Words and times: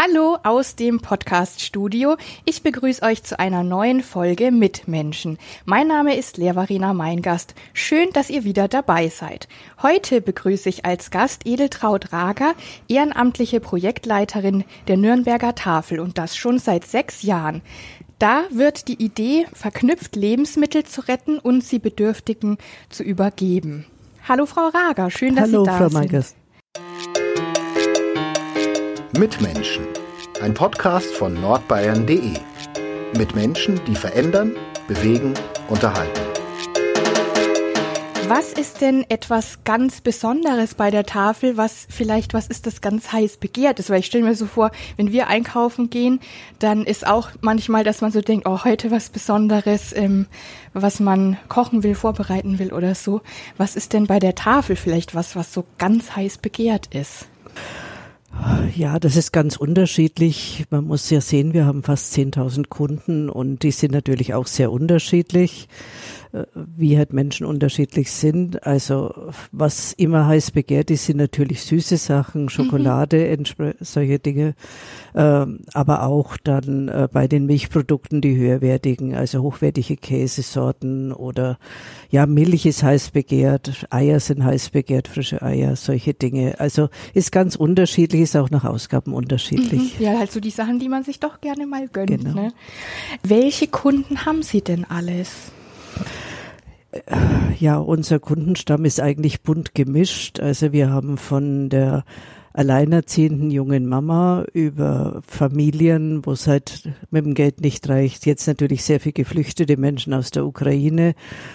Hallo 0.00 0.38
aus 0.44 0.76
dem 0.76 1.00
Podcast-Studio. 1.00 2.18
Ich 2.44 2.62
begrüße 2.62 3.02
euch 3.02 3.24
zu 3.24 3.36
einer 3.40 3.64
neuen 3.64 4.04
Folge 4.04 4.52
Mitmenschen. 4.52 5.38
Mein 5.64 5.88
Name 5.88 6.16
ist 6.16 6.36
Lehrvarina 6.36 6.94
Meingast. 6.94 7.56
Schön, 7.72 8.10
dass 8.12 8.30
ihr 8.30 8.44
wieder 8.44 8.68
dabei 8.68 9.08
seid. 9.08 9.48
Heute 9.82 10.20
begrüße 10.20 10.68
ich 10.68 10.84
als 10.84 11.10
Gast 11.10 11.48
Edeltraut 11.48 12.12
Rager, 12.12 12.54
ehrenamtliche 12.86 13.58
Projektleiterin 13.58 14.62
der 14.86 14.98
Nürnberger 14.98 15.56
Tafel 15.56 15.98
und 15.98 16.16
das 16.16 16.36
schon 16.36 16.60
seit 16.60 16.86
sechs 16.86 17.24
Jahren. 17.24 17.60
Da 18.20 18.44
wird 18.50 18.86
die 18.86 19.02
Idee 19.02 19.46
verknüpft, 19.52 20.14
Lebensmittel 20.14 20.84
zu 20.84 21.08
retten 21.08 21.40
und 21.40 21.64
sie 21.64 21.80
Bedürftigen 21.80 22.58
zu 22.88 23.02
übergeben. 23.02 23.84
Hallo 24.28 24.46
Frau 24.46 24.68
Rager, 24.68 25.10
schön, 25.10 25.34
dass 25.34 25.50
Hallo, 25.50 25.64
Sie 25.64 25.70
da 25.70 25.76
Frau 25.76 25.88
sind. 25.88 25.98
Meingast. 25.98 26.37
Mitmenschen. 29.18 29.84
Ein 30.40 30.54
Podcast 30.54 31.08
von 31.08 31.34
nordbayern.de. 31.34 32.34
Mit 33.16 33.34
Menschen, 33.34 33.80
die 33.84 33.96
verändern, 33.96 34.54
bewegen, 34.86 35.34
unterhalten. 35.68 36.20
Was 38.28 38.52
ist 38.52 38.80
denn 38.80 39.04
etwas 39.08 39.64
ganz 39.64 40.02
Besonderes 40.02 40.76
bei 40.76 40.92
der 40.92 41.04
Tafel? 41.04 41.56
Was 41.56 41.88
vielleicht, 41.90 42.32
was 42.32 42.46
ist 42.46 42.66
das 42.66 42.80
ganz 42.80 43.10
heiß 43.10 43.38
begehrt 43.38 43.80
ist? 43.80 43.90
Weil 43.90 44.00
ich 44.00 44.06
stelle 44.06 44.22
mir 44.22 44.36
so 44.36 44.46
vor, 44.46 44.70
wenn 44.96 45.10
wir 45.10 45.26
einkaufen 45.26 45.90
gehen, 45.90 46.20
dann 46.60 46.84
ist 46.84 47.04
auch 47.04 47.30
manchmal, 47.40 47.82
dass 47.82 48.00
man 48.02 48.12
so 48.12 48.20
denkt, 48.20 48.46
oh, 48.46 48.62
heute 48.62 48.92
was 48.92 49.08
Besonderes, 49.08 49.92
ähm, 49.96 50.26
was 50.74 51.00
man 51.00 51.38
kochen 51.48 51.82
will, 51.82 51.96
vorbereiten 51.96 52.60
will 52.60 52.72
oder 52.72 52.94
so. 52.94 53.22
Was 53.56 53.74
ist 53.74 53.94
denn 53.94 54.06
bei 54.06 54.20
der 54.20 54.36
Tafel 54.36 54.76
vielleicht 54.76 55.16
was, 55.16 55.34
was 55.34 55.52
so 55.52 55.64
ganz 55.76 56.14
heiß 56.14 56.38
begehrt 56.38 56.94
ist? 56.94 57.26
Ja, 58.76 58.98
das 58.98 59.16
ist 59.16 59.32
ganz 59.32 59.56
unterschiedlich. 59.56 60.66
Man 60.70 60.84
muss 60.84 61.10
ja 61.10 61.20
sehen, 61.20 61.52
wir 61.52 61.64
haben 61.64 61.82
fast 61.82 62.14
10.000 62.14 62.68
Kunden 62.68 63.28
und 63.30 63.62
die 63.62 63.70
sind 63.70 63.92
natürlich 63.92 64.34
auch 64.34 64.46
sehr 64.46 64.70
unterschiedlich, 64.70 65.68
wie 66.54 66.98
halt 66.98 67.12
Menschen 67.12 67.46
unterschiedlich 67.46 68.10
sind. 68.10 68.66
Also 68.66 69.14
was 69.50 69.92
immer 69.94 70.26
heiß 70.26 70.50
begehrt 70.50 70.90
ist, 70.90 71.06
sind 71.06 71.16
natürlich 71.16 71.62
süße 71.62 71.96
Sachen, 71.96 72.48
Schokolade, 72.48 73.36
mhm. 73.36 73.72
solche 73.80 74.18
Dinge, 74.18 74.54
ähm, 75.14 75.60
aber 75.72 76.02
auch 76.02 76.36
dann 76.36 76.88
äh, 76.88 77.08
bei 77.10 77.28
den 77.28 77.46
Milchprodukten 77.46 78.20
die 78.20 78.36
höherwertigen, 78.36 79.14
also 79.14 79.42
hochwertige 79.42 79.96
Käsesorten 79.96 81.12
oder 81.12 81.58
ja, 82.10 82.26
Milch 82.26 82.66
ist 82.66 82.82
heiß 82.82 83.10
begehrt, 83.10 83.86
Eier 83.90 84.20
sind 84.20 84.44
heiß 84.44 84.70
begehrt, 84.70 85.08
frische 85.08 85.42
Eier, 85.42 85.76
solche 85.76 86.14
Dinge. 86.14 86.60
Also 86.60 86.88
ist 87.14 87.32
ganz 87.32 87.56
unterschiedlich, 87.56 88.22
ist 88.22 88.36
auch 88.36 88.50
nach 88.50 88.64
Ausgaben 88.64 89.14
unterschiedlich. 89.14 89.98
Mhm. 89.98 90.04
Ja, 90.04 90.18
halt 90.18 90.32
so 90.32 90.40
die 90.40 90.50
Sachen, 90.50 90.78
die 90.78 90.88
man 90.88 91.04
sich 91.04 91.20
doch 91.20 91.40
gerne 91.40 91.66
mal 91.66 91.88
gönnt. 91.88 92.10
Genau. 92.10 92.34
Ne? 92.34 92.52
Welche 93.22 93.66
Kunden 93.66 94.26
haben 94.26 94.42
Sie 94.42 94.60
denn 94.60 94.84
alles? 94.84 95.52
Ja, 97.58 97.78
unser 97.78 98.18
Kundenstamm 98.18 98.84
ist 98.84 99.00
eigentlich 99.00 99.42
bunt 99.42 99.74
gemischt. 99.74 100.40
Also 100.40 100.72
wir 100.72 100.90
haben 100.90 101.18
von 101.18 101.68
der 101.68 102.04
alleinerziehenden 102.58 103.50
jungen 103.50 103.86
Mama 103.86 104.44
über 104.52 105.22
Familien, 105.26 106.26
wo 106.26 106.32
es 106.32 106.48
halt 106.48 106.88
mit 107.10 107.24
dem 107.24 107.34
Geld 107.34 107.60
nicht 107.60 107.88
reicht. 107.88 108.26
Jetzt 108.26 108.48
natürlich 108.48 108.82
sehr 108.82 108.98
viel 108.98 109.12
geflüchtete 109.12 109.76
Menschen 109.76 110.12
aus 110.12 110.32
der 110.32 110.44
Ukraine, 110.44 111.14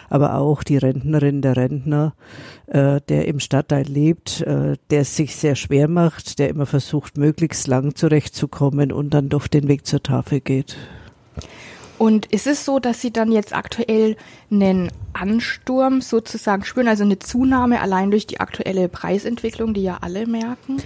aber 0.09 0.35
auch 0.35 0.63
die 0.63 0.77
Rentnerin, 0.77 1.41
der 1.41 1.57
Rentner, 1.57 2.13
äh, 2.67 3.01
der 3.09 3.27
im 3.27 3.39
Stadtteil 3.39 3.85
lebt, 3.85 4.41
äh, 4.41 4.77
der 4.91 5.01
es 5.01 5.15
sich 5.15 5.35
sehr 5.35 5.55
schwer 5.55 5.89
macht, 5.89 6.39
der 6.39 6.49
immer 6.49 6.65
versucht, 6.65 7.17
möglichst 7.17 7.67
lang 7.67 7.95
zurechtzukommen 7.95 8.93
und 8.93 9.13
dann 9.13 9.27
doch 9.27 9.47
den 9.47 9.67
Weg 9.67 9.85
zur 9.85 10.03
Tafel 10.03 10.39
geht. 10.39 10.77
Und 12.03 12.25
ist 12.25 12.47
es 12.47 12.65
so, 12.65 12.79
dass 12.79 12.99
Sie 12.99 13.13
dann 13.13 13.31
jetzt 13.31 13.55
aktuell 13.55 14.17
einen 14.51 14.91
Ansturm 15.13 16.01
sozusagen 16.01 16.65
spüren, 16.65 16.89
also 16.89 17.05
eine 17.05 17.17
Zunahme 17.17 17.79
allein 17.79 18.11
durch 18.11 18.27
die 18.27 18.41
aktuelle 18.41 18.89
Preisentwicklung, 18.89 19.73
die 19.73 19.83
ja 19.83 19.99
alle 20.01 20.27
merken? 20.27 20.81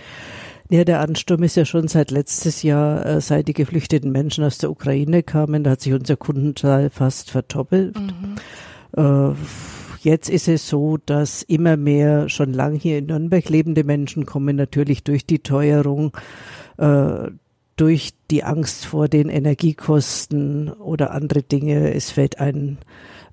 Ja, 0.69 0.83
der 0.83 0.99
Ansturm 0.99 1.41
ist 1.41 1.55
ja 1.55 1.65
schon 1.65 1.87
seit 1.87 2.11
letztes 2.11 2.61
Jahr, 2.61 3.03
äh, 3.03 3.19
seit 3.19 3.47
die 3.47 3.53
geflüchteten 3.53 4.11
Menschen 4.11 4.43
aus 4.43 4.59
der 4.59 4.69
Ukraine 4.69 5.23
kamen, 5.23 5.63
da 5.63 5.71
hat 5.71 5.81
sich 5.81 5.93
unser 5.93 6.17
Kundenzahl 6.17 6.91
fast 6.91 7.31
verdoppelt. 7.31 7.97
Mhm. 7.99 8.35
Äh, 8.95 9.33
jetzt 10.03 10.29
ist 10.29 10.47
es 10.47 10.69
so, 10.69 10.97
dass 11.03 11.41
immer 11.41 11.77
mehr 11.77 12.29
schon 12.29 12.53
lang 12.53 12.75
hier 12.75 12.99
in 12.99 13.07
Nürnberg 13.07 13.49
lebende 13.49 13.83
Menschen 13.83 14.27
kommen, 14.27 14.55
natürlich 14.55 15.03
durch 15.03 15.25
die 15.25 15.39
Teuerung, 15.39 16.15
äh, 16.77 17.31
durch 17.77 18.11
die 18.29 18.43
Angst 18.43 18.85
vor 18.85 19.07
den 19.07 19.29
Energiekosten 19.29 20.69
oder 20.73 21.11
andere 21.11 21.43
Dinge. 21.43 21.93
Es 21.93 22.11
fällt 22.11 22.39
ein 22.39 22.79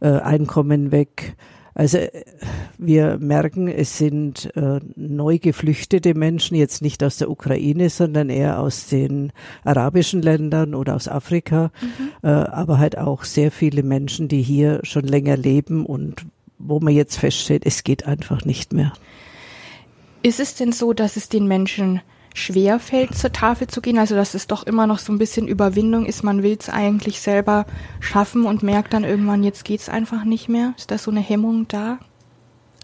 äh, 0.00 0.08
Einkommen 0.08 0.92
weg. 0.92 1.34
Also 1.74 1.98
wir 2.78 3.18
merken, 3.18 3.66
es 3.66 3.98
sind 3.98 4.54
äh, 4.54 4.78
neu 4.94 5.38
geflüchtete 5.38 6.14
Menschen, 6.14 6.56
jetzt 6.56 6.82
nicht 6.82 7.02
aus 7.02 7.16
der 7.16 7.28
Ukraine, 7.28 7.90
sondern 7.90 8.30
eher 8.30 8.60
aus 8.60 8.86
den 8.86 9.32
arabischen 9.64 10.22
Ländern 10.22 10.76
oder 10.76 10.94
aus 10.94 11.08
Afrika, 11.08 11.72
mhm. 11.80 12.10
äh, 12.22 12.28
aber 12.28 12.78
halt 12.78 12.96
auch 12.96 13.24
sehr 13.24 13.50
viele 13.50 13.82
Menschen, 13.82 14.28
die 14.28 14.42
hier 14.42 14.80
schon 14.84 15.04
länger 15.04 15.36
leben 15.36 15.84
und 15.84 16.26
wo 16.58 16.78
man 16.78 16.94
jetzt 16.94 17.16
feststellt, 17.16 17.66
es 17.66 17.82
geht 17.82 18.06
einfach 18.06 18.44
nicht 18.44 18.72
mehr. 18.72 18.92
Ist 20.22 20.38
es 20.38 20.54
denn 20.54 20.70
so, 20.70 20.92
dass 20.92 21.16
es 21.16 21.28
den 21.28 21.48
Menschen 21.48 22.00
schwer 22.34 22.80
fällt, 22.80 23.14
zur 23.14 23.32
Tafel 23.32 23.68
zu 23.68 23.80
gehen. 23.80 23.96
Also 23.96 24.14
dass 24.14 24.34
es 24.34 24.46
doch 24.46 24.64
immer 24.64 24.86
noch 24.86 24.98
so 24.98 25.12
ein 25.12 25.18
bisschen 25.18 25.48
Überwindung 25.48 26.04
ist. 26.04 26.22
Man 26.22 26.42
will 26.42 26.56
es 26.60 26.68
eigentlich 26.68 27.20
selber 27.20 27.64
schaffen 28.00 28.44
und 28.44 28.62
merkt 28.62 28.92
dann 28.92 29.04
irgendwann, 29.04 29.42
jetzt 29.42 29.64
geht 29.64 29.80
es 29.80 29.88
einfach 29.88 30.24
nicht 30.24 30.50
mehr. 30.50 30.74
Ist 30.76 30.90
da 30.90 30.98
so 30.98 31.10
eine 31.10 31.20
Hemmung 31.20 31.66
da? 31.68 31.98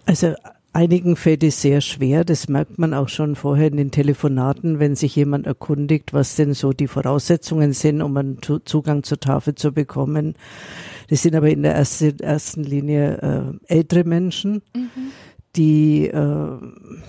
Also 0.06 0.34
einigen 0.72 1.16
fällt 1.16 1.42
es 1.42 1.60
sehr 1.60 1.80
schwer. 1.80 2.24
Das 2.24 2.48
merkt 2.48 2.78
man 2.78 2.94
auch 2.94 3.08
schon 3.08 3.34
vorher 3.34 3.66
in 3.66 3.76
den 3.76 3.90
Telefonaten, 3.90 4.78
wenn 4.78 4.94
sich 4.94 5.16
jemand 5.16 5.46
erkundigt, 5.46 6.14
was 6.14 6.36
denn 6.36 6.54
so 6.54 6.72
die 6.72 6.88
Voraussetzungen 6.88 7.72
sind, 7.72 8.02
um 8.02 8.16
einen 8.16 8.38
Zugang 8.64 9.02
zur 9.02 9.18
Tafel 9.18 9.56
zu 9.56 9.72
bekommen. 9.72 10.36
Das 11.08 11.22
sind 11.22 11.34
aber 11.34 11.50
in 11.50 11.64
der 11.64 11.74
ersten, 11.74 12.62
Linie 12.62 13.58
äh, 13.68 13.74
ältere 13.74 14.04
Menschen. 14.04 14.62
Mhm 14.74 15.10
die 15.56 16.06
äh, 16.06 16.58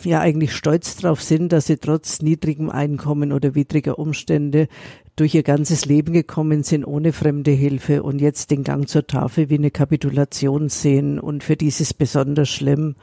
ja 0.03 0.19
eigentlich 0.19 0.55
stolz 0.55 0.95
darauf 0.97 1.21
sind, 1.21 1.51
dass 1.51 1.67
sie 1.67 1.77
trotz 1.77 2.21
niedrigem 2.21 2.69
Einkommen 2.69 3.31
oder 3.31 3.53
widriger 3.55 3.99
Umstände 3.99 4.67
durch 5.15 5.35
ihr 5.35 5.43
ganzes 5.43 5.85
Leben 5.85 6.13
gekommen 6.13 6.63
sind 6.63 6.85
ohne 6.85 7.13
fremde 7.13 7.51
Hilfe 7.51 8.01
und 8.01 8.19
jetzt 8.19 8.49
den 8.49 8.63
Gang 8.63 8.87
zur 8.87 9.05
Tafel 9.05 9.49
wie 9.49 9.57
eine 9.57 9.69
Kapitulation 9.71 10.69
sehen 10.69 11.19
und 11.19 11.43
für 11.43 11.55
dieses 11.55 11.93
besonders 11.93 12.49
schlimm 12.49 12.95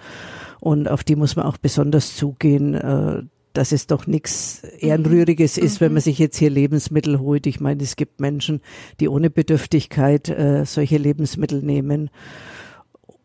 und 0.60 0.88
auf 0.88 1.04
die 1.04 1.16
muss 1.16 1.36
man 1.36 1.46
auch 1.46 1.58
besonders 1.58 2.16
zugehen. 2.16 2.74
Äh, 2.74 3.22
dass 3.54 3.72
es 3.72 3.88
doch 3.88 4.06
nichts 4.06 4.62
Ehrenrühriges 4.78 5.56
mhm. 5.56 5.64
ist, 5.64 5.80
wenn 5.80 5.92
man 5.92 6.02
sich 6.02 6.18
jetzt 6.18 6.36
hier 6.36 6.50
Lebensmittel 6.50 7.18
holt. 7.18 7.44
Ich 7.46 7.58
meine, 7.58 7.82
es 7.82 7.96
gibt 7.96 8.20
Menschen, 8.20 8.60
die 9.00 9.08
ohne 9.08 9.30
Bedürftigkeit 9.30 10.28
äh, 10.28 10.64
solche 10.64 10.96
Lebensmittel 10.96 11.62
nehmen. 11.62 12.10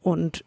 Und 0.02 0.44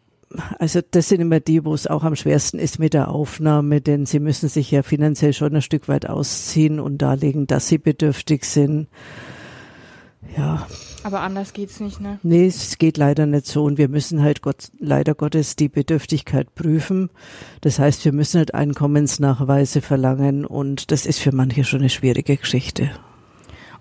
also 0.59 0.81
das 0.91 1.09
sind 1.09 1.21
immer 1.21 1.39
die, 1.39 1.63
wo 1.63 1.73
es 1.73 1.87
auch 1.87 2.03
am 2.03 2.15
schwersten 2.15 2.59
ist 2.59 2.79
mit 2.79 2.93
der 2.93 3.09
Aufnahme, 3.09 3.81
denn 3.81 4.05
sie 4.05 4.19
müssen 4.19 4.49
sich 4.49 4.71
ja 4.71 4.83
finanziell 4.83 5.33
schon 5.33 5.55
ein 5.55 5.61
Stück 5.61 5.87
weit 5.87 6.09
ausziehen 6.09 6.79
und 6.79 6.97
darlegen, 6.97 7.47
dass 7.47 7.67
sie 7.67 7.77
bedürftig 7.77 8.43
sind. 8.43 8.87
Ja. 10.35 10.67
Aber 11.03 11.21
anders 11.21 11.53
geht's 11.53 11.79
nicht, 11.79 12.01
ne? 12.01 12.19
Nee, 12.23 12.47
es 12.47 12.77
geht 12.77 12.97
leider 12.97 13.25
nicht 13.25 13.45
so 13.45 13.63
und 13.63 13.77
wir 13.77 13.87
müssen 13.87 14.21
halt 14.21 14.41
Gott, 14.41 14.71
leider 14.77 15.15
Gottes 15.15 15.55
die 15.55 15.69
Bedürftigkeit 15.69 16.53
prüfen. 16.53 17.09
Das 17.61 17.79
heißt, 17.79 18.03
wir 18.03 18.11
müssen 18.11 18.39
halt 18.39 18.53
Einkommensnachweise 18.53 19.81
verlangen 19.81 20.45
und 20.45 20.91
das 20.91 21.05
ist 21.05 21.19
für 21.19 21.31
manche 21.31 21.63
schon 21.63 21.79
eine 21.79 21.89
schwierige 21.89 22.35
Geschichte. 22.35 22.91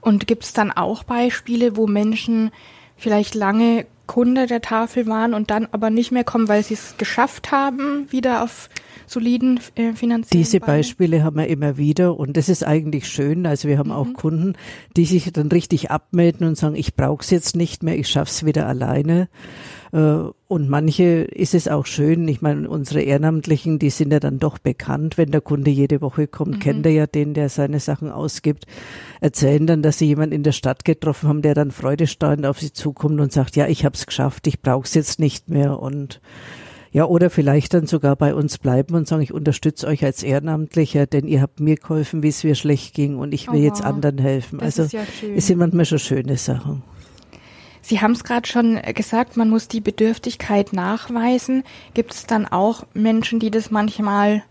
Und 0.00 0.28
gibt's 0.28 0.52
dann 0.52 0.70
auch 0.70 1.02
Beispiele, 1.02 1.76
wo 1.76 1.88
Menschen 1.88 2.52
vielleicht 2.96 3.34
lange 3.34 3.86
Kunde 4.06 4.46
der 4.46 4.60
Tafel 4.60 5.06
waren 5.06 5.34
und 5.34 5.50
dann 5.50 5.68
aber 5.72 5.90
nicht 5.90 6.12
mehr 6.12 6.24
kommen, 6.24 6.48
weil 6.48 6.62
sie 6.62 6.74
es 6.74 6.96
geschafft 6.98 7.52
haben, 7.52 8.06
wieder 8.10 8.42
auf 8.42 8.68
soliden 9.06 9.60
äh, 9.76 9.92
finanziellen 9.92 10.42
Diese 10.44 10.60
Beispiele 10.60 11.22
haben 11.22 11.36
wir 11.36 11.46
immer 11.46 11.76
wieder 11.76 12.18
und 12.18 12.36
das 12.36 12.48
ist 12.48 12.64
eigentlich 12.64 13.08
schön. 13.08 13.46
Also 13.46 13.68
wir 13.68 13.78
haben 13.78 13.90
mhm. 13.90 13.96
auch 13.96 14.12
Kunden, 14.14 14.54
die 14.96 15.06
sich 15.06 15.32
dann 15.32 15.48
richtig 15.48 15.90
abmelden 15.90 16.46
und 16.46 16.56
sagen, 16.56 16.76
ich 16.76 16.94
brauche 16.94 17.22
es 17.22 17.30
jetzt 17.30 17.56
nicht 17.56 17.82
mehr, 17.82 17.98
ich 17.98 18.08
schaff's 18.08 18.44
wieder 18.44 18.66
alleine. 18.66 19.28
Äh, 19.92 20.30
und 20.48 20.68
manche 20.68 21.22
ist 21.24 21.54
es 21.54 21.66
auch 21.66 21.86
schön. 21.86 22.28
Ich 22.28 22.40
meine, 22.40 22.68
unsere 22.68 23.00
Ehrenamtlichen, 23.00 23.78
die 23.78 23.90
sind 23.90 24.12
ja 24.12 24.20
dann 24.20 24.38
doch 24.38 24.58
bekannt. 24.58 25.18
Wenn 25.18 25.32
der 25.32 25.40
Kunde 25.40 25.70
jede 25.70 26.00
Woche 26.00 26.28
kommt, 26.28 26.56
mhm. 26.56 26.58
kennt 26.60 26.86
er 26.86 26.92
ja 26.92 27.06
den, 27.06 27.34
der 27.34 27.48
seine 27.48 27.80
Sachen 27.80 28.10
ausgibt. 28.10 28.66
Erzählen 29.20 29.66
dann, 29.66 29.82
dass 29.82 29.98
sie 29.98 30.06
jemanden 30.06 30.34
in 30.34 30.42
der 30.42 30.52
Stadt 30.52 30.84
getroffen 30.84 31.28
haben, 31.28 31.42
der 31.42 31.54
dann 31.54 31.70
freudestrahlend 31.70 32.46
auf 32.46 32.60
sie 32.60 32.72
zukommt 32.72 33.20
und 33.20 33.32
sagt, 33.32 33.56
ja, 33.56 33.66
ich 33.66 33.84
habe 33.84 33.95
es 33.96 34.06
geschafft, 34.06 34.46
ich 34.46 34.60
brauche 34.60 34.84
es 34.84 34.94
jetzt 34.94 35.18
nicht 35.18 35.48
mehr. 35.48 35.80
Und 35.80 36.20
Ja, 36.92 37.04
oder 37.04 37.28
vielleicht 37.28 37.74
dann 37.74 37.86
sogar 37.86 38.16
bei 38.16 38.34
uns 38.34 38.58
bleiben 38.58 38.94
und 38.94 39.06
sagen, 39.06 39.22
ich 39.22 39.32
unterstütze 39.32 39.86
euch 39.86 40.04
als 40.04 40.22
Ehrenamtlicher, 40.22 41.06
denn 41.06 41.26
ihr 41.26 41.42
habt 41.42 41.60
mir 41.60 41.76
geholfen, 41.76 42.22
wie 42.22 42.28
es 42.28 42.42
mir 42.42 42.54
schlecht 42.54 42.94
ging 42.94 43.18
und 43.18 43.34
ich 43.34 43.48
will 43.48 43.60
oh, 43.60 43.64
jetzt 43.64 43.82
anderen 43.82 44.18
helfen. 44.18 44.58
Das 44.58 44.78
also 44.80 44.96
ja 44.96 45.02
es 45.36 45.46
sind 45.46 45.58
manchmal 45.58 45.84
schon 45.84 45.98
schöne 45.98 46.36
Sachen. 46.36 46.82
Sie 47.82 48.00
haben 48.00 48.12
es 48.12 48.24
gerade 48.24 48.48
schon 48.48 48.80
gesagt, 48.94 49.36
man 49.36 49.48
muss 49.48 49.68
die 49.68 49.80
Bedürftigkeit 49.80 50.72
nachweisen. 50.72 51.62
Gibt 51.94 52.14
es 52.14 52.26
dann 52.26 52.46
auch 52.46 52.84
Menschen, 52.94 53.38
die 53.38 53.50
das 53.50 53.70
manchmal 53.70 54.42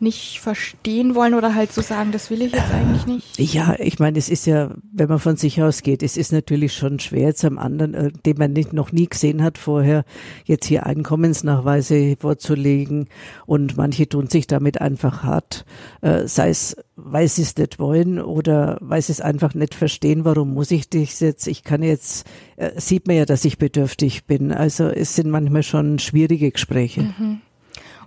nicht 0.00 0.40
verstehen 0.40 1.14
wollen 1.14 1.34
oder 1.34 1.54
halt 1.54 1.72
so 1.72 1.82
sagen, 1.82 2.12
das 2.12 2.30
will 2.30 2.42
ich 2.42 2.52
jetzt 2.52 2.72
eigentlich 2.72 3.06
nicht? 3.06 3.38
Ja, 3.38 3.74
ich 3.78 3.98
meine, 3.98 4.18
es 4.18 4.28
ist 4.28 4.46
ja, 4.46 4.70
wenn 4.92 5.08
man 5.08 5.18
von 5.18 5.36
sich 5.36 5.62
aus 5.62 5.82
geht, 5.82 6.02
es 6.02 6.16
ist 6.16 6.32
natürlich 6.32 6.74
schon 6.74 6.98
schwer, 6.98 7.28
jetzt 7.28 7.44
am 7.44 7.58
anderen, 7.58 7.94
äh, 7.94 8.10
den 8.24 8.38
man 8.38 8.52
nicht, 8.52 8.72
noch 8.72 8.92
nie 8.92 9.06
gesehen 9.06 9.42
hat 9.42 9.58
vorher, 9.58 10.04
jetzt 10.44 10.66
hier 10.66 10.86
Einkommensnachweise 10.86 12.16
vorzulegen 12.18 13.08
und 13.46 13.76
manche 13.76 14.08
tun 14.08 14.28
sich 14.28 14.46
damit 14.46 14.80
einfach 14.80 15.22
hart, 15.22 15.64
äh, 16.00 16.26
sei 16.26 16.50
es, 16.50 16.76
weil 16.96 17.28
sie 17.28 17.42
es 17.42 17.56
nicht 17.56 17.78
wollen 17.78 18.20
oder 18.20 18.78
weil 18.80 19.02
sie 19.02 19.12
es 19.12 19.20
einfach 19.20 19.54
nicht 19.54 19.74
verstehen, 19.74 20.24
warum 20.24 20.54
muss 20.54 20.70
ich 20.70 20.88
dich 20.88 21.18
jetzt, 21.20 21.46
ich 21.46 21.62
kann 21.64 21.82
jetzt, 21.82 22.26
äh, 22.56 22.70
sieht 22.80 23.06
man 23.06 23.16
ja, 23.16 23.24
dass 23.24 23.44
ich 23.44 23.58
bedürftig 23.58 24.24
bin, 24.24 24.52
also 24.52 24.88
es 24.88 25.14
sind 25.14 25.30
manchmal 25.30 25.62
schon 25.62 25.98
schwierige 25.98 26.50
Gespräche. 26.50 27.02
Mhm. 27.02 27.40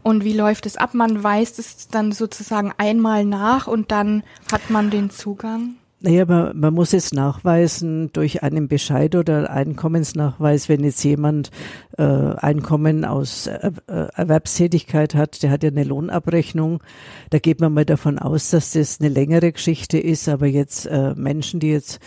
Und 0.04 0.24
wie 0.24 0.34
läuft 0.34 0.66
es 0.66 0.78
ab? 0.78 0.94
Man 0.94 1.24
weist 1.24 1.60
es 1.60 1.88
dann 1.88 2.12
sozusagen 2.12 2.74
einmal 2.78 3.26
nach 3.26 3.68
und 3.68 3.92
dann 3.92 4.24
hat 4.52 4.70
man 4.70 4.90
den 4.90 5.10
Zugang? 5.10 5.76
Naja, 6.06 6.26
man, 6.26 6.60
man 6.60 6.74
muss 6.74 6.92
es 6.92 7.14
nachweisen 7.14 8.12
durch 8.12 8.44
einen 8.44 8.68
Bescheid 8.68 9.16
oder 9.16 9.50
Einkommensnachweis, 9.50 10.68
wenn 10.68 10.84
jetzt 10.84 11.02
jemand 11.06 11.50
äh, 11.98 12.04
Einkommen 12.04 13.06
aus 13.06 13.48
äh, 13.48 13.72
Erwerbstätigkeit 13.88 15.16
hat, 15.16 15.42
der 15.44 15.50
hat 15.50 15.64
ja 15.64 15.70
eine 15.70 15.86
Lohnabrechnung. 15.86 16.84
Da 17.30 17.40
geht 17.40 17.62
man 17.62 17.74
mal 17.74 17.86
davon 17.86 18.20
aus, 18.20 18.50
dass 18.50 18.74
das 18.74 19.00
eine 19.00 19.08
längere 19.08 19.54
Geschichte 19.54 19.98
ist, 19.98 20.28
aber 20.28 20.46
jetzt 20.46 20.88
äh, 20.88 21.14
Menschen, 21.16 21.62
die 21.62 21.72
jetzt 21.72 22.02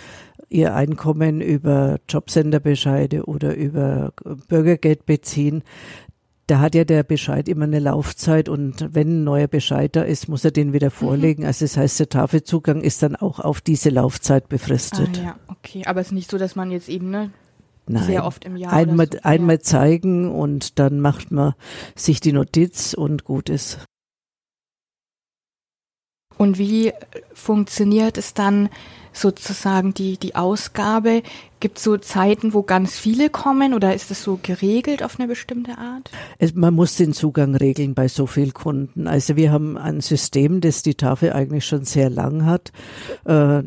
ihr 0.51 0.75
Einkommen 0.75 1.41
über 1.41 1.99
Jobcenterbescheide 2.07 3.25
oder 3.25 3.57
über 3.57 4.13
Bürgergeld 4.49 5.07
beziehen, 5.07 5.63
da 6.47 6.61
hat 6.61 6.75
ja 6.75 6.85
der 6.85 7.03
Bescheid 7.03 7.49
immer 7.49 7.65
eine 7.65 7.81
Laufzeit 7.81 8.49
und 8.49 8.95
wenn 8.95 9.21
ein 9.21 9.25
neuer 9.25 9.49
Bescheid 9.49 9.97
da 9.97 10.03
ist, 10.03 10.29
muss 10.29 10.45
er 10.45 10.53
den 10.53 10.73
wieder 10.73 10.89
mhm. 10.89 10.93
vorlegen. 10.93 11.43
Mhm. 11.43 11.49
Also 11.49 11.65
das 11.65 11.77
heißt, 11.77 11.99
der 12.01 12.09
Tafelzugang 12.09 12.83
ist 12.83 13.03
dann 13.03 13.17
auch 13.17 13.41
auf 13.41 13.61
diese 13.61 13.91
Laufzeit 13.91 14.49
befristet. 14.49 15.19
Ah, 15.19 15.23
ja, 15.23 15.37
okay. 15.49 15.83
Aber 15.87 16.01
es 16.01 16.09
ist 16.09 16.13
nicht 16.13 16.31
so, 16.31 16.39
dass 16.39 16.55
man 16.55 16.71
jetzt 16.71 16.89
eben 16.89 17.11
ne, 17.11 17.33
Nein. 17.89 18.05
sehr 18.05 18.25
oft 18.25 18.45
im 18.45 18.57
Jahr 18.57 18.73
einmal, 18.73 19.09
so, 19.13 19.19
einmal 19.23 19.61
zeigen 19.61 20.31
und 20.31 20.79
dann 20.79 21.01
macht 21.01 21.33
man 21.33 21.55
sich 21.97 22.21
die 22.21 22.33
Notiz 22.33 22.95
und 22.95 23.25
gut 23.25 23.49
ist. 23.49 23.85
Und 26.39 26.59
wie 26.59 26.93
funktioniert 27.33 28.19
es 28.19 28.35
dann 28.35 28.69
sozusagen 29.17 29.95
die, 29.95 30.19
die 30.19 30.35
Ausgabe? 30.35 31.23
Gibt 31.61 31.79
es 31.79 31.85
so 31.85 31.97
Zeiten, 31.97 32.53
wo 32.53 32.63
ganz 32.63 32.99
viele 32.99 33.31
kommen 33.31 33.75
oder 33.75 33.95
ist 33.95 34.11
es 34.11 34.23
so 34.23 34.39
geregelt 34.43 35.03
auf 35.03 35.19
eine 35.19 35.27
bestimmte 35.27 35.79
Art? 35.79 36.11
Es, 36.39 36.55
man 36.55 36.75
muss 36.75 36.97
den 36.97 37.13
Zugang 37.13 37.55
regeln 37.55 37.95
bei 37.95 38.09
so 38.09 38.27
vielen 38.27 38.53
Kunden. 38.53 39.07
Also 39.07 39.37
wir 39.37 39.51
haben 39.53 39.79
ein 39.79 40.01
System, 40.01 40.61
das 40.61 40.83
die 40.83 40.95
Tafel 40.95 41.33
eigentlich 41.33 41.67
schon 41.67 41.85
sehr 41.85 42.11
lang 42.11 42.45
hat. 42.45 42.73
Äh, 43.25 43.63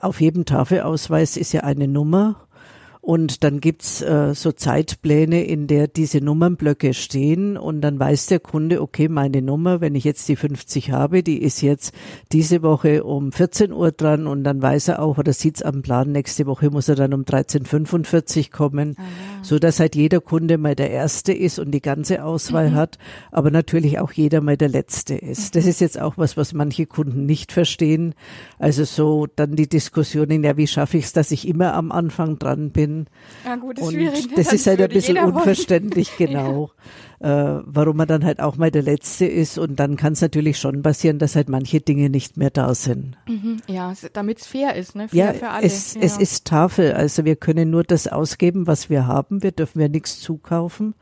auf 0.00 0.20
jedem 0.20 0.44
Tafelausweis 0.44 1.36
ist 1.36 1.52
ja 1.52 1.60
eine 1.62 1.86
Nummer 1.86 2.36
und 3.04 3.42
dann 3.42 3.60
gibt's 3.60 4.00
äh, 4.00 4.32
so 4.32 4.52
Zeitpläne, 4.52 5.42
in 5.42 5.66
der 5.66 5.88
diese 5.88 6.20
Nummernblöcke 6.20 6.94
stehen 6.94 7.56
und 7.56 7.80
dann 7.80 7.98
weiß 7.98 8.26
der 8.26 8.38
Kunde, 8.38 8.80
okay, 8.80 9.08
meine 9.08 9.42
Nummer, 9.42 9.80
wenn 9.80 9.96
ich 9.96 10.04
jetzt 10.04 10.28
die 10.28 10.36
50 10.36 10.92
habe, 10.92 11.24
die 11.24 11.42
ist 11.42 11.62
jetzt 11.62 11.92
diese 12.30 12.62
Woche 12.62 13.02
um 13.02 13.32
14 13.32 13.72
Uhr 13.72 13.90
dran 13.90 14.28
und 14.28 14.44
dann 14.44 14.62
weiß 14.62 14.86
er 14.86 15.02
auch 15.02 15.18
oder 15.18 15.32
sieht's 15.32 15.62
am 15.62 15.82
Plan, 15.82 16.12
nächste 16.12 16.46
Woche 16.46 16.70
muss 16.70 16.88
er 16.88 16.94
dann 16.94 17.12
um 17.12 17.22
13.45 17.22 18.52
kommen, 18.52 18.94
ah, 18.96 19.02
ja. 19.02 19.08
so 19.42 19.58
dass 19.58 19.80
halt 19.80 19.96
jeder 19.96 20.20
Kunde 20.20 20.56
mal 20.56 20.76
der 20.76 20.90
Erste 20.90 21.32
ist 21.32 21.58
und 21.58 21.72
die 21.72 21.82
ganze 21.82 22.24
Auswahl 22.24 22.70
mhm. 22.70 22.74
hat, 22.76 22.98
aber 23.32 23.50
natürlich 23.50 23.98
auch 23.98 24.12
jeder 24.12 24.40
mal 24.42 24.56
der 24.56 24.68
Letzte 24.68 25.16
ist. 25.16 25.56
Das 25.56 25.66
ist 25.66 25.80
jetzt 25.80 26.00
auch 26.00 26.18
was, 26.18 26.36
was 26.36 26.52
manche 26.52 26.86
Kunden 26.86 27.26
nicht 27.26 27.50
verstehen. 27.50 28.14
Also 28.60 28.84
so 28.84 29.26
dann 29.34 29.56
die 29.56 29.68
Diskussionen, 29.68 30.44
ja, 30.44 30.56
wie 30.56 30.68
schaffe 30.68 30.98
ich 30.98 31.06
es, 31.06 31.12
dass 31.12 31.32
ich 31.32 31.48
immer 31.48 31.74
am 31.74 31.90
Anfang 31.90 32.38
dran 32.38 32.70
bin? 32.70 32.91
Bin. 32.92 33.06
Ja, 33.44 33.56
gut, 33.56 33.78
ist 33.78 33.84
und 33.84 33.94
schwierig. 33.94 34.28
Das 34.34 34.52
ist 34.52 34.66
halt 34.66 34.80
ein 34.80 34.88
bisschen 34.88 35.18
unverständlich, 35.18 36.12
genau. 36.18 36.70
ja. 37.20 37.58
äh, 37.58 37.62
warum 37.66 37.96
man 37.96 38.08
dann 38.08 38.24
halt 38.24 38.40
auch 38.40 38.56
mal 38.56 38.70
der 38.70 38.82
Letzte 38.82 39.26
ist. 39.26 39.58
Und 39.58 39.76
dann 39.76 39.96
kann 39.96 40.12
es 40.12 40.20
natürlich 40.20 40.58
schon 40.58 40.82
passieren, 40.82 41.18
dass 41.18 41.36
halt 41.36 41.48
manche 41.48 41.80
Dinge 41.80 42.10
nicht 42.10 42.36
mehr 42.36 42.50
da 42.50 42.74
sind. 42.74 43.16
Mhm. 43.28 43.58
Ja, 43.66 43.92
damit 44.12 44.38
es 44.38 44.46
fair 44.46 44.74
ist, 44.74 44.94
ne? 44.94 45.08
Fair 45.08 45.26
ja, 45.26 45.32
für 45.32 45.48
alle. 45.48 45.66
Es, 45.66 45.94
ja. 45.94 46.00
es 46.02 46.18
ist 46.18 46.44
Tafel. 46.46 46.92
Also 46.92 47.24
wir 47.24 47.36
können 47.36 47.70
nur 47.70 47.84
das 47.84 48.08
ausgeben, 48.08 48.66
was 48.66 48.90
wir 48.90 49.06
haben. 49.06 49.42
Wir 49.42 49.52
dürfen 49.52 49.80
ja 49.80 49.88
nichts 49.88 50.20
zukaufen. 50.20 50.94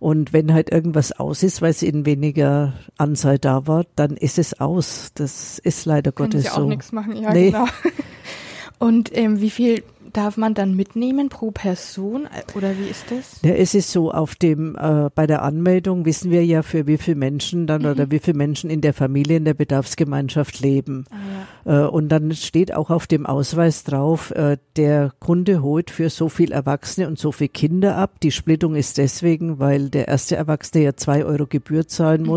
Und 0.00 0.32
wenn 0.32 0.54
halt 0.54 0.70
irgendwas 0.70 1.10
aus 1.10 1.42
ist, 1.42 1.60
weil 1.60 1.70
es 1.72 1.82
in 1.82 2.06
weniger 2.06 2.74
Anzahl 2.98 3.38
da 3.40 3.66
war, 3.66 3.84
dann 3.96 4.16
ist 4.16 4.38
es 4.38 4.60
aus. 4.60 5.10
Das 5.14 5.58
ist 5.58 5.86
leider 5.86 6.12
Können 6.12 6.30
Gottes 6.30 6.44
Sie 6.44 6.50
so. 6.50 6.62
auch 6.62 6.68
nichts 6.68 6.92
machen, 6.92 7.16
ja, 7.16 7.32
nee. 7.32 7.50
genau. 7.50 7.66
Und 8.78 9.16
ähm, 9.16 9.40
wie 9.40 9.50
viel 9.50 9.82
darf 10.18 10.36
man 10.36 10.52
dann 10.52 10.74
mitnehmen 10.74 11.28
pro 11.28 11.52
Person 11.52 12.26
oder 12.56 12.76
wie 12.76 12.88
ist 12.88 13.04
das? 13.08 13.40
Ja, 13.42 13.52
es 13.54 13.74
ist 13.74 13.92
so, 13.92 14.10
auf 14.10 14.34
dem, 14.34 14.74
äh, 14.74 15.10
bei 15.14 15.28
der 15.28 15.42
Anmeldung 15.42 16.04
wissen 16.06 16.32
wir 16.32 16.44
ja, 16.44 16.62
für 16.62 16.88
wie 16.88 16.98
viele 16.98 17.16
Menschen 17.16 17.68
dann 17.68 17.82
mhm. 17.82 17.88
oder 17.88 18.10
wie 18.10 18.18
viele 18.18 18.36
Menschen 18.36 18.68
in 18.68 18.80
der 18.80 18.94
Familie, 18.94 19.36
in 19.36 19.44
der 19.44 19.54
Bedarfsgemeinschaft 19.54 20.58
leben. 20.58 21.04
Ah, 21.10 21.70
ja. 21.70 21.84
äh, 21.84 21.88
und 21.88 22.08
dann 22.08 22.34
steht 22.34 22.74
auch 22.74 22.90
auf 22.90 23.06
dem 23.06 23.26
Ausweis 23.26 23.84
drauf, 23.84 24.32
äh, 24.32 24.56
der 24.76 25.12
Kunde 25.20 25.62
holt 25.62 25.92
für 25.92 26.10
so 26.10 26.28
viel 26.28 26.50
Erwachsene 26.50 27.06
und 27.06 27.20
so 27.20 27.30
viele 27.30 27.50
Kinder 27.50 27.96
ab. 27.96 28.18
Die 28.20 28.32
Splittung 28.32 28.74
ist 28.74 28.98
deswegen, 28.98 29.60
weil 29.60 29.88
der 29.88 30.08
erste 30.08 30.34
Erwachsene 30.34 30.82
ja 30.82 30.96
zwei 30.96 31.24
Euro 31.24 31.46
Gebühr 31.46 31.86
zahlen 31.86 32.22
mhm. 32.22 32.30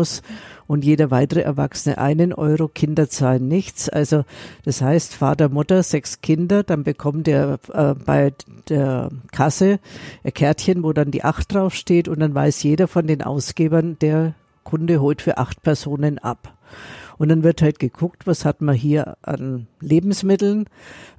Und 0.72 0.86
jeder 0.86 1.10
weitere 1.10 1.42
Erwachsene 1.42 1.98
einen 1.98 2.32
Euro, 2.32 2.66
Kinder 2.66 3.10
zahlen 3.10 3.46
nichts. 3.46 3.90
Also 3.90 4.24
das 4.64 4.80
heißt, 4.80 5.14
Vater, 5.14 5.50
Mutter, 5.50 5.82
sechs 5.82 6.22
Kinder, 6.22 6.62
dann 6.62 6.82
bekommt 6.82 7.28
er 7.28 7.58
äh, 7.74 7.94
bei 7.94 8.32
der 8.70 9.10
Kasse 9.32 9.80
ein 10.24 10.32
Kärtchen, 10.32 10.82
wo 10.82 10.94
dann 10.94 11.10
die 11.10 11.24
acht 11.24 11.52
draufsteht 11.52 12.08
und 12.08 12.20
dann 12.20 12.34
weiß 12.34 12.62
jeder 12.62 12.88
von 12.88 13.06
den 13.06 13.20
Ausgebern, 13.20 13.98
der 14.00 14.34
Kunde 14.64 15.02
holt 15.02 15.20
für 15.20 15.36
acht 15.36 15.62
Personen 15.62 16.18
ab. 16.18 16.56
Und 17.18 17.28
dann 17.28 17.42
wird 17.42 17.60
halt 17.60 17.78
geguckt, 17.78 18.26
was 18.26 18.46
hat 18.46 18.62
man 18.62 18.74
hier 18.74 19.18
an 19.20 19.66
Lebensmitteln. 19.80 20.64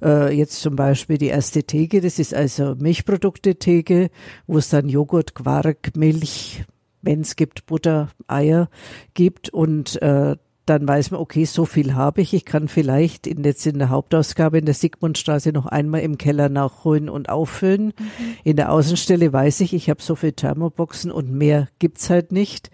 Äh, 0.02 0.36
jetzt 0.36 0.60
zum 0.62 0.74
Beispiel 0.74 1.16
die 1.16 1.28
erste 1.28 1.62
Theke, 1.62 2.00
das 2.00 2.18
ist 2.18 2.34
also 2.34 2.74
Milchprodukte-Theke, 2.74 4.10
wo 4.48 4.58
es 4.58 4.68
dann 4.68 4.88
Joghurt, 4.88 5.36
Quark, 5.36 5.96
Milch, 5.96 6.64
wenn 7.04 7.20
es 7.20 7.36
gibt, 7.36 7.66
Butter, 7.66 8.08
Eier 8.26 8.68
gibt 9.14 9.48
und 9.50 10.00
äh, 10.02 10.36
dann 10.66 10.88
weiß 10.88 11.10
man, 11.10 11.20
okay, 11.20 11.44
so 11.44 11.66
viel 11.66 11.94
habe 11.94 12.22
ich. 12.22 12.32
Ich 12.32 12.44
kann 12.44 12.68
vielleicht 12.68 13.26
in, 13.26 13.44
jetzt 13.44 13.66
in 13.66 13.78
der 13.78 13.90
Hauptausgabe 13.90 14.58
in 14.58 14.64
der 14.64 14.74
Sigmundstraße 14.74 15.52
noch 15.52 15.66
einmal 15.66 16.00
im 16.00 16.16
Keller 16.16 16.48
nachholen 16.48 17.10
und 17.10 17.28
auffüllen. 17.28 17.86
Mhm. 17.98 18.36
In 18.44 18.56
der 18.56 18.72
Außenstelle 18.72 19.32
weiß 19.32 19.60
ich, 19.60 19.74
ich 19.74 19.90
habe 19.90 20.02
so 20.02 20.14
viel 20.14 20.32
Thermoboxen 20.32 21.10
und 21.10 21.30
mehr 21.30 21.68
gibt's 21.78 22.08
halt 22.08 22.32
nicht. 22.32 22.70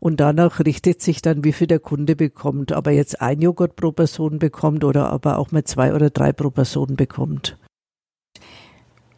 Und 0.00 0.20
danach 0.20 0.60
richtet 0.60 1.02
sich 1.02 1.22
dann, 1.22 1.44
wie 1.44 1.52
viel 1.52 1.66
der 1.66 1.78
Kunde 1.80 2.16
bekommt. 2.16 2.72
Aber 2.72 2.90
jetzt 2.90 3.20
ein 3.20 3.40
Joghurt 3.40 3.76
pro 3.76 3.92
Person 3.92 4.38
bekommt 4.38 4.84
oder 4.84 5.10
aber 5.10 5.38
auch 5.38 5.50
mal 5.50 5.64
zwei 5.64 5.94
oder 5.94 6.10
drei 6.10 6.32
pro 6.32 6.50
Person 6.50 6.96
bekommt. 6.96 7.58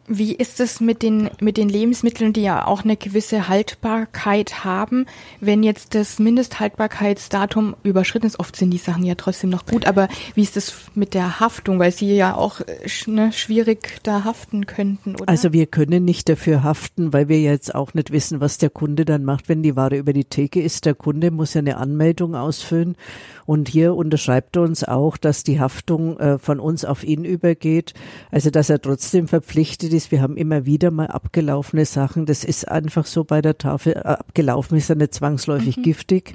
Wie 0.07 0.33
ist 0.33 0.61
es 0.61 0.79
mit 0.79 1.03
den, 1.03 1.29
mit 1.41 1.57
den 1.57 1.67
Lebensmitteln, 1.67 2.31
die 2.31 2.41
ja 2.41 2.65
auch 2.65 2.83
eine 2.83 2.95
gewisse 2.95 3.49
Haltbarkeit 3.49 4.63
haben? 4.63 5.05
Wenn 5.41 5.63
jetzt 5.63 5.95
das 5.95 6.17
Mindesthaltbarkeitsdatum 6.17 7.75
überschritten 7.83 8.25
ist, 8.25 8.39
oft 8.39 8.55
sind 8.55 8.71
die 8.71 8.77
Sachen 8.77 9.03
ja 9.03 9.15
trotzdem 9.15 9.49
noch 9.49 9.65
gut, 9.65 9.85
aber 9.85 10.07
wie 10.33 10.43
ist 10.43 10.55
es 10.55 10.73
mit 10.95 11.13
der 11.13 11.41
Haftung? 11.41 11.79
Weil 11.79 11.91
sie 11.91 12.15
ja 12.15 12.35
auch 12.35 12.61
ne, 13.05 13.33
schwierig 13.33 13.99
da 14.03 14.23
haften 14.23 14.65
könnten, 14.65 15.15
oder? 15.15 15.27
Also 15.27 15.51
wir 15.51 15.65
können 15.65 16.05
nicht 16.05 16.29
dafür 16.29 16.63
haften, 16.63 17.11
weil 17.11 17.27
wir 17.27 17.41
jetzt 17.41 17.75
auch 17.75 17.93
nicht 17.93 18.11
wissen, 18.11 18.39
was 18.39 18.57
der 18.57 18.69
Kunde 18.69 19.03
dann 19.03 19.25
macht, 19.25 19.49
wenn 19.49 19.61
die 19.61 19.75
Ware 19.75 19.97
über 19.97 20.13
die 20.13 20.25
Theke 20.25 20.61
ist. 20.61 20.85
Der 20.85 20.95
Kunde 20.95 21.31
muss 21.31 21.53
ja 21.53 21.59
eine 21.59 21.75
Anmeldung 21.75 22.33
ausfüllen 22.33 22.95
und 23.45 23.67
hier 23.67 23.95
unterschreibt 23.95 24.55
er 24.55 24.61
uns 24.61 24.83
auch, 24.83 25.17
dass 25.17 25.43
die 25.43 25.59
Haftung 25.59 26.17
äh, 26.19 26.37
von 26.37 26.59
uns 26.59 26.85
auf 26.85 27.03
ihn 27.03 27.25
übergeht. 27.25 27.93
Also 28.31 28.51
dass 28.51 28.69
er 28.69 28.81
trotzdem 28.81 29.27
verpflichtet 29.27 29.93
ist, 29.97 30.11
wir 30.11 30.21
haben 30.21 30.37
immer 30.37 30.65
wieder 30.65 30.91
mal 30.91 31.07
abgelaufene 31.07 31.85
Sachen. 31.85 32.25
Das 32.25 32.43
ist 32.43 32.67
einfach 32.67 33.05
so 33.05 33.23
bei 33.23 33.41
der 33.41 33.57
Tafel. 33.57 33.93
Äh, 33.93 33.99
abgelaufen 33.99 34.77
ist 34.77 34.87
ja 34.89 34.95
nicht 34.95 35.13
zwangsläufig 35.13 35.77
mhm. 35.77 35.83
giftig. 35.83 36.33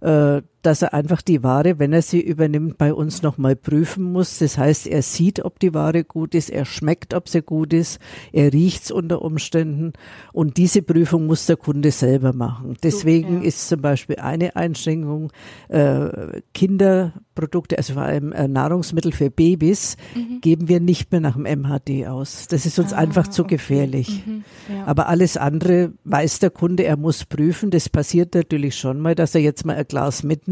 Mhm. 0.00 0.08
Äh, 0.08 0.42
dass 0.62 0.82
er 0.82 0.94
einfach 0.94 1.22
die 1.22 1.42
Ware, 1.42 1.78
wenn 1.78 1.92
er 1.92 2.02
sie 2.02 2.20
übernimmt, 2.20 2.78
bei 2.78 2.94
uns 2.94 3.22
nochmal 3.22 3.56
prüfen 3.56 4.12
muss. 4.12 4.38
Das 4.38 4.58
heißt, 4.58 4.86
er 4.86 5.02
sieht, 5.02 5.44
ob 5.44 5.58
die 5.58 5.74
Ware 5.74 6.04
gut 6.04 6.34
ist, 6.34 6.50
er 6.50 6.64
schmeckt, 6.64 7.14
ob 7.14 7.28
sie 7.28 7.42
gut 7.42 7.72
ist, 7.72 7.98
er 8.32 8.52
riecht's 8.52 8.90
unter 8.90 9.22
Umständen 9.22 9.92
und 10.32 10.56
diese 10.56 10.82
Prüfung 10.82 11.26
muss 11.26 11.46
der 11.46 11.56
Kunde 11.56 11.90
selber 11.90 12.32
machen. 12.32 12.76
Deswegen 12.82 13.42
ja. 13.42 13.48
ist 13.48 13.68
zum 13.68 13.80
Beispiel 13.80 14.16
eine 14.16 14.56
Einschränkung 14.56 15.32
äh, 15.68 16.40
Kinderprodukte, 16.54 17.76
also 17.76 17.94
vor 17.94 18.02
allem 18.02 18.32
äh, 18.32 18.46
Nahrungsmittel 18.46 19.12
für 19.12 19.30
Babys, 19.30 19.96
mhm. 20.14 20.40
geben 20.40 20.68
wir 20.68 20.80
nicht 20.80 21.10
mehr 21.10 21.20
nach 21.20 21.34
dem 21.34 21.44
MHD 21.44 22.06
aus. 22.06 22.46
Das 22.48 22.66
ist 22.66 22.78
uns 22.78 22.92
ah, 22.92 22.98
einfach 22.98 23.28
zu 23.28 23.42
okay. 23.42 23.56
gefährlich. 23.56 24.24
Mhm. 24.24 24.44
Ja. 24.72 24.84
Aber 24.86 25.08
alles 25.08 25.36
andere 25.36 25.92
weiß 26.04 26.38
der 26.38 26.50
Kunde, 26.50 26.84
er 26.84 26.96
muss 26.96 27.24
prüfen. 27.24 27.70
Das 27.70 27.88
passiert 27.88 28.34
natürlich 28.34 28.76
schon 28.76 29.00
mal, 29.00 29.14
dass 29.14 29.34
er 29.34 29.40
jetzt 29.40 29.66
mal 29.66 29.76
ein 29.76 29.86
Glas 29.86 30.22
mitnimmt, 30.22 30.51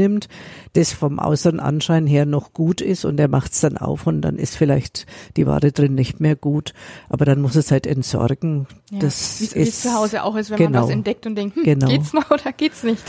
das 0.73 0.92
vom 0.92 1.19
äußeren 1.19 1.61
Anschein 1.61 2.07
her 2.07 2.26
noch 2.26 2.52
gut 2.52 2.80
ist 2.80 3.04
und 3.04 3.19
er 3.21 3.28
macht 3.28 3.52
es 3.52 3.61
dann 3.61 3.76
auf 3.76 4.07
und 4.07 4.23
dann 4.23 4.37
ist 4.37 4.57
vielleicht 4.57 5.07
die 5.37 5.47
Ware 5.47 5.73
drin 5.73 5.95
nicht 5.95 6.21
mehr 6.21 6.37
gut. 6.37 6.73
Aber 7.09 7.25
dann 7.25 7.40
muss 7.40 7.57
es 7.57 7.71
halt 7.71 7.87
entsorgen. 7.87 8.66
Ja. 8.90 9.00
Das 9.00 9.40
Wie 9.40 9.61
es 9.61 9.83
zu 9.83 9.95
Hause 9.95 10.23
auch 10.23 10.37
ist, 10.37 10.50
wenn 10.50 10.59
genau. 10.59 10.71
man 10.71 10.83
was 10.85 10.90
entdeckt 10.90 11.26
und 11.26 11.35
denkt, 11.35 11.57
hm, 11.57 11.64
genau. 11.64 11.88
geht's 11.88 12.12
noch 12.12 12.30
oder 12.30 12.52
geht's 12.52 12.83
nicht, 12.83 13.02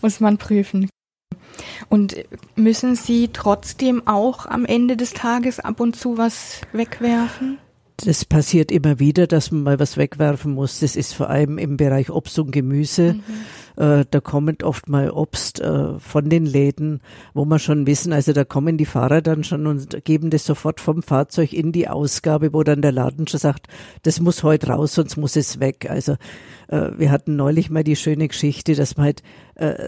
muss 0.00 0.20
man 0.20 0.38
prüfen. 0.38 0.88
Und 1.88 2.16
müssen 2.56 2.94
Sie 2.94 3.28
trotzdem 3.32 4.06
auch 4.06 4.46
am 4.46 4.64
Ende 4.64 4.96
des 4.96 5.12
Tages 5.12 5.60
ab 5.60 5.80
und 5.80 5.96
zu 5.96 6.16
was 6.16 6.60
wegwerfen? 6.72 7.58
Das 7.98 8.24
passiert 8.24 8.72
immer 8.72 8.98
wieder, 8.98 9.26
dass 9.26 9.50
man 9.50 9.62
mal 9.62 9.78
was 9.78 9.96
wegwerfen 9.96 10.52
muss. 10.52 10.80
Das 10.80 10.96
ist 10.96 11.12
vor 11.14 11.30
allem 11.30 11.58
im 11.58 11.76
Bereich 11.76 12.10
Obst 12.10 12.38
und 12.38 12.50
Gemüse. 12.50 13.14
Mhm. 13.14 13.22
Äh, 13.76 14.04
da 14.10 14.20
kommt 14.20 14.62
oft 14.62 14.88
mal 14.88 15.10
Obst 15.10 15.60
äh, 15.60 15.98
von 15.98 16.28
den 16.28 16.46
Läden, 16.46 17.00
wo 17.34 17.44
man 17.44 17.58
schon 17.58 17.86
wissen, 17.86 18.12
also 18.12 18.32
da 18.32 18.44
kommen 18.44 18.76
die 18.76 18.86
Fahrer 18.86 19.22
dann 19.22 19.44
schon 19.44 19.66
und 19.66 20.04
geben 20.04 20.30
das 20.30 20.44
sofort 20.44 20.80
vom 20.80 21.02
Fahrzeug 21.02 21.52
in 21.52 21.72
die 21.72 21.88
Ausgabe, 21.88 22.52
wo 22.52 22.62
dann 22.62 22.82
der 22.82 22.92
Laden 22.92 23.26
schon 23.26 23.40
sagt, 23.40 23.68
das 24.02 24.20
muss 24.20 24.42
heute 24.42 24.68
raus, 24.68 24.94
sonst 24.94 25.16
muss 25.16 25.36
es 25.36 25.60
weg. 25.60 25.86
Also 25.88 26.16
äh, 26.68 26.90
wir 26.96 27.10
hatten 27.10 27.36
neulich 27.36 27.70
mal 27.70 27.84
die 27.84 27.96
schöne 27.96 28.28
Geschichte, 28.28 28.74
dass 28.74 28.96
wir 28.96 29.04
halt 29.04 29.22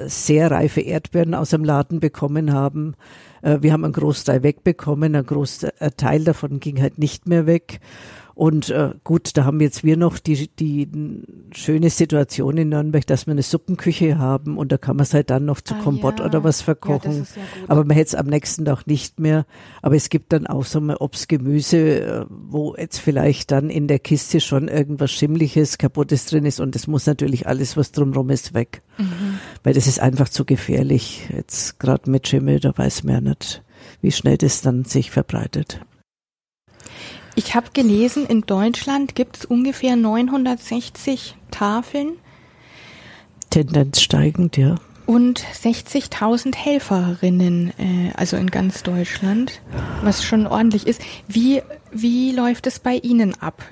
sehr 0.07 0.51
reife 0.51 0.83
Erdbeeren 0.83 1.35
aus 1.35 1.51
dem 1.51 1.65
Laden 1.65 1.99
bekommen 1.99 2.53
haben. 2.53 2.95
Wir 3.41 3.73
haben 3.73 3.83
einen 3.83 3.95
Großteil 3.95 4.43
wegbekommen, 4.43 5.17
ein 5.17 5.25
Großteil 5.25 6.23
davon 6.23 6.61
ging 6.61 6.83
halt 6.83 6.99
nicht 6.99 7.27
mehr 7.27 7.47
weg. 7.47 7.81
Und 8.35 8.71
äh, 8.71 8.91
gut, 9.05 9.37
da 9.37 9.45
haben 9.45 9.61
jetzt 9.61 9.85
wir 9.85 9.97
noch 9.97 10.19
die, 10.19 10.49
die 10.49 10.89
schöne 11.55 11.91
Situation 11.91 12.57
in 12.57 12.71
Nürnberg, 12.71 13.07
dass 13.07 13.27
wir 13.27 13.33
eine 13.33 13.43
Suppenküche 13.43 14.19
haben 14.19 14.59
und 14.59 14.73
da 14.73 14.79
kann 14.79 14.97
man 14.97 15.05
es 15.05 15.15
halt 15.15 15.31
dann 15.31 15.45
noch 15.45 15.61
zu 15.61 15.75
ah, 15.75 15.81
Kompott 15.83 16.19
ja. 16.19 16.27
oder 16.27 16.43
was 16.43 16.61
verkochen. 16.61 17.27
Ja, 17.37 17.43
Aber 17.69 17.85
man 17.85 17.97
hätte 17.97 18.09
es 18.09 18.15
am 18.17 18.27
nächsten 18.27 18.65
Tag 18.65 18.87
nicht 18.87 19.21
mehr. 19.21 19.47
Aber 19.83 19.95
es 19.95 20.09
gibt 20.09 20.33
dann 20.33 20.49
auch 20.49 20.65
so 20.65 20.81
mal 20.81 20.97
Obst, 20.99 21.29
Gemüse, 21.29 22.01
äh, 22.01 22.27
wo 22.29 22.75
jetzt 22.77 22.99
vielleicht 22.99 23.53
dann 23.53 23.71
in 23.71 23.87
der 23.87 24.01
Kiste 24.01 24.41
schon 24.41 24.67
irgendwas 24.67 25.13
Schimmliches, 25.13 25.79
Kaputtes 25.79 26.27
drin 26.27 26.45
ist 26.45 26.59
und 26.59 26.75
das 26.75 26.89
muss 26.89 27.07
natürlich 27.07 27.47
alles, 27.47 27.77
was 27.77 27.93
drumherum 27.93 28.31
ist, 28.31 28.53
weg. 28.53 28.83
Mhm. 28.99 29.39
Weil 29.63 29.75
das 29.75 29.87
ist 29.87 30.01
einfach 30.01 30.29
zu 30.29 30.45
gefährlich. 30.45 31.29
Jetzt 31.33 31.79
gerade 31.79 32.11
mit 32.11 32.27
Schimmel, 32.27 32.59
da 32.59 32.77
weiß 32.77 33.05
man 33.05 33.15
ja 33.15 33.21
nicht, 33.21 33.63
wie 34.01 34.11
schnell 34.11 34.39
das 34.39 34.61
dann 34.61 34.85
sich 34.85 35.13
verbreitet. 35.13 35.81
Ich 37.37 37.55
habe 37.55 37.71
gelesen, 37.73 38.27
in 38.27 38.43
Deutschland 38.43 39.15
gibt 39.15 39.39
es 39.39 39.45
ungefähr 39.45 39.97
960 39.97 41.35
Tafeln. 41.51 42.13
Tendenz 43.51 44.01
steigend, 44.01 44.57
ja. 44.57 44.77
Und 45.07 45.41
60.000 45.41 46.55
Helferinnen, 46.57 47.73
äh, 47.79 48.13
also 48.17 48.37
in 48.37 48.51
ganz 48.51 48.83
Deutschland, 48.83 49.61
was 50.03 50.25
schon 50.25 50.47
ordentlich 50.47 50.87
ist. 50.87 51.03
Wie, 51.29 51.61
wie 51.93 52.33
läuft 52.33 52.67
es 52.67 52.79
bei 52.79 52.97
Ihnen 52.97 53.35
ab? 53.41 53.63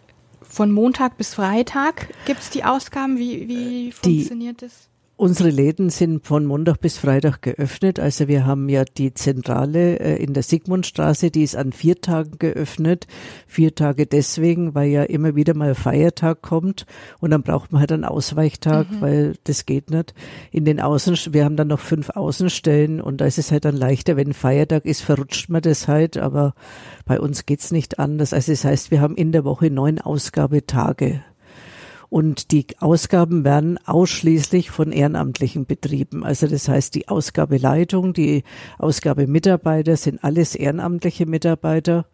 Von 0.42 0.70
Montag 0.72 1.16
bis 1.16 1.34
Freitag 1.34 2.08
gibt 2.26 2.40
es 2.40 2.50
die 2.50 2.64
Ausgaben? 2.64 3.16
Wie, 3.16 3.48
wie 3.48 3.92
funktioniert 3.92 4.62
es? 4.62 4.88
Unsere 5.16 5.50
Läden 5.50 5.90
sind 5.90 6.26
von 6.26 6.46
Montag 6.46 6.80
bis 6.80 6.98
Freitag 6.98 7.42
geöffnet. 7.42 8.00
Also 8.00 8.28
wir 8.28 8.44
haben 8.44 8.68
ja 8.68 8.84
die 8.84 9.14
Zentrale 9.14 10.00
äh, 10.00 10.16
in 10.16 10.32
der 10.32 10.42
Sigmundstraße, 10.42 11.30
die 11.30 11.42
ist 11.42 11.54
an 11.54 11.72
vier 11.72 12.00
Tagen 12.00 12.38
geöffnet. 12.38 13.06
Vier 13.46 13.74
Tage 13.74 14.06
deswegen, 14.06 14.74
weil 14.74 14.88
ja 14.88 15.04
immer 15.04 15.36
wieder 15.36 15.54
mal 15.54 15.74
Feiertag 15.74 16.42
kommt 16.42 16.86
und 17.20 17.30
dann 17.30 17.42
braucht 17.42 17.72
man 17.72 17.80
halt 17.80 17.92
einen 17.92 18.04
Ausweichtag, 18.04 18.90
mhm. 18.90 19.00
weil 19.00 19.34
das 19.44 19.66
geht 19.66 19.90
nicht. 19.90 20.14
In 20.50 20.64
den 20.64 20.80
Außen, 20.80 21.16
wir 21.32 21.44
haben 21.44 21.56
dann 21.56 21.68
noch 21.68 21.80
fünf 21.80 22.10
Außenstellen 22.10 23.00
und 23.00 23.20
da 23.20 23.26
ist 23.26 23.38
es 23.38 23.52
halt 23.52 23.64
dann 23.64 23.76
leichter, 23.76 24.16
wenn 24.16 24.32
Feiertag 24.32 24.86
ist, 24.86 25.02
verrutscht 25.02 25.50
man 25.50 25.62
das 25.62 25.88
halt, 25.88 26.16
aber 26.16 26.54
bei 27.04 27.20
uns 27.20 27.46
geht's 27.46 27.70
nicht 27.70 27.98
anders. 27.98 28.32
Also 28.32 28.50
das 28.50 28.64
heißt, 28.64 28.90
wir 28.90 29.00
haben 29.00 29.14
in 29.14 29.30
der 29.30 29.44
Woche 29.44 29.70
neun 29.70 30.00
Ausgabetage. 30.00 31.22
Und 32.12 32.50
die 32.50 32.66
Ausgaben 32.78 33.42
werden 33.42 33.78
ausschließlich 33.86 34.70
von 34.70 34.92
Ehrenamtlichen 34.92 35.64
betrieben. 35.64 36.24
Also 36.24 36.46
das 36.46 36.68
heißt, 36.68 36.94
die 36.94 37.08
Ausgabeleitung, 37.08 38.12
die 38.12 38.44
Ausgabemitarbeiter 38.76 39.96
sind 39.96 40.22
alles 40.22 40.54
ehrenamtliche 40.54 41.24
Mitarbeiter. 41.24 42.04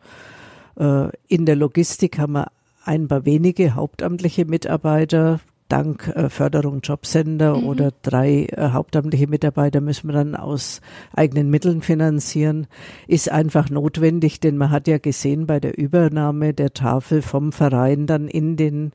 Äh, 0.78 1.08
in 1.26 1.46
der 1.46 1.56
Logistik 1.56 2.16
haben 2.16 2.34
wir 2.34 2.52
ein 2.84 3.08
paar 3.08 3.24
wenige 3.24 3.74
hauptamtliche 3.74 4.44
Mitarbeiter 4.44 5.40
dank 5.68 6.08
äh, 6.08 6.28
Förderung 6.28 6.80
Jobcenter 6.82 7.58
mhm. 7.58 7.66
oder 7.66 7.92
drei 8.02 8.46
äh, 8.46 8.70
hauptamtliche 8.70 9.26
Mitarbeiter 9.26 9.80
müssen 9.80 10.08
wir 10.08 10.14
dann 10.14 10.34
aus 10.34 10.80
eigenen 11.14 11.50
Mitteln 11.50 11.82
finanzieren, 11.82 12.66
ist 13.06 13.30
einfach 13.30 13.68
notwendig, 13.70 14.40
denn 14.40 14.56
man 14.56 14.70
hat 14.70 14.88
ja 14.88 14.98
gesehen 14.98 15.46
bei 15.46 15.60
der 15.60 15.76
Übernahme 15.76 16.54
der 16.54 16.72
Tafel 16.72 17.22
vom 17.22 17.52
Verein 17.52 18.06
dann 18.06 18.28
in 18.28 18.56
den 18.56 18.92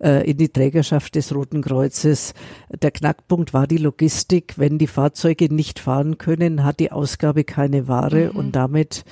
äh, 0.00 0.28
in 0.28 0.36
die 0.36 0.48
Trägerschaft 0.48 1.14
des 1.14 1.34
Roten 1.34 1.62
Kreuzes. 1.62 2.34
Der 2.82 2.90
Knackpunkt 2.90 3.52
war 3.52 3.66
die 3.66 3.76
Logistik. 3.76 4.54
Wenn 4.56 4.78
die 4.78 4.86
Fahrzeuge 4.86 5.52
nicht 5.52 5.78
fahren 5.78 6.18
können, 6.18 6.64
hat 6.64 6.80
die 6.80 6.92
Ausgabe 6.92 7.44
keine 7.44 7.88
Ware 7.88 8.30
mhm. 8.30 8.38
und 8.38 8.56
damit, 8.56 9.04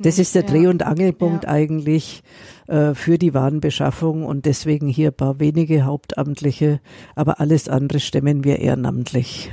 das 0.00 0.18
ist 0.18 0.34
der 0.34 0.42
Dreh- 0.42 0.66
und 0.66 0.82
Angelpunkt 0.82 1.44
ja. 1.44 1.50
eigentlich 1.50 2.22
äh, 2.66 2.94
für 2.94 3.18
die 3.18 3.34
Warenbeschaffung 3.34 4.24
und 4.24 4.46
deswegen 4.46 4.88
hier 4.88 5.08
ein 5.08 5.16
paar 5.16 5.40
wenige 5.40 5.84
Hauptamtliche, 5.84 6.80
aber 7.14 7.40
alles 7.40 7.68
andere 7.68 8.00
stemmen 8.00 8.44
wir 8.44 8.58
ehrenamtlich. 8.58 9.52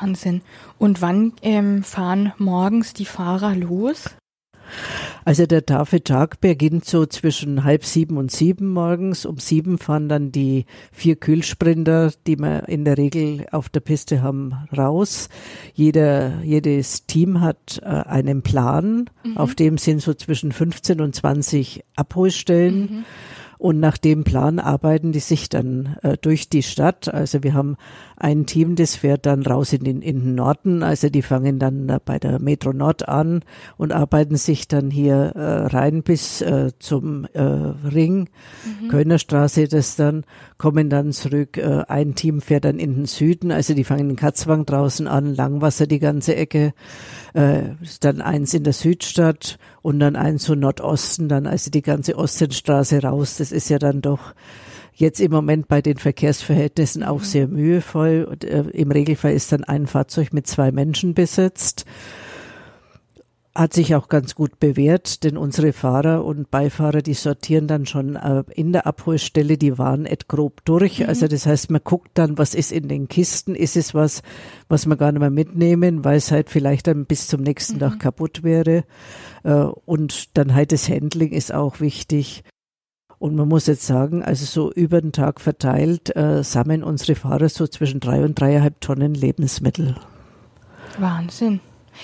Wahnsinn. 0.00 0.42
Und 0.78 1.00
wann 1.02 1.32
ähm, 1.42 1.82
fahren 1.82 2.32
morgens 2.38 2.94
die 2.94 3.04
Fahrer 3.04 3.54
los? 3.54 4.10
Also 5.24 5.46
der 5.46 5.64
Tafeltag 5.64 6.40
beginnt 6.40 6.84
so 6.84 7.06
zwischen 7.06 7.64
halb 7.64 7.84
sieben 7.84 8.18
und 8.18 8.30
sieben 8.30 8.68
morgens. 8.68 9.24
Um 9.24 9.38
sieben 9.38 9.78
fahren 9.78 10.08
dann 10.08 10.32
die 10.32 10.66
vier 10.92 11.16
Kühlsprinter, 11.16 12.12
die 12.26 12.38
wir 12.38 12.68
in 12.68 12.84
der 12.84 12.98
Regel 12.98 13.46
auf 13.50 13.68
der 13.68 13.80
Piste 13.80 14.22
haben, 14.22 14.54
raus. 14.76 15.28
Jeder, 15.72 16.42
jedes 16.42 17.06
Team 17.06 17.40
hat 17.40 17.80
äh, 17.82 17.86
einen 17.86 18.42
Plan, 18.42 19.08
mhm. 19.24 19.36
auf 19.36 19.54
dem 19.54 19.78
sind 19.78 20.02
so 20.02 20.14
zwischen 20.14 20.52
15 20.52 21.00
und 21.00 21.14
20 21.14 21.84
Abholstellen. 21.96 22.80
Mhm. 22.80 23.04
Und 23.58 23.80
nach 23.80 23.98
dem 23.98 24.24
Plan 24.24 24.58
arbeiten 24.58 25.12
die 25.12 25.20
sich 25.20 25.48
dann 25.48 25.96
äh, 26.02 26.16
durch 26.20 26.48
die 26.48 26.62
Stadt. 26.62 27.12
Also 27.12 27.42
wir 27.42 27.54
haben 27.54 27.76
ein 28.16 28.46
Team, 28.46 28.76
das 28.76 28.96
fährt 28.96 29.26
dann 29.26 29.42
raus 29.42 29.72
in 29.72 29.84
den, 29.84 30.02
in 30.02 30.20
den 30.20 30.34
Norden. 30.34 30.82
Also 30.82 31.08
die 31.08 31.22
fangen 31.22 31.58
dann 31.58 31.88
äh, 31.88 31.98
bei 32.04 32.18
der 32.18 32.40
Metro 32.40 32.72
Nord 32.72 33.08
an 33.08 33.42
und 33.76 33.92
arbeiten 33.92 34.36
sich 34.36 34.68
dann 34.68 34.90
hier 34.90 35.32
äh, 35.34 35.66
rein 35.66 36.02
bis 36.02 36.40
äh, 36.40 36.72
zum 36.78 37.26
äh, 37.32 37.42
Ring, 37.42 38.28
mhm. 38.82 38.88
Kölner 38.88 39.18
Straße 39.18 39.68
das 39.68 39.96
dann, 39.96 40.24
kommen 40.58 40.90
dann 40.90 41.12
zurück. 41.12 41.56
Äh, 41.56 41.84
ein 41.88 42.14
Team 42.14 42.40
fährt 42.40 42.64
dann 42.64 42.78
in 42.78 42.94
den 42.94 43.06
Süden. 43.06 43.50
Also 43.50 43.74
die 43.74 43.84
fangen 43.84 44.10
in 44.10 44.16
Katzwang 44.16 44.66
draußen 44.66 45.08
an, 45.08 45.34
Langwasser 45.34 45.86
die 45.86 45.98
ganze 45.98 46.36
Ecke. 46.36 46.72
Äh, 47.34 47.62
dann 48.00 48.20
eins 48.20 48.54
in 48.54 48.64
der 48.64 48.72
Südstadt 48.72 49.58
und 49.84 50.00
dann 50.00 50.16
eins 50.16 50.44
so 50.44 50.54
Nordosten, 50.54 51.28
dann 51.28 51.46
also 51.46 51.70
die 51.70 51.82
ganze 51.82 52.16
Ostenstraße 52.16 53.02
raus. 53.02 53.36
Das 53.36 53.52
ist 53.52 53.68
ja 53.68 53.78
dann 53.78 54.00
doch 54.00 54.32
jetzt 54.94 55.20
im 55.20 55.30
Moment 55.30 55.68
bei 55.68 55.82
den 55.82 55.98
Verkehrsverhältnissen 55.98 57.02
auch 57.02 57.18
mhm. 57.18 57.24
sehr 57.24 57.48
mühevoll. 57.48 58.26
Und, 58.28 58.44
äh, 58.44 58.64
Im 58.72 58.90
Regelfall 58.90 59.34
ist 59.34 59.52
dann 59.52 59.62
ein 59.62 59.86
Fahrzeug 59.86 60.32
mit 60.32 60.46
zwei 60.46 60.72
Menschen 60.72 61.12
besetzt. 61.12 61.84
Hat 63.56 63.72
sich 63.72 63.94
auch 63.94 64.08
ganz 64.08 64.34
gut 64.34 64.58
bewährt, 64.58 65.22
denn 65.22 65.36
unsere 65.36 65.72
Fahrer 65.72 66.24
und 66.24 66.50
Beifahrer, 66.50 67.02
die 67.02 67.14
sortieren 67.14 67.68
dann 67.68 67.86
schon 67.86 68.16
äh, 68.16 68.42
in 68.52 68.72
der 68.72 68.84
Abholstelle 68.84 69.56
die 69.56 69.78
Waren 69.78 70.06
et 70.06 70.26
grob 70.26 70.64
durch. 70.64 70.98
Mhm. 70.98 71.08
Also 71.08 71.28
das 71.28 71.46
heißt, 71.46 71.70
man 71.70 71.80
guckt 71.84 72.10
dann, 72.14 72.36
was 72.36 72.56
ist 72.56 72.72
in 72.72 72.88
den 72.88 73.06
Kisten, 73.06 73.54
ist 73.54 73.76
es 73.76 73.94
was, 73.94 74.22
was 74.68 74.86
wir 74.86 74.96
gar 74.96 75.12
nicht 75.12 75.20
mehr 75.20 75.30
mitnehmen, 75.30 76.04
weil 76.04 76.16
es 76.16 76.32
halt 76.32 76.50
vielleicht 76.50 76.88
dann 76.88 77.06
bis 77.06 77.28
zum 77.28 77.42
nächsten 77.42 77.76
mhm. 77.76 77.80
Tag 77.80 78.00
kaputt 78.00 78.42
wäre. 78.42 78.82
Äh, 79.44 79.52
und 79.52 80.36
dann 80.36 80.52
halt 80.52 80.72
das 80.72 80.88
Handling 80.88 81.30
ist 81.30 81.54
auch 81.54 81.78
wichtig. 81.78 82.42
Und 83.20 83.36
man 83.36 83.48
muss 83.48 83.68
jetzt 83.68 83.86
sagen, 83.86 84.24
also 84.24 84.44
so 84.44 84.72
über 84.72 85.00
den 85.00 85.12
Tag 85.12 85.40
verteilt 85.40 86.14
äh, 86.16 86.42
sammeln 86.42 86.82
unsere 86.82 87.14
Fahrer 87.14 87.48
so 87.48 87.68
zwischen 87.68 88.00
drei 88.00 88.24
und 88.24 88.38
dreieinhalb 88.38 88.80
Tonnen 88.80 89.14
Lebensmittel. 89.14 89.94
Wahnsinn. 90.98 91.60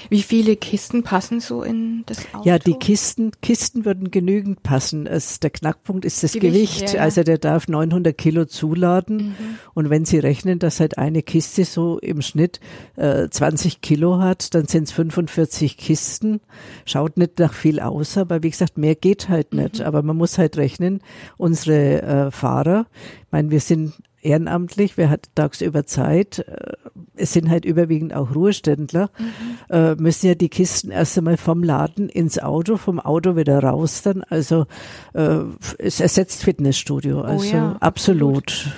Wie 0.09 0.23
viele 0.23 0.56
Kisten 0.56 1.02
passen 1.02 1.40
so 1.40 1.62
in 1.62 2.04
das 2.06 2.18
Auto? 2.32 2.49
Ja, 2.49 2.59
die 2.59 2.75
Kisten, 2.75 3.32
Kisten 3.42 3.85
würden 3.85 4.11
genügend 4.11 4.62
passen. 4.62 5.06
Es, 5.06 5.40
der 5.40 5.50
Knackpunkt 5.50 6.04
ist 6.04 6.23
das 6.23 6.32
Gewicht. 6.32 6.78
Gewicht 6.78 6.94
ja. 6.94 7.00
Also 7.00 7.23
der 7.23 7.38
darf 7.38 7.68
900 7.68 8.16
Kilo 8.16 8.44
zuladen. 8.44 9.16
Mhm. 9.16 9.35
Und 9.75 9.90
wenn 9.90 10.04
Sie 10.04 10.18
rechnen, 10.18 10.59
dass 10.59 10.80
halt 10.80 10.99
eine 10.99 11.23
Kiste 11.23 11.64
so 11.64 11.99
im 11.99 12.23
Schnitt 12.23 12.61
äh, 12.97 13.28
20 13.28 13.80
Kilo 13.80 14.18
hat, 14.18 14.54
dann 14.54 14.66
sind 14.66 14.85
es 14.85 14.92
45 14.92 15.76
Kisten. 15.76 16.40
Schaut 16.85 17.16
nicht 17.16 17.38
nach 17.38 17.52
viel 17.52 17.80
aus, 17.80 18.16
aber 18.16 18.42
wie 18.42 18.50
gesagt, 18.50 18.78
mehr 18.78 18.94
geht 18.94 19.28
halt 19.28 19.54
nicht. 19.54 19.80
Mhm. 19.80 19.85
Aber 19.85 20.02
man 20.02 20.16
muss 20.16 20.38
halt 20.38 20.56
rechnen, 20.56 21.00
unsere 21.37 22.02
äh, 22.02 22.30
Fahrer, 22.30 22.87
ich 23.30 23.32
meine, 23.32 23.50
wir 23.50 23.61
sind 23.61 23.94
ehrenamtlich, 24.23 24.97
wer 24.97 25.11
hat 25.11 25.29
tagsüber 25.35 25.85
Zeit, 25.87 26.41
äh, 26.41 26.73
es 27.17 27.33
sind 27.33 27.50
halt 27.50 27.65
überwiegend 27.65 28.15
auch 28.15 28.35
Ruheständler, 28.35 29.11
Mhm. 29.19 29.75
äh, 29.75 29.95
müssen 29.97 30.27
ja 30.27 30.35
die 30.35 30.49
Kisten 30.49 30.91
erst 30.91 31.17
einmal 31.19 31.37
vom 31.37 31.62
Laden 31.62 32.09
ins 32.09 32.39
Auto, 32.39 32.77
vom 32.77 33.00
Auto 33.00 33.37
wieder 33.37 33.59
raus 33.62 34.03
dann. 34.03 34.23
Also 34.25 34.67
äh, 35.15 35.41
es 35.79 36.00
ersetzt 36.00 36.43
Fitnessstudio. 36.45 37.21
Also 37.23 37.47
Oh 37.47 37.53
ja, 37.53 37.77
absolut. 37.81 38.69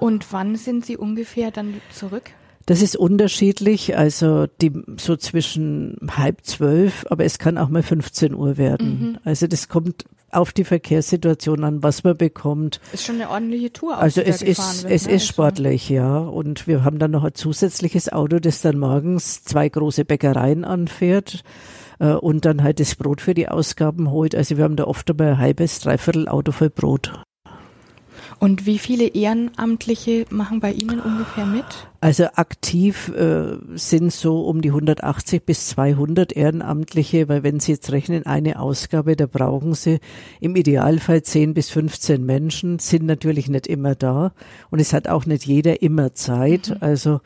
Und 0.00 0.32
wann 0.32 0.56
sind 0.56 0.86
Sie 0.86 0.96
ungefähr 0.96 1.50
dann 1.50 1.80
zurück? 1.92 2.30
Das 2.66 2.82
ist 2.82 2.96
unterschiedlich, 2.96 3.96
also 3.96 4.46
die 4.60 4.72
so 4.98 5.16
zwischen 5.16 5.96
halb 6.16 6.44
zwölf, 6.44 7.06
aber 7.08 7.24
es 7.24 7.38
kann 7.38 7.56
auch 7.56 7.70
mal 7.70 7.82
15 7.82 8.34
Uhr 8.34 8.58
werden. 8.58 9.00
Mhm. 9.00 9.18
Also 9.24 9.46
das 9.46 9.68
kommt 9.68 10.04
auf 10.30 10.52
die 10.52 10.64
Verkehrssituation 10.64 11.64
an, 11.64 11.82
was 11.82 12.04
man 12.04 12.16
bekommt. 12.16 12.80
Ist 12.92 13.04
schon 13.04 13.16
eine 13.16 13.30
ordentliche 13.30 13.72
Tour. 13.72 13.96
auch, 13.96 14.02
Also 14.02 14.20
es 14.20 14.42
ist, 14.42 14.58
wird, 14.84 14.92
es 14.92 15.06
ne? 15.06 15.12
ist 15.14 15.22
Also- 15.24 15.26
sportlich, 15.26 15.88
ja. 15.88 16.18
Und 16.18 16.66
wir 16.66 16.84
haben 16.84 16.98
dann 16.98 17.10
noch 17.10 17.24
ein 17.24 17.34
zusätzliches 17.34 18.12
Auto, 18.12 18.38
das 18.38 18.60
dann 18.60 18.78
morgens 18.78 19.44
zwei 19.44 19.68
große 19.68 20.04
Bäckereien 20.04 20.64
anfährt 20.64 21.42
äh, 21.98 22.12
und 22.12 22.44
dann 22.44 22.62
halt 22.62 22.80
das 22.80 22.94
Brot 22.94 23.20
für 23.20 23.34
die 23.34 23.48
Ausgaben 23.48 24.10
holt. 24.10 24.34
Also 24.34 24.56
wir 24.56 24.64
haben 24.64 24.76
da 24.76 24.84
oft 24.84 25.10
einmal 25.10 25.28
ein 25.34 25.38
halbes, 25.38 25.80
dreiviertel 25.80 26.28
Auto 26.28 26.52
voll 26.52 26.70
Brot. 26.70 27.22
Und 28.40 28.66
wie 28.66 28.78
viele 28.78 29.08
Ehrenamtliche 29.08 30.24
machen 30.30 30.60
bei 30.60 30.72
Ihnen 30.72 31.00
ungefähr 31.00 31.44
mit? 31.44 31.64
Also 32.00 32.26
aktiv 32.34 33.08
äh, 33.08 33.56
sind 33.74 34.12
so 34.12 34.42
um 34.42 34.62
die 34.62 34.68
180 34.68 35.44
bis 35.44 35.66
200 35.68 36.32
Ehrenamtliche, 36.32 37.28
weil 37.28 37.42
wenn 37.42 37.58
Sie 37.58 37.72
jetzt 37.72 37.90
rechnen, 37.90 38.26
eine 38.26 38.60
Ausgabe, 38.60 39.16
da 39.16 39.26
brauchen 39.26 39.74
Sie 39.74 39.98
im 40.40 40.54
Idealfall 40.54 41.22
10 41.22 41.54
bis 41.54 41.70
15 41.70 42.24
Menschen, 42.24 42.78
sind 42.78 43.06
natürlich 43.06 43.48
nicht 43.48 43.66
immer 43.66 43.96
da 43.96 44.32
und 44.70 44.78
es 44.78 44.92
hat 44.92 45.08
auch 45.08 45.26
nicht 45.26 45.44
jeder 45.44 45.82
immer 45.82 46.14
Zeit. 46.14 46.76
Also 46.80 47.20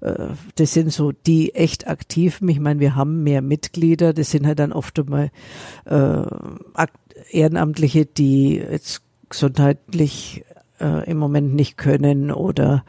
äh, 0.00 0.28
das 0.54 0.72
sind 0.72 0.90
so 0.90 1.12
die 1.12 1.54
echt 1.54 1.86
aktiven. 1.86 2.48
Ich 2.48 2.60
meine, 2.60 2.80
wir 2.80 2.96
haben 2.96 3.22
mehr 3.22 3.42
Mitglieder, 3.42 4.14
das 4.14 4.30
sind 4.30 4.46
halt 4.46 4.60
dann 4.60 4.72
oft 4.72 4.98
einmal 4.98 5.30
äh, 5.84 6.22
Ehrenamtliche, 7.30 8.06
die 8.06 8.56
jetzt 8.56 9.02
gesundheitlich 9.28 10.44
äh, 10.80 11.08
im 11.10 11.18
Moment 11.18 11.54
nicht 11.54 11.76
können 11.76 12.30
oder 12.32 12.84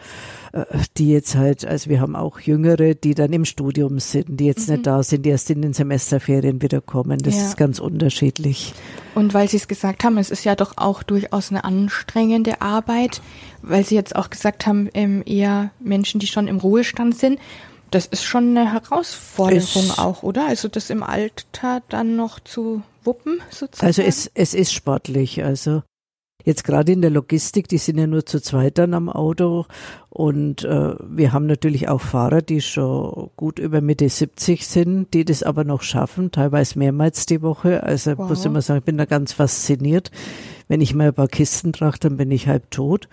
äh, 0.54 0.64
die 0.98 1.10
jetzt 1.12 1.36
halt, 1.36 1.66
also 1.66 1.90
wir 1.90 2.02
haben 2.02 2.16
auch 2.16 2.40
Jüngere, 2.40 2.96
die 2.96 3.14
dann 3.16 3.32
im 3.34 3.46
Studium 3.46 4.00
sind, 4.00 4.40
die 4.40 4.46
jetzt 4.46 4.70
nicht 4.70 4.86
da 4.88 5.04
sind, 5.04 5.26
die 5.26 5.30
erst 5.30 5.50
in 5.50 5.62
den 5.62 5.74
Semesterferien 5.74 6.62
wiederkommen. 6.62 7.20
Das 7.20 7.36
Ja. 7.36 7.46
ist 7.46 7.58
ganz 7.58 7.80
unterschiedlich. 7.80 8.74
Und 9.14 9.34
weil 9.34 9.48
Sie 9.50 9.58
es 9.58 9.68
gesagt 9.68 10.04
haben, 10.04 10.18
es 10.18 10.32
ist 10.32 10.44
ja 10.46 10.56
doch 10.56 10.74
auch 10.78 11.04
durchaus 11.04 11.52
eine 11.52 11.64
anstrengende 11.64 12.62
Arbeit, 12.62 13.22
weil 13.62 13.86
Sie 13.86 13.96
jetzt 13.96 14.16
auch 14.16 14.30
gesagt 14.30 14.66
haben, 14.68 14.90
ähm, 14.94 15.24
eher 15.26 15.72
Menschen, 15.80 16.20
die 16.20 16.28
schon 16.28 16.48
im 16.48 16.58
Ruhestand 16.58 17.18
sind. 17.18 17.40
Das 17.92 18.08
ist 18.08 18.24
schon 18.24 18.58
eine 18.58 18.74
Herausforderung 18.74 19.60
Es- 19.84 20.00
auch, 20.00 20.24
oder? 20.24 20.48
Also 20.48 20.68
das 20.68 20.90
im 20.90 21.04
Alter 21.04 21.82
dann 21.90 22.16
noch 22.16 22.40
zu 22.40 22.82
wuppen, 23.04 23.40
sozusagen. 23.52 23.86
Also 23.88 24.02
es, 24.02 24.30
es 24.34 24.54
ist 24.54 24.74
sportlich. 24.74 25.44
Also 25.44 25.84
jetzt 26.46 26.64
gerade 26.64 26.94
in 26.94 27.02
der 27.02 27.12
Logistik, 27.12 27.68
die 27.68 27.78
sind 27.78 27.98
ja 27.98 28.08
nur 28.08 28.26
zu 28.26 28.42
zweit 28.42 28.78
dann 28.78 28.94
am 28.94 29.10
Auto 29.10 29.66
und 30.10 30.64
äh, 30.64 30.94
wir 31.06 31.34
haben 31.34 31.46
natürlich 31.46 31.90
auch 31.90 32.00
Fahrer, 32.00 32.42
die 32.42 32.62
schon 32.62 33.32
gut 33.36 33.60
über 33.60 33.82
Mitte 33.82 34.08
70 34.08 34.66
sind, 34.66 35.14
die 35.14 35.26
das 35.26 35.44
aber 35.44 35.66
noch 35.66 35.82
schaffen, 35.82 36.32
teilweise 36.32 36.80
mehrmals 36.80 37.26
die 37.26 37.42
Woche. 37.42 37.84
Also 37.84 38.18
Wow. 38.18 38.30
muss 38.30 38.46
ich 38.46 38.52
mal 38.52 38.62
sagen, 38.62 38.80
ich 38.80 38.86
bin 38.86 38.98
da 38.98 39.04
ganz 39.04 39.34
fasziniert. 39.34 40.12
Wenn 40.70 40.80
ich 40.80 40.96
mal 40.96 41.08
ein 41.08 41.14
paar 41.14 41.28
Kisten 41.28 41.74
trage, 41.74 41.98
dann 42.00 42.16
bin 42.16 42.32
ich 42.32 42.48
halb 42.48 42.72
tot. 42.72 43.10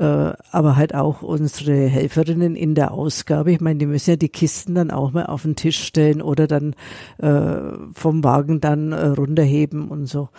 Äh, 0.00 0.32
aber 0.50 0.76
halt 0.76 0.94
auch 0.94 1.20
unsere 1.20 1.86
Helferinnen 1.86 2.56
in 2.56 2.74
der 2.74 2.92
Ausgabe. 2.92 3.52
Ich 3.52 3.60
meine, 3.60 3.80
die 3.80 3.84
müssen 3.84 4.08
ja 4.08 4.16
die 4.16 4.30
Kisten 4.30 4.74
dann 4.74 4.90
auch 4.90 5.12
mal 5.12 5.26
auf 5.26 5.42
den 5.42 5.56
Tisch 5.56 5.84
stellen 5.84 6.22
oder 6.22 6.46
dann 6.46 6.74
äh, 7.18 7.76
vom 7.92 8.24
Wagen 8.24 8.62
dann 8.62 8.92
äh, 8.92 9.08
runterheben 9.08 9.88
und 9.88 10.06
so. 10.06 10.30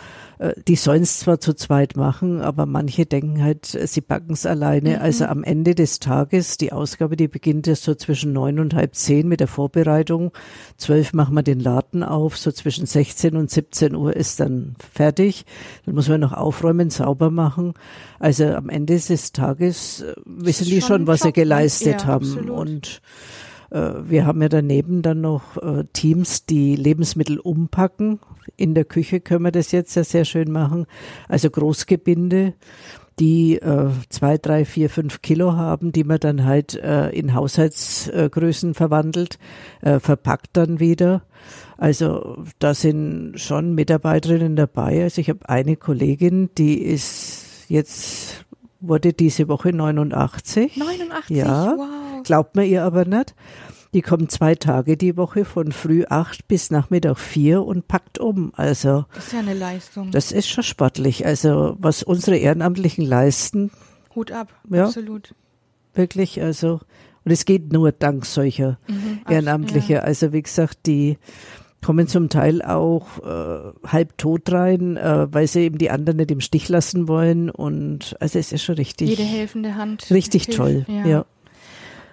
Die 0.66 0.74
sollen 0.74 1.02
es 1.02 1.20
zwar 1.20 1.38
zu 1.38 1.54
zweit 1.54 1.94
machen, 1.94 2.40
aber 2.40 2.66
manche 2.66 3.06
denken 3.06 3.44
halt, 3.44 3.64
sie 3.64 4.00
packen 4.00 4.32
es 4.32 4.44
alleine. 4.44 5.00
Also 5.00 5.26
am 5.26 5.44
Ende 5.44 5.76
des 5.76 6.00
Tages, 6.00 6.56
die 6.56 6.72
Ausgabe, 6.72 7.16
die 7.16 7.28
beginnt 7.28 7.68
ja 7.68 7.76
so 7.76 7.94
zwischen 7.94 8.32
neun 8.32 8.58
und 8.58 8.74
halb 8.74 8.96
zehn 8.96 9.28
mit 9.28 9.38
der 9.38 9.46
Vorbereitung. 9.46 10.32
Zwölf 10.78 11.12
machen 11.12 11.36
wir 11.36 11.44
den 11.44 11.60
Laden 11.60 12.02
auf, 12.02 12.36
so 12.36 12.50
zwischen 12.50 12.86
16 12.86 13.36
und 13.36 13.52
17 13.52 13.94
Uhr 13.94 14.16
ist 14.16 14.40
dann 14.40 14.74
fertig. 14.92 15.44
Dann 15.86 15.94
muss 15.94 16.08
man 16.08 16.20
noch 16.20 16.32
aufräumen, 16.32 16.90
sauber 16.90 17.30
machen. 17.30 17.74
Also 18.18 18.46
am 18.46 18.68
Ende 18.68 18.94
des 18.94 19.30
Tages 19.30 19.51
äh, 19.60 20.14
wissen 20.24 20.66
die 20.66 20.80
schon 20.80 21.06
was 21.06 21.20
sie 21.20 21.28
ne? 21.28 21.32
geleistet 21.32 22.02
Ja, 22.02 22.06
haben. 22.06 22.24
absolut. 22.24 22.50
Und 22.50 23.02
äh, 23.70 23.92
wir 24.08 24.26
haben 24.26 24.42
ja 24.42 24.48
daneben 24.48 25.02
dann 25.02 25.20
noch 25.20 25.56
äh, 25.56 25.84
Teams, 25.92 26.46
die 26.46 26.76
Lebensmittel 26.76 27.38
umpacken. 27.38 28.20
In 28.56 28.74
der 28.74 28.84
Küche 28.84 29.20
können 29.20 29.44
wir 29.44 29.52
das 29.52 29.72
jetzt 29.72 29.94
ja 29.94 30.04
sehr 30.04 30.24
schön 30.24 30.50
machen. 30.50 30.86
Also 31.28 31.48
Großgebinde, 31.48 32.54
die 33.18 33.56
äh, 33.56 33.90
zwei, 34.08 34.36
drei, 34.38 34.64
vier, 34.64 34.90
fünf 34.90 35.22
Kilo 35.22 35.52
haben, 35.54 35.92
die 35.92 36.04
man 36.04 36.18
dann 36.18 36.44
halt 36.44 36.74
äh, 36.74 37.10
in 37.10 37.34
Haushaltsgrößen 37.34 38.74
verwandelt, 38.74 39.38
äh, 39.80 40.00
verpackt 40.00 40.50
dann 40.54 40.80
wieder. 40.80 41.22
Also 41.76 42.44
da 42.58 42.74
sind 42.74 43.34
schon 43.36 43.74
Mitarbeiterinnen 43.74 44.56
dabei. 44.56 45.02
Also 45.02 45.20
ich 45.20 45.28
habe 45.28 45.48
eine 45.48 45.76
Kollegin, 45.76 46.50
die 46.56 46.78
ist 46.82 47.64
jetzt 47.68 48.44
wurde 48.82 49.12
diese 49.12 49.48
Woche 49.48 49.72
89. 49.72 50.76
89, 50.76 51.36
Ja. 51.36 51.74
wow. 51.76 52.22
Glaubt 52.24 52.56
man 52.56 52.66
ihr 52.66 52.82
aber 52.84 53.04
nicht. 53.04 53.34
Die 53.94 54.00
kommt 54.02 54.30
zwei 54.30 54.54
Tage 54.54 54.96
die 54.96 55.16
Woche 55.18 55.44
von 55.44 55.70
früh 55.70 56.04
acht 56.08 56.48
bis 56.48 56.70
Nachmittag 56.70 57.18
vier 57.18 57.62
und 57.62 57.88
packt 57.88 58.18
um. 58.18 58.52
Also 58.56 59.04
Das 59.14 59.26
ist 59.26 59.32
ja 59.34 59.38
eine 59.40 59.54
Leistung. 59.54 60.10
das 60.10 60.32
ist 60.32 60.48
schon 60.48 60.64
sportlich. 60.64 61.26
Also 61.26 61.76
was 61.78 62.02
unsere 62.02 62.36
Ehrenamtlichen 62.38 63.04
leisten, 63.04 63.70
Hut 64.14 64.32
ab, 64.32 64.48
Ja. 64.70 64.84
absolut. 64.86 65.34
wirklich, 65.94 66.40
also 66.40 66.80
und 67.24 67.30
es 67.32 67.44
geht 67.44 67.72
nur 67.72 67.92
dank 67.92 68.24
solcher 68.26 68.78
Mhm, 68.88 69.20
Ehrenamtliche. 69.28 69.92
Ja. 69.94 70.00
Also 70.00 70.32
wie 70.32 70.42
gesagt, 70.42 70.78
die 70.86 71.18
kommen 71.84 72.06
zum 72.06 72.28
Teil 72.28 72.62
auch 72.62 73.18
äh, 73.18 73.72
halb 73.86 74.16
tot 74.18 74.50
rein, 74.52 74.96
äh, 74.96 75.26
weil 75.32 75.46
sie 75.46 75.62
eben 75.62 75.78
die 75.78 75.90
anderen 75.90 76.16
nicht 76.18 76.30
im 76.30 76.40
Stich 76.40 76.68
lassen 76.68 77.08
wollen. 77.08 77.50
Und 77.50 78.16
also 78.20 78.38
es 78.38 78.52
ist 78.52 78.62
schon 78.62 78.76
richtig, 78.76 79.08
Jede 79.10 79.24
helfende 79.24 79.74
Hand. 79.74 80.10
richtig 80.10 80.44
hilft, 80.44 80.58
toll. 80.58 80.86
ja. 80.88 81.24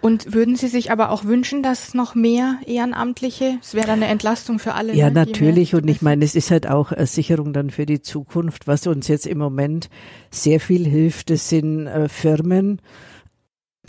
Und 0.02 0.34
würden 0.34 0.56
Sie 0.56 0.68
sich 0.68 0.92
aber 0.92 1.12
auch 1.12 1.26
wünschen, 1.26 1.62
dass 1.62 1.94
noch 1.94 2.16
mehr 2.16 2.58
Ehrenamtliche, 2.66 3.58
es 3.62 3.74
wäre 3.74 3.88
dann 3.88 4.02
eine 4.02 4.08
Entlastung 4.10 4.58
für 4.58 4.74
alle. 4.74 4.96
Ja, 4.96 5.08
ne? 5.08 5.14
Natürlich. 5.14 5.76
Und 5.76 5.90
ich 5.90 6.02
meine, 6.02 6.24
es 6.24 6.36
ist 6.36 6.52
halt 6.52 6.68
auch 6.68 6.94
eine 6.94 7.06
Sicherung 7.06 7.52
dann 7.52 7.70
für 7.70 7.86
die 7.86 8.02
Zukunft. 8.02 8.66
Was 8.66 8.88
uns 8.88 9.10
jetzt 9.10 9.28
im 9.28 9.38
Moment 9.38 9.90
sehr 10.32 10.62
viel 10.62 10.86
hilft, 10.88 11.30
das 11.30 11.50
sind 11.50 11.88
äh, 11.88 12.08
Firmen, 12.08 12.82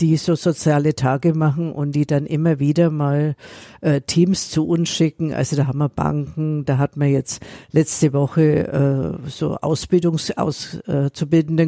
die 0.00 0.16
so 0.16 0.34
soziale 0.34 0.94
Tage 0.94 1.34
machen 1.34 1.72
und 1.72 1.92
die 1.92 2.06
dann 2.06 2.26
immer 2.26 2.58
wieder 2.58 2.90
mal 2.90 3.36
äh, 3.80 4.00
Teams 4.00 4.50
zu 4.50 4.66
uns 4.66 4.88
schicken. 4.88 5.32
Also 5.32 5.56
da 5.56 5.66
haben 5.66 5.78
wir 5.78 5.88
Banken, 5.88 6.64
da 6.64 6.78
hat 6.78 6.96
man 6.96 7.10
jetzt 7.10 7.42
letzte 7.70 8.12
Woche 8.12 9.18
äh, 9.24 9.28
so 9.28 9.56
Ausbildungs 9.56 10.36
aus, 10.36 10.76
äh, 10.86 11.10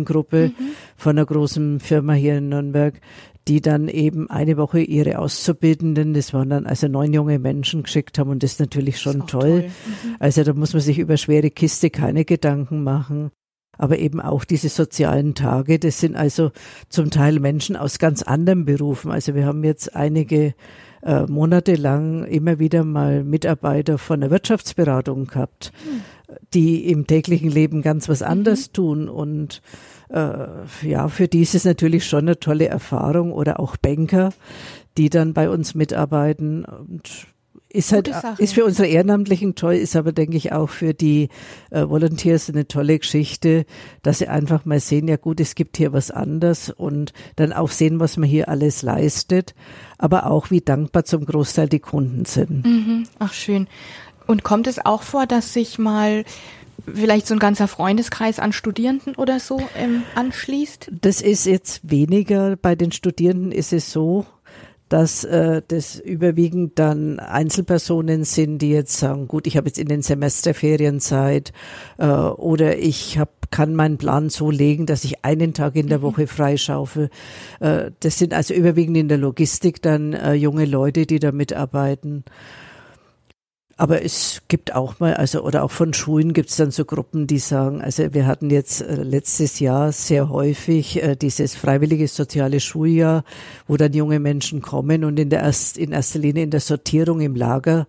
Gruppe 0.04 0.52
Mhm. 0.58 0.70
von 0.96 1.18
einer 1.18 1.26
großen 1.26 1.80
Firma 1.80 2.14
hier 2.14 2.38
in 2.38 2.48
Nürnberg, 2.48 3.00
die 3.48 3.60
dann 3.60 3.88
eben 3.88 4.30
eine 4.30 4.56
Woche 4.56 4.80
ihre 4.80 5.18
Auszubildenden, 5.18 6.14
das 6.14 6.32
waren 6.32 6.50
dann 6.50 6.66
also 6.66 6.88
neun 6.88 7.12
junge 7.12 7.38
Menschen 7.38 7.82
geschickt 7.82 8.18
haben 8.18 8.30
und 8.30 8.42
das 8.42 8.52
ist 8.52 8.60
natürlich 8.60 8.94
ist 8.96 9.02
schon 9.02 9.22
auch 9.22 9.26
toll. 9.26 9.64
Mhm. 9.64 10.16
Also 10.20 10.44
da 10.44 10.52
muss 10.54 10.72
man 10.72 10.82
sich 10.82 10.98
über 10.98 11.16
schwere 11.16 11.50
Kiste 11.50 11.90
keine 11.90 12.24
Gedanken 12.24 12.82
machen. 12.84 13.30
Aber 13.78 13.98
eben 13.98 14.20
auch 14.20 14.44
diese 14.44 14.68
sozialen 14.68 15.34
Tage, 15.34 15.78
das 15.78 15.98
sind 15.98 16.14
also 16.14 16.52
zum 16.88 17.10
Teil 17.10 17.40
Menschen 17.40 17.76
aus 17.76 17.98
ganz 17.98 18.22
anderen 18.22 18.64
Berufen. 18.64 19.10
Also 19.10 19.34
wir 19.34 19.46
haben 19.46 19.64
jetzt 19.64 19.96
einige 19.96 20.54
äh, 21.02 21.22
monatelang 21.26 22.24
immer 22.24 22.58
wieder 22.58 22.84
mal 22.84 23.24
Mitarbeiter 23.24 23.98
von 23.98 24.20
der 24.20 24.30
Wirtschaftsberatung 24.30 25.26
gehabt, 25.26 25.72
mhm. 25.84 26.02
die 26.54 26.90
im 26.90 27.06
täglichen 27.06 27.50
Leben 27.50 27.82
ganz 27.82 28.08
was 28.08 28.22
anderes 28.22 28.68
mhm. 28.68 28.72
tun 28.72 29.08
und 29.08 29.62
äh, 30.10 30.46
ja, 30.82 31.08
für 31.08 31.26
die 31.26 31.42
ist 31.42 31.54
es 31.54 31.64
natürlich 31.64 32.06
schon 32.06 32.20
eine 32.20 32.38
tolle 32.38 32.68
Erfahrung 32.68 33.32
oder 33.32 33.58
auch 33.58 33.76
Banker, 33.76 34.32
die 34.98 35.08
dann 35.08 35.32
bei 35.32 35.48
uns 35.48 35.74
mitarbeiten 35.74 36.64
und 36.64 37.26
ist 37.72 37.92
halt, 37.92 38.10
ist 38.38 38.54
für 38.54 38.64
unsere 38.64 38.88
Ehrenamtlichen 38.88 39.54
toll, 39.54 39.74
ist 39.74 39.96
aber, 39.96 40.12
denke 40.12 40.36
ich, 40.36 40.52
auch 40.52 40.68
für 40.68 40.94
die 40.94 41.28
äh, 41.70 41.88
Volunteers 41.88 42.48
eine 42.50 42.68
tolle 42.68 42.98
Geschichte, 42.98 43.64
dass 44.02 44.18
sie 44.18 44.28
einfach 44.28 44.64
mal 44.64 44.80
sehen, 44.80 45.08
ja 45.08 45.16
gut, 45.16 45.40
es 45.40 45.54
gibt 45.54 45.76
hier 45.76 45.92
was 45.92 46.10
anderes 46.10 46.70
und 46.70 47.12
dann 47.36 47.52
auch 47.52 47.70
sehen, 47.70 48.00
was 48.00 48.16
man 48.16 48.28
hier 48.28 48.48
alles 48.48 48.82
leistet, 48.82 49.54
aber 49.98 50.26
auch, 50.26 50.50
wie 50.50 50.60
dankbar 50.60 51.04
zum 51.04 51.24
Großteil 51.24 51.68
die 51.68 51.80
Kunden 51.80 52.24
sind. 52.24 52.64
Mhm. 52.64 53.04
Ach, 53.18 53.32
schön. 53.32 53.68
Und 54.26 54.44
kommt 54.44 54.66
es 54.66 54.84
auch 54.84 55.02
vor, 55.02 55.26
dass 55.26 55.52
sich 55.52 55.78
mal 55.78 56.24
vielleicht 56.92 57.26
so 57.26 57.34
ein 57.34 57.40
ganzer 57.40 57.68
Freundeskreis 57.68 58.38
an 58.38 58.52
Studierenden 58.52 59.14
oder 59.14 59.40
so 59.40 59.60
ähm, 59.76 60.02
anschließt? 60.14 60.90
Das 61.00 61.20
ist 61.20 61.46
jetzt 61.46 61.80
weniger. 61.82 62.56
Bei 62.56 62.74
den 62.74 62.92
Studierenden 62.92 63.52
ist 63.52 63.72
es 63.72 63.92
so, 63.92 64.26
dass 64.92 65.24
äh, 65.24 65.62
das 65.66 65.98
überwiegend 65.98 66.78
dann 66.78 67.18
Einzelpersonen 67.18 68.24
sind, 68.24 68.58
die 68.58 68.68
jetzt 68.68 68.98
sagen, 68.98 69.26
gut, 69.26 69.46
ich 69.46 69.56
habe 69.56 69.68
jetzt 69.68 69.78
in 69.78 69.88
den 69.88 70.02
Semesterferien 70.02 71.00
Zeit 71.00 71.54
äh, 71.96 72.06
oder 72.06 72.76
ich 72.76 73.18
hab, 73.18 73.50
kann 73.50 73.74
meinen 73.74 73.96
Plan 73.96 74.28
so 74.28 74.50
legen, 74.50 74.84
dass 74.84 75.04
ich 75.04 75.24
einen 75.24 75.54
Tag 75.54 75.76
in 75.76 75.86
der 75.86 76.00
mhm. 76.00 76.02
Woche 76.02 76.26
freischaufe. 76.26 77.08
Äh, 77.60 77.92
das 78.00 78.18
sind 78.18 78.34
also 78.34 78.52
überwiegend 78.52 78.98
in 78.98 79.08
der 79.08 79.16
Logistik 79.16 79.80
dann 79.80 80.12
äh, 80.12 80.34
junge 80.34 80.66
Leute, 80.66 81.06
die 81.06 81.20
da 81.20 81.32
mitarbeiten. 81.32 82.24
Aber 83.82 84.04
es 84.04 84.42
gibt 84.46 84.76
auch 84.76 85.00
mal, 85.00 85.14
also 85.14 85.42
oder 85.42 85.64
auch 85.64 85.72
von 85.72 85.92
Schulen 85.92 86.34
gibt 86.34 86.50
es 86.50 86.56
dann 86.56 86.70
so 86.70 86.84
Gruppen, 86.84 87.26
die 87.26 87.40
sagen, 87.40 87.82
also 87.82 88.14
wir 88.14 88.28
hatten 88.28 88.48
jetzt 88.48 88.80
äh, 88.80 89.02
letztes 89.02 89.58
Jahr 89.58 89.90
sehr 89.90 90.28
häufig 90.28 91.02
äh, 91.02 91.16
dieses 91.16 91.56
freiwillige 91.56 92.06
soziale 92.06 92.60
Schuljahr, 92.60 93.24
wo 93.66 93.76
dann 93.76 93.92
junge 93.92 94.20
Menschen 94.20 94.62
kommen 94.62 95.02
und 95.02 95.18
in 95.18 95.30
der 95.30 95.40
erst, 95.40 95.78
in 95.78 95.90
erster 95.90 96.20
Linie 96.20 96.44
in 96.44 96.52
der 96.52 96.60
Sortierung 96.60 97.22
im 97.22 97.34
Lager 97.34 97.88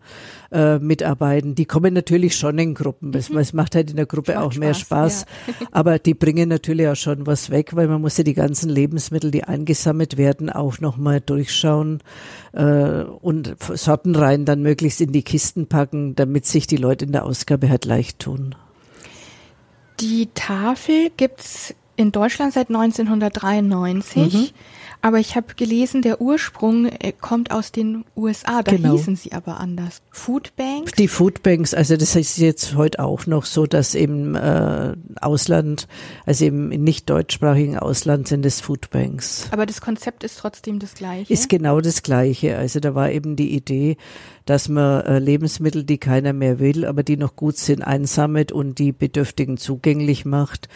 äh, 0.54 0.78
mitarbeiten. 0.80 1.56
Die 1.56 1.66
kommen 1.66 1.94
natürlich 1.94 2.36
schon 2.36 2.60
in 2.60 2.76
Gruppen. 2.76 3.14
Es, 3.16 3.30
mhm. 3.30 3.40
es 3.40 3.54
macht 3.54 3.76
halt 3.76 3.90
in 3.90 3.96
der 3.96 4.06
Gruppe 4.06 4.40
auch 4.40 4.56
mehr 4.56 4.74
Spaß. 4.74 5.22
Spaß. 5.22 5.26
Ja. 5.60 5.68
Aber 5.72 6.00
die 6.00 6.14
bringen 6.14 6.48
natürlich 6.48 6.88
auch 6.88 6.96
schon 6.96 7.26
was 7.26 7.50
weg, 7.50 7.76
weil 7.76 7.88
man 7.88 8.02
muss 8.02 8.18
ja 8.18 8.24
die 8.24 8.36
ganzen 8.36 8.70
Lebensmittel, 8.70 9.32
die 9.32 9.44
eingesammelt 9.44 10.18
werden, 10.18 10.50
auch 10.50 10.80
nochmal 10.80 11.22
durchschauen 11.22 12.02
äh, 12.54 13.04
und 13.04 13.56
Sortenreihen 13.60 14.46
dann 14.46 14.62
möglichst 14.62 15.02
in 15.02 15.12
die 15.12 15.24
Kisten 15.24 15.68
packen, 15.68 16.16
damit 16.16 16.46
sich 16.46 16.68
die 16.68 16.78
Leute 16.78 17.06
in 17.06 17.12
der 17.12 17.26
Ausgabe 17.26 17.70
halt 17.70 17.86
leicht 17.86 18.20
tun. 18.20 18.56
Die 20.00 20.30
Tafel 20.34 21.10
gibt's 21.18 21.74
in 21.96 22.12
Deutschland 22.12 22.54
seit 22.54 22.70
1993. 22.70 24.34
Mhm. 24.34 24.50
Aber 25.04 25.20
ich 25.20 25.36
habe 25.36 25.54
gelesen, 25.56 26.02
der 26.02 26.22
Ursprung 26.22 26.86
äh, 26.86 27.12
kommt 27.12 27.52
aus 27.52 27.74
den 27.74 28.06
USA. 28.16 28.64
Da 28.64 28.72
genau. 28.72 28.94
hießen 28.94 29.18
sie 29.18 29.34
aber 29.34 29.60
anders. 29.60 30.02
Foodbanks? 30.12 30.94
Die 30.94 31.10
Foodbanks, 31.10 31.74
also 31.74 31.98
das 31.98 32.16
ist 32.16 32.38
jetzt 32.38 32.76
heute 32.76 33.04
auch 33.04 33.26
noch 33.28 33.44
so, 33.44 33.66
dass 33.66 33.96
im 33.96 34.36
äh, 34.36 34.94
Ausland, 35.20 35.90
also 36.26 36.46
im 36.46 36.70
nicht 36.70 37.10
deutschsprachigen 37.10 37.78
Ausland 37.78 38.30
sind 38.30 38.46
es 38.46 38.62
Foodbanks. 38.62 39.50
Aber 39.52 39.66
das 39.66 39.82
Konzept 39.82 40.24
ist 40.24 40.40
trotzdem 40.40 40.80
das 40.80 40.94
gleiche? 40.94 41.34
Ist 41.34 41.50
genau 41.50 41.82
das 41.82 42.02
gleiche. 42.02 42.58
Also 42.58 42.80
da 42.80 42.96
war 42.96 43.12
eben 43.12 43.36
die 43.36 43.54
Idee, 43.54 43.98
dass 44.46 44.70
man 44.70 45.02
äh, 45.02 45.20
Lebensmittel, 45.20 45.84
die 45.84 45.98
keiner 45.98 46.34
mehr 46.34 46.60
will, 46.60 46.86
aber 46.86 47.04
die 47.04 47.18
noch 47.18 47.36
gut 47.36 47.58
sind, 47.58 47.82
einsammelt 47.82 48.52
und 48.52 48.80
die 48.80 48.92
Bedürftigen 48.92 49.58
zugänglich 49.58 50.26
macht. 50.26 50.70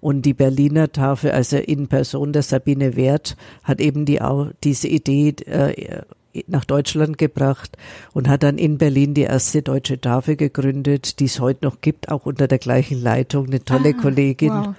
Und 0.00 0.22
die 0.22 0.34
Berliner 0.34 0.92
Tafel, 0.92 1.30
also 1.30 1.56
in 1.56 1.88
Person 1.88 2.32
der 2.32 2.42
Sabine 2.42 2.96
Wert, 2.96 3.36
hat 3.62 3.80
eben 3.80 4.04
die 4.04 4.20
diese 4.62 4.88
Idee 4.88 5.34
äh, 5.46 6.02
nach 6.46 6.64
Deutschland 6.64 7.16
gebracht 7.16 7.76
und 8.12 8.28
hat 8.28 8.42
dann 8.42 8.58
in 8.58 8.78
Berlin 8.78 9.14
die 9.14 9.22
erste 9.22 9.62
deutsche 9.62 10.00
Tafel 10.00 10.36
gegründet, 10.36 11.20
die 11.20 11.26
es 11.26 11.40
heute 11.40 11.64
noch 11.64 11.80
gibt, 11.80 12.10
auch 12.10 12.26
unter 12.26 12.48
der 12.48 12.58
gleichen 12.58 13.00
Leitung, 13.00 13.46
eine 13.46 13.64
tolle 13.64 13.94
ah, 13.96 14.00
Kollegin. 14.02 14.50
Wow. 14.50 14.74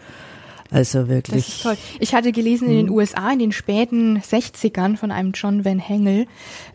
Also 0.72 1.08
wirklich. 1.08 1.46
Das 1.46 1.56
ist 1.56 1.64
toll. 1.64 1.78
Ich 2.00 2.14
hatte 2.16 2.32
gelesen 2.32 2.70
in 2.70 2.78
den 2.78 2.88
hm. 2.88 2.96
USA 2.96 3.32
in 3.32 3.40
den 3.40 3.52
späten 3.52 4.20
60ern 4.20 4.98
von 4.98 5.12
einem 5.12 5.32
John 5.34 5.64
Van 5.64 5.80
Hengel. 5.80 6.28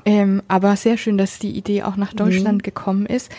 Ähm, 0.04 0.42
aber 0.48 0.76
sehr 0.76 0.96
schön, 0.96 1.18
dass 1.18 1.38
die 1.38 1.50
Idee 1.50 1.82
auch 1.82 1.96
nach 1.96 2.12
Deutschland 2.12 2.58
mhm. 2.58 2.62
gekommen 2.62 3.06
ist. 3.06 3.30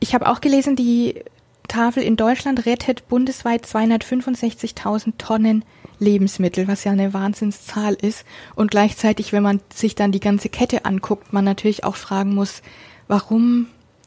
Ich 0.00 0.14
habe 0.14 0.28
auch 0.28 0.40
gelesen, 0.40 0.76
die 0.76 1.22
Tafel 1.68 2.02
in 2.02 2.16
Deutschland 2.16 2.66
rettet 2.66 3.08
bundesweit 3.08 3.64
265.000 3.66 5.14
Tonnen 5.18 5.64
Lebensmittel, 5.98 6.68
was 6.68 6.84
ja 6.84 6.92
eine 6.92 7.14
Wahnsinnszahl 7.14 7.94
ist. 7.94 8.24
Und 8.54 8.70
gleichzeitig, 8.70 9.32
wenn 9.32 9.42
man 9.42 9.60
sich 9.72 9.94
dann 9.94 10.12
die 10.12 10.20
ganze 10.20 10.48
Kette 10.48 10.84
anguckt, 10.84 11.32
man 11.32 11.44
natürlich 11.44 11.84
auch 11.84 11.96
fragen 11.96 12.34
muss, 12.34 12.62
warum 13.08 13.66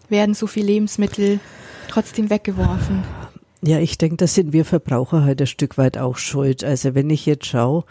werden 0.09 0.35
so 0.35 0.47
viele 0.47 0.67
Lebensmittel 0.67 1.39
trotzdem 1.89 2.29
weggeworfen? 2.29 3.03
Ja, 3.67 3.79
ich 3.79 3.97
denke, 3.97 4.15
das 4.15 4.33
sind 4.33 4.53
wir 4.53 4.63
Verbraucher 4.63 5.25
halt 5.25 5.41
ein 5.41 5.45
Stück 5.45 5.77
weit 5.77 5.97
auch 5.97 6.15
schuld. 6.15 6.63
Also 6.63 6.95
wenn 6.95 7.09
ich 7.09 7.25
jetzt 7.25 7.47
schaue, 7.47 7.83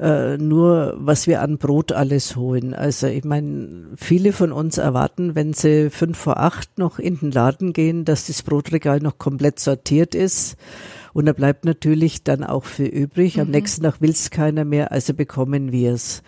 äh, 0.00 0.38
nur 0.38 0.94
was 0.96 1.26
wir 1.26 1.42
an 1.42 1.58
Brot 1.58 1.92
alles 1.92 2.34
holen. 2.34 2.72
Also 2.72 3.08
ich 3.08 3.24
meine, 3.24 3.88
viele 3.94 4.32
von 4.32 4.52
uns 4.52 4.78
erwarten, 4.78 5.34
wenn 5.34 5.52
sie 5.52 5.90
fünf 5.90 6.16
vor 6.16 6.38
acht 6.38 6.78
noch 6.78 6.98
in 6.98 7.18
den 7.18 7.30
Laden 7.30 7.74
gehen, 7.74 8.06
dass 8.06 8.28
das 8.28 8.42
Brotregal 8.42 9.00
noch 9.00 9.18
komplett 9.18 9.60
sortiert 9.60 10.14
ist. 10.14 10.56
Und 11.12 11.26
da 11.26 11.34
bleibt 11.34 11.66
natürlich 11.66 12.24
dann 12.24 12.42
auch 12.42 12.64
für 12.64 12.86
übrig. 12.86 13.38
Am 13.38 13.48
mhm. 13.48 13.52
nächsten 13.52 13.82
Tag 13.82 14.00
will 14.00 14.10
es 14.10 14.30
keiner 14.30 14.64
mehr, 14.64 14.92
also 14.92 15.12
bekommen 15.12 15.72
wir 15.72 15.92
es. 15.92 16.22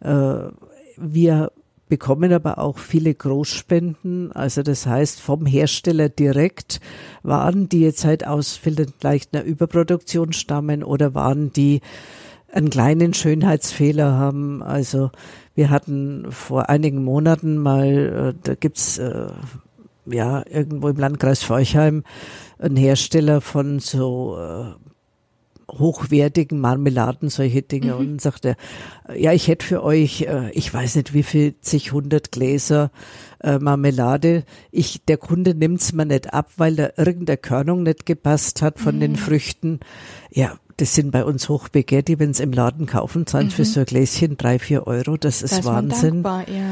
Äh, 0.00 0.50
wir 0.96 1.50
bekommen 1.88 2.32
aber 2.32 2.58
auch 2.58 2.78
viele 2.78 3.14
Großspenden, 3.14 4.32
also 4.32 4.62
das 4.62 4.86
heißt 4.86 5.20
vom 5.20 5.46
Hersteller 5.46 6.08
direkt 6.08 6.80
Waren, 7.22 7.68
die 7.68 7.80
jetzt 7.80 8.04
halt 8.04 8.26
aus 8.26 8.56
vielleicht 8.56 9.34
einer 9.34 9.44
Überproduktion 9.44 10.32
stammen 10.32 10.82
oder 10.82 11.14
Waren, 11.14 11.52
die 11.52 11.80
einen 12.52 12.70
kleinen 12.70 13.14
Schönheitsfehler 13.14 14.12
haben. 14.12 14.62
Also 14.62 15.10
wir 15.54 15.70
hatten 15.70 16.26
vor 16.30 16.68
einigen 16.68 17.04
Monaten 17.04 17.58
mal, 17.58 18.34
äh, 18.34 18.38
da 18.42 18.54
gibt's 18.54 18.98
äh, 18.98 19.28
ja 20.06 20.44
irgendwo 20.48 20.88
im 20.88 20.96
Landkreis 20.96 21.42
Forchheim 21.42 22.04
einen 22.58 22.76
Hersteller 22.76 23.40
von 23.40 23.78
so 23.80 24.38
äh, 24.38 24.85
hochwertigen 25.78 26.60
Marmeladen, 26.60 27.28
solche 27.28 27.62
Dinge. 27.62 27.94
Mhm. 27.94 27.98
Und 27.98 28.20
sagte, 28.20 28.56
ja, 29.14 29.32
ich 29.32 29.48
hätte 29.48 29.64
für 29.64 29.82
euch, 29.82 30.22
äh, 30.22 30.50
ich 30.52 30.72
weiß 30.72 30.96
nicht 30.96 31.14
wie 31.14 31.22
viel, 31.22 31.54
zig 31.60 31.92
hundert 31.92 32.32
Gläser 32.32 32.90
äh, 33.40 33.58
Marmelade. 33.58 34.44
Ich, 34.70 35.04
der 35.04 35.16
Kunde 35.16 35.54
nimmt's 35.54 35.92
mir 35.92 36.06
nicht 36.06 36.32
ab, 36.32 36.50
weil 36.56 36.76
da 36.76 36.90
irgendeine 36.96 37.36
Körnung 37.36 37.82
nicht 37.82 38.06
gepasst 38.06 38.62
hat 38.62 38.78
von 38.78 38.96
mhm. 38.96 39.00
den 39.00 39.16
Früchten. 39.16 39.80
Ja, 40.30 40.58
das 40.76 40.94
sind 40.94 41.10
bei 41.10 41.24
uns 41.24 41.48
hochbegehrt, 41.48 42.08
die, 42.08 42.18
wenn 42.18 42.34
sie 42.34 42.42
im 42.42 42.52
Laden 42.52 42.86
kaufen, 42.86 43.26
zahlen 43.26 43.46
mhm. 43.46 43.50
für 43.50 43.64
so 43.64 43.80
ein 43.80 43.86
Gläschen 43.86 44.36
drei, 44.36 44.58
vier 44.58 44.86
Euro. 44.86 45.16
Das 45.16 45.42
ist, 45.42 45.52
das 45.52 45.60
ist 45.60 45.64
Wahnsinn. 45.64 46.22
Dankbar, 46.22 46.48
ja. 46.48 46.64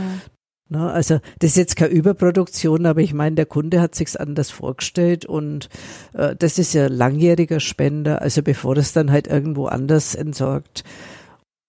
Ne, 0.68 0.90
also 0.90 1.20
das 1.40 1.50
ist 1.50 1.56
jetzt 1.56 1.76
keine 1.76 1.92
Überproduktion, 1.92 2.86
aber 2.86 3.02
ich 3.02 3.12
meine, 3.12 3.36
der 3.36 3.44
Kunde 3.44 3.82
hat 3.82 3.94
sich's 3.94 4.16
anders 4.16 4.50
vorgestellt 4.50 5.26
und 5.26 5.68
äh, 6.14 6.34
das 6.34 6.58
ist 6.58 6.72
ja 6.72 6.86
langjähriger 6.86 7.60
Spender, 7.60 8.22
also 8.22 8.42
bevor 8.42 8.74
das 8.74 8.94
dann 8.94 9.10
halt 9.10 9.26
irgendwo 9.26 9.66
anders 9.66 10.14
entsorgt. 10.14 10.82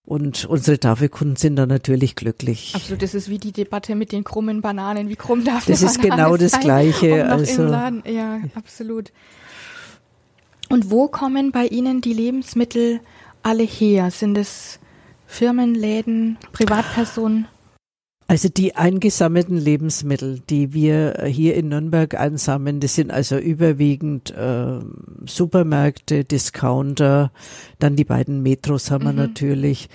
Und 0.05 0.45
unsere 0.45 0.79
Tafelkunden 0.79 1.35
sind 1.35 1.55
dann 1.55 1.67
natürlich 1.67 2.15
glücklich. 2.15 2.73
Absolut, 2.75 3.01
das 3.01 3.15
ist 3.15 3.27
wie 3.27 3.39
die 3.39 3.51
Debatte 3.51 3.95
mit 3.95 4.11
den 4.11 4.23
krummen 4.23 4.61
Bananen. 4.61 5.09
Wie 5.09 5.15
krumm 5.15 5.43
darf 5.43 5.65
Das 5.65 5.81
ist 5.81 5.99
Banane 5.99 6.21
genau 6.21 6.37
das 6.37 6.51
sein, 6.51 6.61
Gleiche. 6.61 7.23
Um 7.23 7.31
also, 7.31 7.63
im 7.63 7.69
Laden. 7.69 8.03
Ja, 8.05 8.39
absolut. 8.53 9.11
Und 10.69 10.91
wo 10.91 11.07
kommen 11.07 11.51
bei 11.51 11.65
Ihnen 11.65 12.01
die 12.01 12.13
Lebensmittel 12.13 12.99
alle 13.41 13.63
her? 13.63 14.11
Sind 14.11 14.37
es 14.37 14.79
Firmen, 15.25 15.73
Läden, 15.73 16.37
Privatpersonen? 16.51 17.47
Also 18.27 18.49
die 18.49 18.75
eingesammelten 18.75 19.57
Lebensmittel, 19.57 20.39
die 20.49 20.73
wir 20.73 21.25
hier 21.27 21.55
in 21.55 21.69
Nürnberg 21.69 22.15
einsammeln, 22.15 22.79
das 22.79 22.95
sind 22.95 23.11
also 23.11 23.37
überwiegend 23.37 24.31
äh, 24.31 24.79
Supermärkte, 25.25 26.23
Discounter, 26.23 27.31
dann 27.77 27.95
die 27.95 28.03
beiden 28.03 28.41
Metros 28.41 28.89
haben 28.89 29.03
mhm. 29.03 29.09
wir 29.09 29.13
natürlich, 29.13 29.89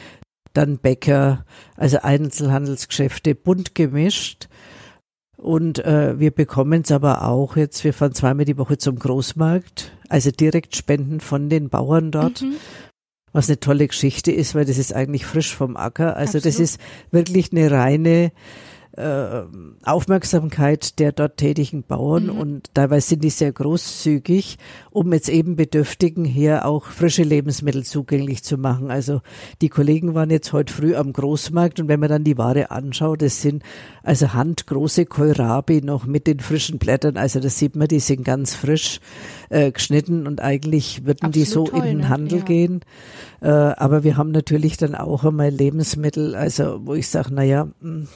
dann 0.52 0.78
Bäcker, 0.78 1.44
also 1.76 1.98
Einzelhandelsgeschäfte, 2.02 3.34
bunt 3.34 3.74
gemischt. 3.74 4.48
Und 5.36 5.84
äh, 5.84 6.20
wir 6.20 6.30
bekommen 6.30 6.82
es 6.84 6.92
aber 6.92 7.26
auch 7.26 7.56
jetzt, 7.56 7.82
wir 7.82 7.94
fahren 7.94 8.14
zweimal 8.14 8.44
die 8.44 8.58
Woche 8.58 8.78
zum 8.78 8.98
Großmarkt, 8.98 9.90
also 10.08 10.30
direkt 10.30 10.76
Spenden 10.76 11.18
von 11.18 11.48
den 11.48 11.68
Bauern 11.68 12.12
dort. 12.12 12.42
Mhm. 12.42 12.56
Was 13.32 13.48
eine 13.48 13.60
tolle 13.60 13.86
Geschichte 13.86 14.32
ist, 14.32 14.54
weil 14.54 14.64
das 14.64 14.78
ist 14.78 14.94
eigentlich 14.94 15.24
frisch 15.24 15.54
vom 15.54 15.76
Acker. 15.76 16.16
Also 16.16 16.38
Absolut. 16.38 16.46
das 16.46 16.60
ist 16.60 16.80
wirklich 17.10 17.52
eine 17.52 17.70
reine 17.70 18.32
äh, 18.96 19.42
Aufmerksamkeit 19.84 20.98
der 20.98 21.12
dort 21.12 21.36
tätigen 21.36 21.82
Bauern 21.82 22.24
Mhm. 22.24 22.30
und 22.30 22.74
teilweise 22.74 23.08
sind 23.08 23.24
die 23.24 23.30
sehr 23.30 23.52
großzügig, 23.52 24.58
um 24.90 25.12
jetzt 25.12 25.28
eben 25.28 25.56
Bedürftigen 25.56 26.24
hier 26.24 26.64
auch 26.66 26.86
frische 26.86 27.22
Lebensmittel 27.22 27.84
zugänglich 27.84 28.42
zu 28.42 28.56
machen. 28.58 28.90
Also 28.90 29.20
die 29.62 29.68
Kollegen 29.68 30.14
waren 30.14 30.30
jetzt 30.30 30.52
heute 30.52 30.72
früh 30.72 30.94
am 30.96 31.12
Großmarkt 31.12 31.80
und 31.80 31.88
wenn 31.88 32.00
man 32.00 32.08
dann 32.08 32.24
die 32.24 32.38
Ware 32.38 32.70
anschaut, 32.70 33.22
das 33.22 33.42
sind 33.42 33.62
also 34.02 34.32
handgroße 34.32 35.06
Kohlrabi 35.06 35.82
noch 35.82 36.06
mit 36.06 36.26
den 36.26 36.40
frischen 36.40 36.78
Blättern. 36.78 37.16
Also 37.16 37.40
das 37.40 37.58
sieht 37.58 37.76
man, 37.76 37.88
die 37.88 38.00
sind 38.00 38.24
ganz 38.24 38.54
frisch 38.54 39.00
äh, 39.50 39.70
geschnitten 39.72 40.26
und 40.26 40.40
eigentlich 40.40 41.04
würden 41.06 41.32
die 41.32 41.44
so 41.44 41.62
Absolut 41.64 41.82
toll, 41.82 41.90
in 41.90 41.98
den 41.98 41.98
ne? 42.02 42.08
Handel 42.08 42.38
Ja. 42.38 42.44
gehen. 42.44 42.80
Äh, 43.40 43.48
aber 43.48 44.04
wir 44.04 44.16
haben 44.16 44.30
natürlich 44.32 44.76
dann 44.76 44.94
auch 44.94 45.24
einmal 45.24 45.50
Lebensmittel, 45.50 46.34
also 46.34 46.80
wo 46.84 46.94
ich 46.94 47.08
sage, 47.08 47.32
naja, 47.34 47.68
mh, 47.80 48.06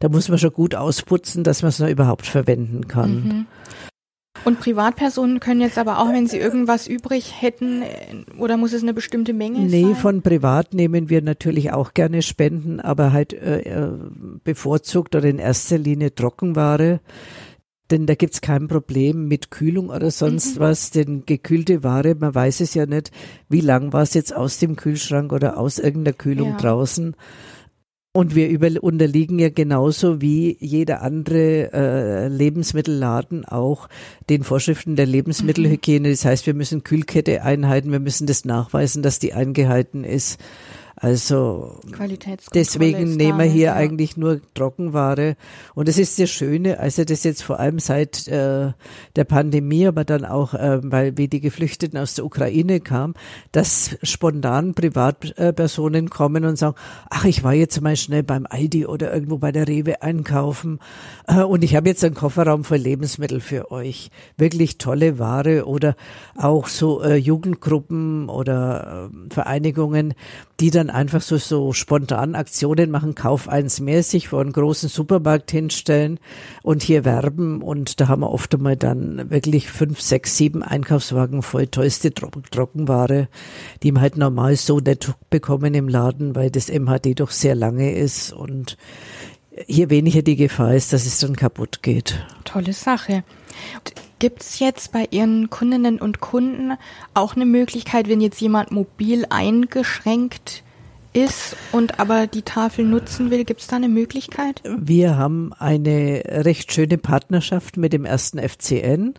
da 0.00 0.08
muss 0.08 0.28
man 0.28 0.38
schon 0.38 0.52
gut 0.52 0.74
ausputzen, 0.74 1.44
dass 1.44 1.62
man 1.62 1.70
es 1.70 1.78
noch 1.78 1.88
überhaupt 1.88 2.26
verwenden 2.26 2.88
kann. 2.88 3.14
Mhm. 3.24 3.46
Und 4.44 4.60
Privatpersonen 4.60 5.40
können 5.40 5.60
jetzt 5.60 5.78
aber 5.78 5.98
auch, 5.98 6.12
wenn 6.12 6.28
sie 6.28 6.38
irgendwas 6.38 6.86
übrig 6.86 7.34
hätten, 7.42 7.82
äh, 7.82 7.88
oder 8.38 8.56
muss 8.56 8.72
es 8.72 8.82
eine 8.82 8.94
bestimmte 8.94 9.32
Menge 9.32 9.58
Nee, 9.58 9.82
sein? 9.82 9.96
von 9.96 10.22
privat 10.22 10.74
nehmen 10.74 11.08
wir 11.10 11.22
natürlich 11.22 11.72
auch 11.72 11.92
gerne 11.92 12.22
Spenden, 12.22 12.78
aber 12.80 13.12
halt 13.12 13.32
äh, 13.32 13.60
äh, 13.62 13.90
bevorzugt 14.44 15.16
oder 15.16 15.28
in 15.28 15.38
erster 15.40 15.76
Linie 15.76 16.14
Trockenware. 16.14 17.00
Denn 17.90 18.06
da 18.06 18.14
gibt's 18.14 18.40
kein 18.42 18.68
Problem 18.68 19.26
mit 19.28 19.50
Kühlung 19.50 19.88
oder 19.88 20.10
sonst 20.10 20.56
Mhm. 20.56 20.60
was. 20.60 20.90
Denn 20.90 21.24
gekühlte 21.26 21.82
Ware, 21.82 22.14
man 22.14 22.34
weiß 22.34 22.60
es 22.60 22.74
ja 22.74 22.86
nicht, 22.86 23.10
wie 23.48 23.60
lang 23.62 23.92
war 23.92 24.02
es 24.02 24.14
jetzt 24.14 24.34
aus 24.36 24.58
dem 24.58 24.76
Kühlschrank 24.76 25.32
oder 25.32 25.56
aus 25.58 25.78
irgendeiner 25.78 26.14
Kühlung 26.16 26.50
Ja. 26.50 26.56
draußen. 26.58 27.16
Und 28.18 28.34
wir 28.34 28.48
über, 28.48 28.82
unterliegen 28.82 29.38
ja 29.38 29.48
genauso 29.48 30.20
wie 30.20 30.56
jeder 30.58 31.02
andere 31.02 31.72
äh, 31.72 32.26
Lebensmittelladen 32.26 33.44
auch 33.44 33.88
den 34.28 34.42
Vorschriften 34.42 34.96
der 34.96 35.06
Lebensmittelhygiene. 35.06 36.10
Das 36.10 36.24
heißt, 36.24 36.44
wir 36.44 36.54
müssen 36.54 36.82
Kühlkette 36.82 37.44
einhalten, 37.44 37.92
wir 37.92 38.00
müssen 38.00 38.26
das 38.26 38.44
nachweisen, 38.44 39.04
dass 39.04 39.20
die 39.20 39.34
eingehalten 39.34 40.02
ist. 40.02 40.40
Also 41.00 41.80
deswegen 42.54 43.16
nehmen 43.16 43.38
wir 43.38 43.46
da, 43.46 43.52
hier 43.52 43.66
ja. 43.66 43.74
eigentlich 43.74 44.16
nur 44.16 44.40
Trockenware. 44.54 45.36
Und 45.74 45.86
das 45.86 45.96
ist 45.96 46.18
das 46.18 46.28
Schöne, 46.28 46.80
also 46.80 47.04
das 47.04 47.22
jetzt 47.22 47.42
vor 47.42 47.60
allem 47.60 47.78
seit 47.78 48.26
äh, 48.26 48.72
der 49.14 49.24
Pandemie, 49.24 49.86
aber 49.86 50.04
dann 50.04 50.24
auch, 50.24 50.54
äh, 50.54 50.80
weil 50.82 51.16
wie 51.16 51.28
die 51.28 51.40
Geflüchteten 51.40 51.98
aus 51.98 52.14
der 52.14 52.24
Ukraine 52.24 52.80
kamen, 52.80 53.14
dass 53.52 53.96
spontan 54.02 54.74
Privatpersonen 54.74 56.10
kommen 56.10 56.44
und 56.44 56.58
sagen, 56.58 56.74
ach, 57.10 57.24
ich 57.24 57.44
war 57.44 57.54
jetzt 57.54 57.80
mal 57.80 57.96
schnell 57.96 58.24
beim 58.24 58.46
Aldi 58.48 58.86
oder 58.86 59.14
irgendwo 59.14 59.38
bei 59.38 59.52
der 59.52 59.68
Rewe 59.68 60.02
einkaufen 60.02 60.80
äh, 61.28 61.42
und 61.42 61.62
ich 61.62 61.76
habe 61.76 61.88
jetzt 61.88 62.02
einen 62.02 62.16
Kofferraum 62.16 62.64
voll 62.64 62.78
Lebensmittel 62.78 63.40
für 63.40 63.70
euch. 63.70 64.10
Wirklich 64.36 64.78
tolle 64.78 65.20
Ware 65.20 65.66
oder 65.66 65.94
auch 66.36 66.66
so 66.66 67.02
äh, 67.02 67.14
Jugendgruppen 67.14 68.28
oder 68.28 69.10
äh, 69.12 69.32
Vereinigungen, 69.32 70.14
die 70.60 70.70
dann 70.70 70.90
einfach 70.90 71.22
so, 71.22 71.36
so 71.36 71.72
spontan 71.72 72.34
Aktionen 72.34 72.90
machen, 72.90 73.14
Kauf 73.14 73.48
eins 73.48 73.80
mehr, 73.80 74.02
sich 74.02 74.28
vor 74.28 74.40
einen 74.40 74.52
großen 74.52 74.88
Supermarkt 74.88 75.50
hinstellen 75.50 76.18
und 76.62 76.82
hier 76.82 77.04
werben. 77.04 77.62
Und 77.62 78.00
da 78.00 78.08
haben 78.08 78.22
wir 78.22 78.30
oft 78.30 78.54
einmal 78.54 78.76
dann 78.76 79.30
wirklich 79.30 79.70
fünf, 79.70 80.00
sechs, 80.00 80.36
sieben 80.36 80.62
Einkaufswagen 80.62 81.42
voll 81.42 81.68
Tro 81.68 81.82
Trockenware, 82.50 83.28
die 83.82 83.92
man 83.92 84.02
halt 84.02 84.16
normal 84.16 84.56
so 84.56 84.80
nicht 84.80 85.14
bekommen 85.30 85.74
im 85.74 85.88
Laden, 85.88 86.34
weil 86.34 86.50
das 86.50 86.68
MHD 86.68 87.20
doch 87.20 87.30
sehr 87.30 87.54
lange 87.54 87.92
ist 87.92 88.32
und 88.32 88.76
hier 89.66 89.90
weniger 89.90 90.22
die 90.22 90.36
Gefahr 90.36 90.74
ist, 90.74 90.92
dass 90.92 91.06
es 91.06 91.18
dann 91.18 91.36
kaputt 91.36 91.82
geht. 91.82 92.24
Tolle 92.44 92.72
Sache. 92.72 93.24
Gibt 94.18 94.42
es 94.42 94.58
jetzt 94.58 94.92
bei 94.92 95.06
Ihren 95.10 95.48
Kundinnen 95.48 96.00
und 96.00 96.20
Kunden 96.20 96.72
auch 97.14 97.36
eine 97.36 97.46
Möglichkeit, 97.46 98.08
wenn 98.08 98.20
jetzt 98.20 98.40
jemand 98.40 98.72
mobil 98.72 99.26
eingeschränkt 99.30 100.64
ist 101.12 101.56
und 101.72 102.00
aber 102.00 102.26
die 102.26 102.42
Tafel 102.42 102.84
nutzen 102.84 103.30
will, 103.30 103.44
gibt 103.44 103.60
es 103.60 103.66
da 103.66 103.76
eine 103.76 103.88
Möglichkeit? 103.88 104.62
Wir 104.78 105.16
haben 105.16 105.52
eine 105.58 106.22
recht 106.26 106.72
schöne 106.72 106.98
Partnerschaft 106.98 107.76
mit 107.76 107.92
dem 107.92 108.04
ersten 108.04 108.38
FCN. 108.38 109.14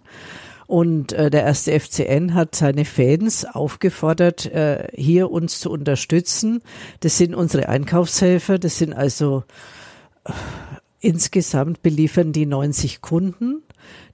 Und 0.67 1.13
äh, 1.13 1.31
der 1.31 1.45
erste 1.45 1.79
FCN 1.79 2.35
hat 2.35 2.53
seine 2.53 2.85
Fans 2.85 3.43
aufgefordert, 3.43 4.45
äh, 4.45 4.87
hier 4.93 5.31
uns 5.31 5.59
zu 5.59 5.71
unterstützen. 5.71 6.61
Das 6.99 7.17
sind 7.17 7.33
unsere 7.33 7.69
Einkaufshelfer. 7.69 8.59
Das 8.59 8.77
sind 8.77 8.93
also 8.93 9.45
äh, 10.25 10.31
insgesamt 10.99 11.81
beliefern 11.81 12.33
die 12.33 12.45
90 12.45 13.01
Kunden. 13.01 13.58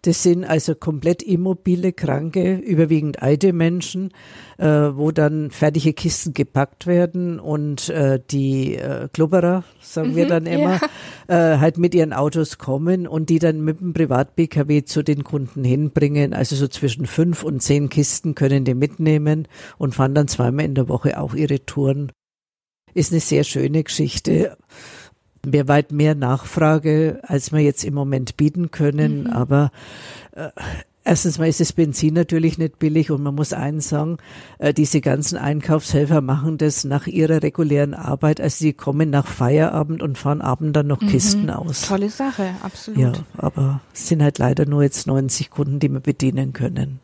Das 0.01 0.21
sind 0.21 0.43
also 0.43 0.75
komplett 0.75 1.23
immobile, 1.23 1.93
kranke, 1.93 2.55
überwiegend 2.57 3.21
alte 3.21 3.53
Menschen, 3.53 4.11
äh, 4.57 4.65
wo 4.67 5.11
dann 5.11 5.49
fertige 5.51 5.93
Kisten 5.93 6.33
gepackt 6.33 6.85
werden 6.85 7.39
und 7.39 7.89
äh, 7.89 8.19
die 8.29 8.75
äh, 8.75 9.07
Klubberer, 9.11 9.63
sagen 9.81 10.15
wir 10.15 10.25
Mhm, 10.25 10.29
dann 10.29 10.45
immer, 10.45 10.79
äh, 11.27 11.57
halt 11.57 11.77
mit 11.77 11.95
ihren 11.95 12.13
Autos 12.13 12.57
kommen 12.57 13.07
und 13.07 13.29
die 13.29 13.39
dann 13.39 13.61
mit 13.61 13.79
dem 13.79 13.93
Privat-BKW 13.93 14.83
zu 14.83 15.03
den 15.03 15.23
Kunden 15.23 15.63
hinbringen. 15.63 16.33
Also 16.33 16.55
so 16.55 16.67
zwischen 16.67 17.05
fünf 17.05 17.43
und 17.43 17.61
zehn 17.61 17.89
Kisten 17.89 18.35
können 18.35 18.65
die 18.65 18.75
mitnehmen 18.75 19.47
und 19.77 19.95
fahren 19.95 20.15
dann 20.15 20.27
zweimal 20.27 20.65
in 20.65 20.75
der 20.75 20.89
Woche 20.89 21.19
auch 21.19 21.33
ihre 21.33 21.65
Touren. 21.65 22.11
Ist 22.93 23.11
eine 23.11 23.19
sehr 23.19 23.43
schöne 23.43 23.83
Geschichte 23.83 24.55
wir 25.53 25.67
weit 25.67 25.91
mehr 25.91 26.15
Nachfrage, 26.15 27.19
als 27.23 27.51
wir 27.51 27.59
jetzt 27.59 27.83
im 27.83 27.93
Moment 27.93 28.37
bieten 28.37 28.71
können. 28.71 29.23
Mhm. 29.23 29.27
Aber 29.27 29.71
äh, 30.31 30.49
erstens 31.03 31.37
mal 31.37 31.47
ist 31.47 31.59
das 31.59 31.71
Benzin 31.71 32.13
natürlich 32.13 32.57
nicht 32.57 32.79
billig 32.79 33.11
und 33.11 33.23
man 33.23 33.35
muss 33.35 33.53
eins 33.53 33.89
sagen, 33.89 34.17
äh, 34.57 34.73
diese 34.73 35.01
ganzen 35.01 35.37
Einkaufshelfer 35.37 36.21
machen 36.21 36.57
das 36.57 36.83
nach 36.83 37.07
ihrer 37.07 37.43
regulären 37.43 37.93
Arbeit. 37.93 38.41
Also 38.41 38.57
sie 38.57 38.73
kommen 38.73 39.09
nach 39.09 39.27
Feierabend 39.27 40.01
und 40.01 40.17
fahren 40.17 40.41
abend 40.41 40.75
dann 40.75 40.87
noch 40.87 41.01
Mhm. 41.01 41.07
Kisten 41.07 41.49
aus. 41.49 41.83
Tolle 41.83 42.09
Sache, 42.09 42.49
absolut. 42.61 42.99
Ja, 42.99 43.13
aber 43.37 43.81
es 43.93 44.07
sind 44.07 44.21
halt 44.21 44.39
leider 44.39 44.65
nur 44.65 44.83
jetzt 44.83 45.07
90 45.07 45.49
Kunden, 45.49 45.79
die 45.79 45.89
wir 45.89 45.99
bedienen 46.01 46.53
können. 46.53 46.99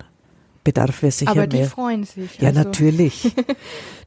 Bedarf 0.64 1.02
wäre 1.02 1.12
sicher 1.12 1.32
aber 1.32 1.48
die 1.48 1.58
mehr. 1.58 1.68
freuen 1.68 2.04
sich. 2.04 2.40
Ja, 2.40 2.50
also, 2.50 2.62
natürlich. 2.64 3.34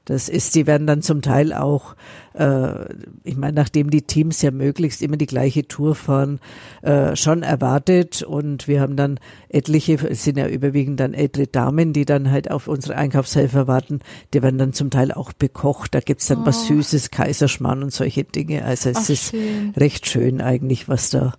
Das 0.06 0.28
ist, 0.28 0.54
die 0.54 0.66
werden 0.66 0.86
dann 0.86 1.00
zum 1.00 1.22
Teil 1.22 1.54
auch, 1.54 1.96
äh, 2.34 2.92
ich 3.22 3.38
meine, 3.38 3.54
nachdem 3.54 3.88
die 3.88 4.02
Teams 4.02 4.42
ja 4.42 4.50
möglichst 4.50 5.00
immer 5.00 5.16
die 5.16 5.24
gleiche 5.24 5.66
Tour 5.66 5.94
fahren, 5.94 6.40
äh, 6.82 7.16
schon 7.16 7.42
erwartet 7.42 8.22
und 8.22 8.68
wir 8.68 8.82
haben 8.82 8.96
dann 8.96 9.18
etliche, 9.48 9.94
es 9.94 10.24
sind 10.24 10.36
ja 10.36 10.46
überwiegend 10.46 11.00
dann 11.00 11.14
ältere 11.14 11.46
Damen, 11.46 11.94
die 11.94 12.04
dann 12.04 12.30
halt 12.30 12.50
auf 12.50 12.68
unsere 12.68 12.96
Einkaufshelfer 12.96 13.66
warten, 13.66 14.00
die 14.34 14.42
werden 14.42 14.58
dann 14.58 14.74
zum 14.74 14.90
Teil 14.90 15.10
auch 15.10 15.32
bekocht, 15.32 15.94
da 15.94 16.00
gibt's 16.00 16.26
dann 16.26 16.44
was 16.44 16.64
Oh. 16.64 16.74
Süßes, 16.74 17.10
Kaiserschmarrn 17.10 17.82
und 17.82 17.90
solche 17.92 18.24
Dinge. 18.24 18.62
Also 18.66 18.90
es 18.90 18.96
Ach, 19.04 19.08
ist 19.08 19.30
schön. 19.30 19.72
recht 19.74 20.06
schön 20.06 20.42
eigentlich, 20.42 20.86
was 20.86 21.08
da 21.08 21.32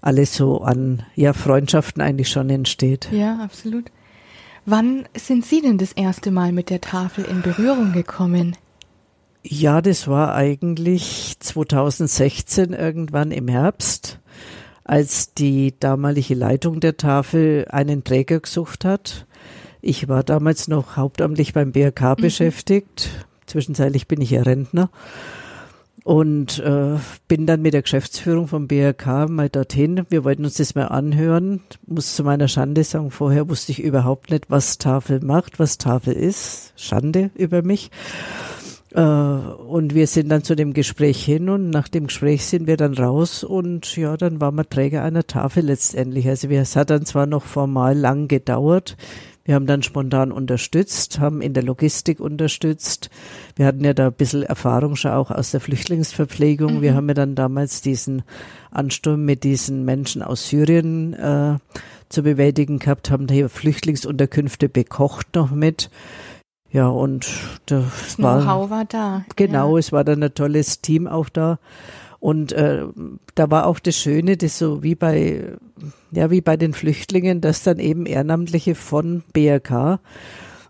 alles 0.00 0.34
so 0.34 0.60
an 0.62 1.04
ja, 1.14 1.32
Freundschaften 1.32 2.02
eigentlich 2.02 2.30
schon 2.30 2.50
entsteht. 2.50 3.08
Ja, 3.12 3.38
absolut. 3.38 3.92
Wann 4.70 5.08
sind 5.16 5.46
Sie 5.46 5.62
denn 5.62 5.78
das 5.78 5.92
erste 5.92 6.30
Mal 6.30 6.52
mit 6.52 6.68
der 6.68 6.82
Tafel 6.82 7.24
in 7.24 7.40
Berührung 7.40 7.94
gekommen? 7.94 8.54
Ja, 9.42 9.80
das 9.80 10.08
war 10.08 10.34
eigentlich 10.34 11.36
2016 11.40 12.74
irgendwann 12.74 13.30
im 13.30 13.48
Herbst, 13.48 14.20
als 14.84 15.32
die 15.32 15.72
damalige 15.80 16.34
Leitung 16.34 16.80
der 16.80 16.98
Tafel 16.98 17.64
einen 17.70 18.04
Träger 18.04 18.40
gesucht 18.40 18.84
hat. 18.84 19.26
Ich 19.80 20.06
war 20.06 20.22
damals 20.22 20.68
noch 20.68 20.98
hauptamtlich 20.98 21.54
beim 21.54 21.72
BRK 21.72 22.16
beschäftigt. 22.16 23.08
Zwischenzeitlich 23.46 24.06
bin 24.06 24.20
ich 24.20 24.32
ja 24.32 24.42
Rentner. 24.42 24.90
Und 26.08 26.58
äh, 26.60 26.96
bin 27.28 27.44
dann 27.44 27.60
mit 27.60 27.74
der 27.74 27.82
Geschäftsführung 27.82 28.48
vom 28.48 28.66
BRK 28.66 29.28
mal 29.28 29.50
dorthin. 29.50 30.06
Wir 30.08 30.24
wollten 30.24 30.46
uns 30.46 30.54
das 30.54 30.74
mal 30.74 30.86
anhören. 30.86 31.60
Muss 31.86 32.16
zu 32.16 32.24
meiner 32.24 32.48
Schande 32.48 32.82
sagen, 32.82 33.10
vorher 33.10 33.50
wusste 33.50 33.72
ich 33.72 33.82
überhaupt 33.82 34.30
nicht, 34.30 34.46
was 34.48 34.78
Tafel 34.78 35.20
macht, 35.22 35.58
was 35.58 35.76
Tafel 35.76 36.14
ist. 36.14 36.72
Schande 36.76 37.30
über 37.34 37.60
mich. 37.60 37.90
Äh, 38.94 39.02
und 39.02 39.94
wir 39.94 40.06
sind 40.06 40.30
dann 40.30 40.42
zu 40.42 40.56
dem 40.56 40.72
Gespräch 40.72 41.22
hin 41.22 41.50
und 41.50 41.68
nach 41.68 41.88
dem 41.88 42.06
Gespräch 42.06 42.46
sind 42.46 42.66
wir 42.66 42.78
dann 42.78 42.94
raus 42.94 43.44
und 43.44 43.94
ja, 43.94 44.16
dann 44.16 44.40
waren 44.40 44.54
wir 44.54 44.66
Träger 44.66 45.04
einer 45.04 45.26
Tafel 45.26 45.66
letztendlich. 45.66 46.26
Also 46.26 46.48
wir, 46.48 46.62
es 46.62 46.74
hat 46.74 46.88
dann 46.88 47.04
zwar 47.04 47.26
noch 47.26 47.44
formal 47.44 47.94
lang 47.94 48.28
gedauert. 48.28 48.96
Wir 49.48 49.54
haben 49.54 49.64
dann 49.64 49.82
spontan 49.82 50.30
unterstützt, 50.30 51.20
haben 51.20 51.40
in 51.40 51.54
der 51.54 51.62
Logistik 51.62 52.20
unterstützt. 52.20 53.08
Wir 53.56 53.64
hatten 53.64 53.82
ja 53.82 53.94
da 53.94 54.08
ein 54.08 54.12
bisschen 54.12 54.42
Erfahrung 54.42 54.94
schon 54.94 55.12
auch 55.12 55.30
aus 55.30 55.52
der 55.52 55.60
Flüchtlingsverpflegung. 55.60 56.82
Wir 56.82 56.94
haben 56.94 57.08
ja 57.08 57.14
dann 57.14 57.34
damals 57.34 57.80
diesen 57.80 58.24
Ansturm 58.70 59.24
mit 59.24 59.44
diesen 59.44 59.86
Menschen 59.86 60.20
aus 60.20 60.50
Syrien 60.50 61.14
äh, 61.14 61.56
zu 62.10 62.22
bewältigen 62.22 62.78
gehabt, 62.78 63.10
haben 63.10 63.26
hier 63.26 63.48
Flüchtlingsunterkünfte 63.48 64.68
bekocht 64.68 65.34
noch 65.34 65.50
mit. 65.50 65.88
Ja, 66.70 66.88
und 66.88 67.26
das, 67.64 67.84
das 67.86 68.16
Know-how 68.16 68.68
war 68.68 68.84
da. 68.84 69.24
Genau, 69.36 69.76
ja. 69.76 69.78
es 69.78 69.92
war 69.92 70.04
dann 70.04 70.22
ein 70.22 70.34
tolles 70.34 70.82
Team 70.82 71.06
auch 71.06 71.30
da. 71.30 71.58
Und 72.20 72.52
äh, 72.52 72.84
da 73.34 73.50
war 73.50 73.66
auch 73.66 73.78
das 73.78 73.96
Schöne, 73.96 74.36
das 74.36 74.58
so 74.58 74.82
wie 74.82 74.94
bei, 74.94 75.56
ja, 76.10 76.30
wie 76.30 76.40
bei 76.40 76.56
den 76.56 76.72
Flüchtlingen, 76.72 77.40
dass 77.40 77.62
dann 77.62 77.78
eben 77.78 78.06
Ehrenamtliche 78.06 78.74
von 78.74 79.22
BRK, 79.32 80.00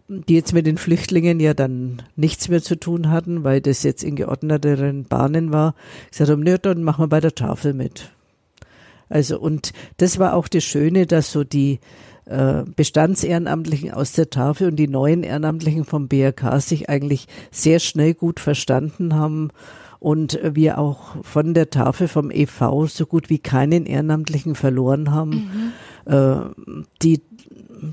die 0.09 0.35
jetzt 0.35 0.53
mit 0.53 0.67
den 0.67 0.77
Flüchtlingen 0.77 1.41
ja 1.41 1.55
dann 1.55 2.03
nichts 2.17 2.49
mehr 2.49 2.63
zu 2.63 2.79
tun 2.79 3.11
hatten, 3.11 3.45
weil 3.45 3.61
das 3.61 3.83
jetzt 3.83 4.05
in 4.05 4.17
geordneteren 4.17 5.05
Bahnen 5.05 5.53
war, 5.53 5.75
gesagt 6.11 6.31
haben, 6.31 6.43
nö, 6.43 6.59
dann 6.61 6.83
machen 6.83 7.05
wir 7.05 7.09
bei 7.09 7.21
der 7.21 7.35
Tafel 7.35 7.73
mit. 7.73 8.11
Also, 9.09 9.39
und 9.39 9.73
das 9.97 10.19
war 10.19 10.35
auch 10.35 10.49
das 10.49 10.65
Schöne, 10.65 11.07
dass 11.07 11.33
so 11.33 11.45
die, 11.45 11.81
äh, 12.27 12.65
Bestandsehrenamtlichen 12.77 13.91
aus 13.91 14.13
der 14.13 14.29
Tafel 14.29 14.69
und 14.69 14.77
die 14.77 14.89
neuen 14.89 15.23
Ehrenamtlichen 15.23 15.87
vom 15.87 16.09
BRK 16.09 16.61
sich 16.61 16.91
eigentlich 16.91 17.27
sehr 17.51 17.79
schnell 17.79 18.13
gut 18.13 18.39
verstanden 18.39 19.15
haben 19.15 19.51
und 20.01 20.39
wir 20.43 20.79
auch 20.79 21.25
von 21.25 21.55
der 21.55 21.71
Tafel 21.71 22.09
vom 22.09 22.31
EV 22.31 22.87
so 22.87 23.07
gut 23.07 23.31
wie 23.31 23.39
keinen 23.39 23.87
Ehrenamtlichen 23.87 24.55
verloren 24.55 25.11
haben, 25.11 25.73
mhm. 26.07 26.13
äh, 26.13 26.37
die 27.03 27.23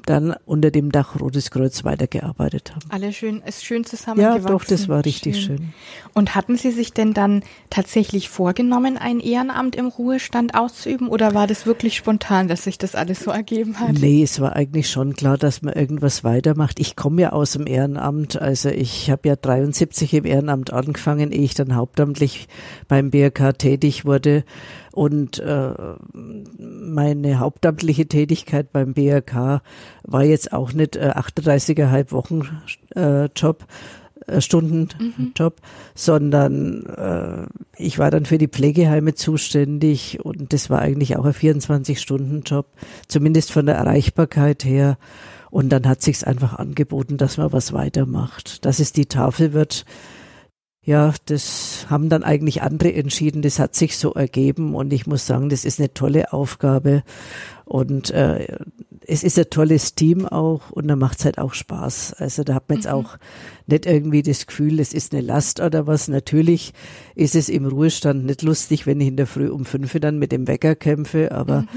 dann 0.05 0.35
unter 0.45 0.71
dem 0.71 0.91
Dach 0.91 1.19
Rotes 1.19 1.51
Kreuz 1.51 1.83
weitergearbeitet 1.83 2.71
haben. 2.75 2.85
Alle 2.89 3.13
schön, 3.13 3.41
ist 3.41 3.65
schön 3.65 3.85
zusammengewachsen. 3.85 4.43
Ja, 4.43 4.49
doch, 4.49 4.63
das 4.65 4.87
war 4.89 5.05
richtig 5.05 5.41
schön. 5.41 5.57
schön. 5.57 5.73
Und 6.13 6.35
hatten 6.35 6.57
Sie 6.57 6.71
sich 6.71 6.93
denn 6.93 7.13
dann 7.13 7.43
tatsächlich 7.69 8.29
vorgenommen, 8.29 8.97
ein 8.97 9.19
Ehrenamt 9.19 9.75
im 9.75 9.87
Ruhestand 9.87 10.55
auszuüben 10.55 11.07
oder 11.07 11.33
war 11.33 11.47
das 11.47 11.65
wirklich 11.65 11.95
spontan, 11.95 12.47
dass 12.47 12.63
sich 12.63 12.77
das 12.77 12.95
alles 12.95 13.21
so 13.21 13.31
ergeben 13.31 13.79
hat? 13.79 13.93
Nee, 13.93 14.23
es 14.23 14.39
war 14.39 14.55
eigentlich 14.55 14.89
schon 14.89 15.13
klar, 15.13 15.37
dass 15.37 15.61
man 15.61 15.73
irgendwas 15.73 16.23
weitermacht. 16.23 16.79
Ich 16.79 16.95
komme 16.95 17.23
ja 17.23 17.31
aus 17.31 17.53
dem 17.53 17.67
Ehrenamt, 17.67 18.41
also 18.41 18.69
ich 18.69 19.09
habe 19.09 19.27
ja 19.27 19.35
73 19.35 20.13
im 20.13 20.25
Ehrenamt 20.25 20.73
angefangen, 20.73 21.31
ehe 21.31 21.43
ich 21.43 21.53
dann 21.53 21.75
hauptamtlich 21.75 22.47
beim 22.87 23.11
BRK 23.11 23.53
tätig 23.57 24.05
wurde. 24.05 24.43
Und 24.95 25.39
äh, 25.39 25.73
meine 26.57 27.39
hauptamtliche 27.39 28.07
Tätigkeit 28.07 28.71
beim 28.71 28.93
BRK 28.93 29.61
war 30.03 30.23
jetzt 30.23 30.53
auch 30.53 30.71
nicht 30.71 30.95
äh, 30.95 31.11
38,5 31.13 32.13
Wochen 32.13 32.61
äh, 32.95 33.25
Job, 33.35 33.65
äh, 34.25 34.39
Stundenjob, 34.39 35.55
mhm. 35.59 35.65
sondern 35.95 36.85
äh, 36.85 37.45
ich 37.77 37.99
war 37.99 38.09
dann 38.09 38.25
für 38.25 38.37
die 38.37 38.47
Pflegeheime 38.47 39.15
zuständig 39.15 40.23
und 40.23 40.53
das 40.53 40.69
war 40.69 40.79
eigentlich 40.79 41.17
auch 41.17 41.25
ein 41.25 41.33
24-Stunden-Job, 41.33 42.65
zumindest 43.09 43.51
von 43.51 43.65
der 43.65 43.75
Erreichbarkeit 43.75 44.63
her. 44.63 44.97
Und 45.51 45.69
dann 45.73 45.85
hat 45.89 46.03
sich's 46.03 46.23
einfach 46.23 46.53
angeboten, 46.53 47.17
dass 47.17 47.37
man 47.37 47.51
was 47.51 47.73
weitermacht. 47.73 48.63
Dass 48.63 48.79
es 48.79 48.93
die 48.93 49.07
Tafel 49.07 49.51
wird, 49.51 49.83
ja, 50.85 51.13
das 51.25 51.87
haben 51.89 52.09
dann 52.09 52.23
eigentlich 52.23 52.61
andere 52.61 52.93
entschieden. 52.93 53.41
Das 53.41 53.57
hat 53.57 53.73
sich 53.73 53.97
so 53.97 54.13
ergeben 54.13 54.75
und 54.75 54.93
ich 54.93 55.07
muss 55.07 55.25
sagen, 55.25 55.49
das 55.49 55.65
ist 55.65 55.79
eine 55.79 55.93
tolle 55.93 56.31
Aufgabe 56.31 57.03
und 57.65 58.11
äh, 58.11 58.57
es 59.07 59.23
ist 59.23 59.37
ein 59.37 59.49
tolles 59.49 59.95
Team 59.95 60.25
auch 60.25 60.71
und 60.71 60.87
da 60.87 60.95
macht 60.95 61.19
es 61.19 61.25
halt 61.25 61.37
auch 61.37 61.53
Spaß. 61.53 62.13
Also 62.13 62.43
da 62.43 62.55
hat 62.55 62.69
man 62.69 62.77
jetzt 62.77 62.87
mhm. 62.87 62.93
auch 62.93 63.17
nicht 63.67 63.85
irgendwie 63.85 64.21
das 64.21 64.47
Gefühl, 64.47 64.79
es 64.79 64.93
ist 64.93 65.13
eine 65.13 65.21
Last 65.21 65.59
oder 65.59 65.87
was. 65.87 66.07
Natürlich 66.07 66.73
ist 67.15 67.35
es 67.35 67.49
im 67.49 67.65
Ruhestand 67.65 68.25
nicht 68.25 68.41
lustig, 68.41 68.85
wenn 68.85 68.99
ich 69.01 69.07
in 69.07 69.17
der 69.17 69.27
Früh 69.27 69.49
um 69.49 69.65
fünf 69.65 69.95
dann 69.99 70.19
mit 70.19 70.31
dem 70.31 70.47
Wecker 70.47 70.75
kämpfe, 70.75 71.31
aber 71.31 71.61
mhm. 71.61 71.67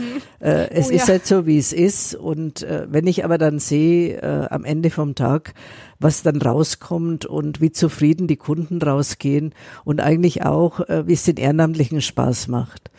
äh, 0.41 0.69
es 0.71 0.89
oh, 0.89 0.93
ist 0.93 1.09
ja. 1.09 1.15
halt 1.15 1.27
so, 1.27 1.47
wie 1.47 1.59
es 1.59 1.73
ist. 1.73 2.15
Und 2.15 2.63
äh, 2.63 2.87
wenn 2.91 3.07
ich 3.07 3.25
aber 3.25 3.39
dann 3.39 3.59
sehe, 3.59 4.21
äh, 4.21 4.47
am 4.51 4.65
Ende 4.65 4.91
vom 4.91 5.15
Tag, 5.15 5.55
was 6.01 6.23
dann 6.23 6.41
rauskommt 6.41 7.27
und 7.27 7.61
wie 7.61 7.73
zufrieden 7.73 8.27
die 8.27 8.37
Kunden 8.37 8.81
rausgehen 8.81 9.55
und 9.85 10.01
eigentlich 10.01 10.45
auch, 10.45 10.81
äh, 10.89 11.07
wie 11.07 11.13
es 11.13 11.25
den 11.25 11.37
Ehrenamtlichen 11.37 12.01
Spaß 12.01 12.49
macht, 12.49 12.91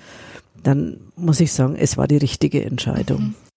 dann 0.61 0.97
muss 1.15 1.39
ich 1.39 1.53
sagen, 1.53 1.75
es 1.75 1.97
war 1.97 2.07
die 2.07 2.17
richtige 2.17 2.63
Entscheidung. 2.63 3.21
Mhm. 3.21 3.48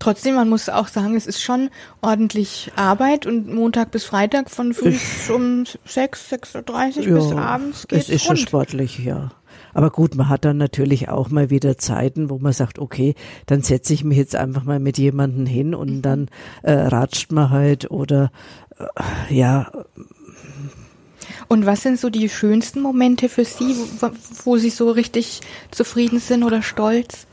Trotzdem, 0.00 0.36
man 0.36 0.48
muss 0.48 0.68
auch 0.68 0.86
sagen, 0.86 1.16
es 1.16 1.26
ist 1.26 1.42
schon 1.42 1.70
ordentlich 2.02 2.70
Arbeit 2.76 3.26
und 3.26 3.52
Montag 3.52 3.90
bis 3.90 4.04
Freitag 4.04 4.48
von 4.48 4.72
früh 4.72 4.96
um 5.34 5.64
sechs, 5.84 6.28
sechs 6.28 6.54
Uhr 6.54 6.62
dreißig 6.62 7.06
ja, 7.06 7.14
bis 7.14 7.32
abends 7.32 7.88
geht's 7.88 8.04
Es 8.04 8.14
ist 8.14 8.24
schon 8.24 8.36
sportlich, 8.36 9.00
ja. 9.00 9.32
Aber 9.74 9.90
gut, 9.90 10.14
man 10.14 10.28
hat 10.28 10.44
dann 10.44 10.56
natürlich 10.56 11.08
auch 11.08 11.30
mal 11.30 11.50
wieder 11.50 11.78
Zeiten, 11.78 12.30
wo 12.30 12.38
man 12.38 12.52
sagt, 12.52 12.78
okay, 12.78 13.16
dann 13.46 13.62
setze 13.62 13.92
ich 13.92 14.04
mich 14.04 14.18
jetzt 14.18 14.36
einfach 14.36 14.64
mal 14.64 14.78
mit 14.78 14.98
jemandem 14.98 15.46
hin 15.46 15.74
und 15.74 15.96
mhm. 15.96 16.02
dann 16.02 16.28
äh, 16.62 16.72
ratscht 16.72 17.32
man 17.32 17.50
halt 17.50 17.90
oder 17.90 18.30
äh, 18.78 19.34
ja. 19.34 19.70
Und 21.48 21.66
was 21.66 21.82
sind 21.82 21.98
so 21.98 22.08
die 22.08 22.28
schönsten 22.28 22.80
Momente 22.82 23.28
für 23.28 23.44
Sie, 23.44 23.74
wo, 24.00 24.10
wo 24.44 24.56
Sie 24.58 24.70
so 24.70 24.90
richtig 24.92 25.40
zufrieden 25.72 26.20
sind 26.20 26.44
oder 26.44 26.62
stolz? 26.62 27.26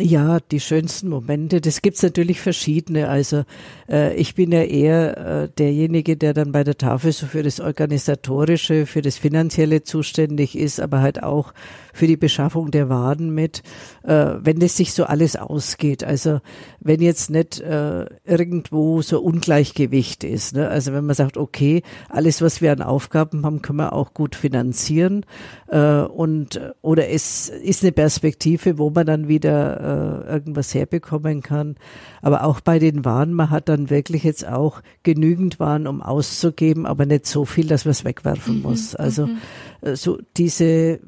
Ja, 0.00 0.38
die 0.38 0.60
schönsten 0.60 1.08
Momente, 1.08 1.60
das 1.60 1.82
gibt's 1.82 2.04
natürlich 2.04 2.40
verschiedene. 2.40 3.08
Also 3.08 3.42
äh, 3.88 4.14
ich 4.14 4.36
bin 4.36 4.52
ja 4.52 4.62
eher 4.62 5.16
äh, 5.18 5.48
derjenige, 5.58 6.16
der 6.16 6.34
dann 6.34 6.52
bei 6.52 6.62
der 6.62 6.78
Tafel 6.78 7.10
so 7.10 7.26
für 7.26 7.42
das 7.42 7.58
Organisatorische, 7.58 8.86
für 8.86 9.02
das 9.02 9.18
Finanzielle 9.18 9.82
zuständig 9.82 10.56
ist, 10.56 10.80
aber 10.80 11.00
halt 11.00 11.24
auch 11.24 11.52
für 11.98 12.06
die 12.06 12.16
Beschaffung 12.16 12.70
der 12.70 12.88
Waren 12.88 13.34
mit, 13.34 13.62
äh, 14.04 14.34
wenn 14.40 14.60
das 14.60 14.76
sich 14.76 14.92
so 14.92 15.04
alles 15.04 15.36
ausgeht. 15.36 16.04
Also 16.04 16.40
wenn 16.80 17.02
jetzt 17.02 17.28
nicht 17.28 17.60
äh, 17.60 18.06
irgendwo 18.24 19.02
so 19.02 19.20
Ungleichgewicht 19.20 20.22
ist. 20.24 20.54
Ne? 20.54 20.68
Also 20.68 20.92
wenn 20.92 21.04
man 21.04 21.16
sagt, 21.16 21.36
okay, 21.36 21.82
alles, 22.08 22.40
was 22.40 22.62
wir 22.62 22.72
an 22.72 22.82
Aufgaben 22.82 23.44
haben, 23.44 23.62
können 23.62 23.78
wir 23.78 23.92
auch 23.92 24.14
gut 24.14 24.36
finanzieren. 24.36 25.26
Äh, 25.66 26.02
und 26.02 26.60
oder 26.82 27.08
es 27.08 27.48
ist 27.48 27.82
eine 27.82 27.92
Perspektive, 27.92 28.78
wo 28.78 28.90
man 28.90 29.06
dann 29.06 29.28
wieder 29.28 30.24
äh, 30.28 30.32
irgendwas 30.32 30.72
herbekommen 30.74 31.42
kann. 31.42 31.74
Aber 32.22 32.44
auch 32.44 32.60
bei 32.60 32.78
den 32.78 33.04
Waren, 33.04 33.32
man 33.32 33.50
hat 33.50 33.68
dann 33.68 33.90
wirklich 33.90 34.22
jetzt 34.22 34.46
auch 34.46 34.82
genügend 35.02 35.58
Waren, 35.58 35.88
um 35.88 36.00
auszugeben, 36.00 36.86
aber 36.86 37.06
nicht 37.06 37.26
so 37.26 37.44
viel, 37.44 37.66
dass 37.66 37.84
man 37.84 37.90
es 37.92 38.04
wegwerfen 38.04 38.58
mhm, 38.58 38.62
muss. 38.62 38.94
Also 38.94 39.26
mhm. 39.26 39.38
Äh, 39.80 39.96
so 39.96 40.18
diese 40.36 41.00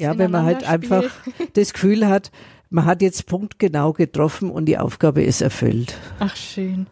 ja, 0.00 0.18
wenn 0.18 0.30
man 0.30 0.44
halt 0.44 0.64
einfach 0.64 1.04
das 1.54 1.72
Gefühl 1.72 2.08
hat, 2.08 2.30
man 2.70 2.84
hat 2.84 3.02
jetzt 3.02 3.26
punktgenau 3.26 3.92
getroffen 3.92 4.50
und 4.50 4.66
die 4.66 4.78
Aufgabe 4.78 5.22
ist 5.22 5.40
erfüllt. 5.40 5.94
Ach, 6.20 6.36
schön. 6.36 6.86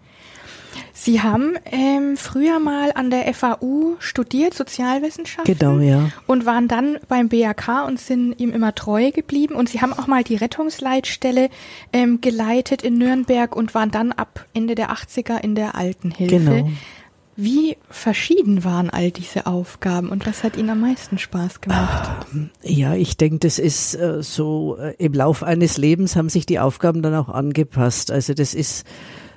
Sie 0.92 1.22
haben 1.22 1.54
ähm, 1.64 2.16
früher 2.16 2.58
mal 2.58 2.90
an 2.94 3.10
der 3.10 3.32
FAU 3.32 3.96
studiert, 4.00 4.54
Sozialwissenschaften. 4.54 5.56
Genau, 5.56 5.78
ja. 5.78 6.10
Und 6.26 6.44
waren 6.44 6.66
dann 6.66 6.98
beim 7.08 7.28
BAK 7.28 7.86
und 7.86 8.00
sind 8.00 8.38
ihm 8.40 8.52
immer 8.52 8.74
treu 8.74 9.10
geblieben. 9.12 9.54
Und 9.54 9.68
Sie 9.68 9.80
haben 9.80 9.92
auch 9.92 10.08
mal 10.08 10.24
die 10.24 10.36
Rettungsleitstelle 10.36 11.50
ähm, 11.92 12.20
geleitet 12.20 12.82
in 12.82 12.98
Nürnberg 12.98 13.54
und 13.54 13.74
waren 13.74 13.90
dann 13.90 14.12
ab 14.12 14.46
Ende 14.54 14.74
der 14.74 14.90
80er 14.90 15.40
in 15.40 15.54
der 15.54 15.76
Altenhilfe. 15.76 16.36
Genau. 16.36 16.68
Wie 17.40 17.76
verschieden 17.88 18.64
waren 18.64 18.90
all 18.90 19.12
diese 19.12 19.46
Aufgaben 19.46 20.08
und 20.08 20.26
was 20.26 20.42
hat 20.42 20.56
Ihnen 20.56 20.70
am 20.70 20.80
meisten 20.80 21.18
Spaß 21.18 21.60
gemacht? 21.60 22.26
Ja, 22.64 22.96
ich 22.96 23.16
denke, 23.16 23.38
das 23.38 23.60
ist 23.60 23.94
äh, 23.94 24.24
so, 24.24 24.76
äh, 24.76 24.96
im 24.98 25.12
Lauf 25.12 25.44
eines 25.44 25.78
Lebens 25.78 26.16
haben 26.16 26.30
sich 26.30 26.46
die 26.46 26.58
Aufgaben 26.58 27.00
dann 27.00 27.14
auch 27.14 27.28
angepasst. 27.28 28.10
Also 28.10 28.34
das 28.34 28.54
ist 28.54 28.84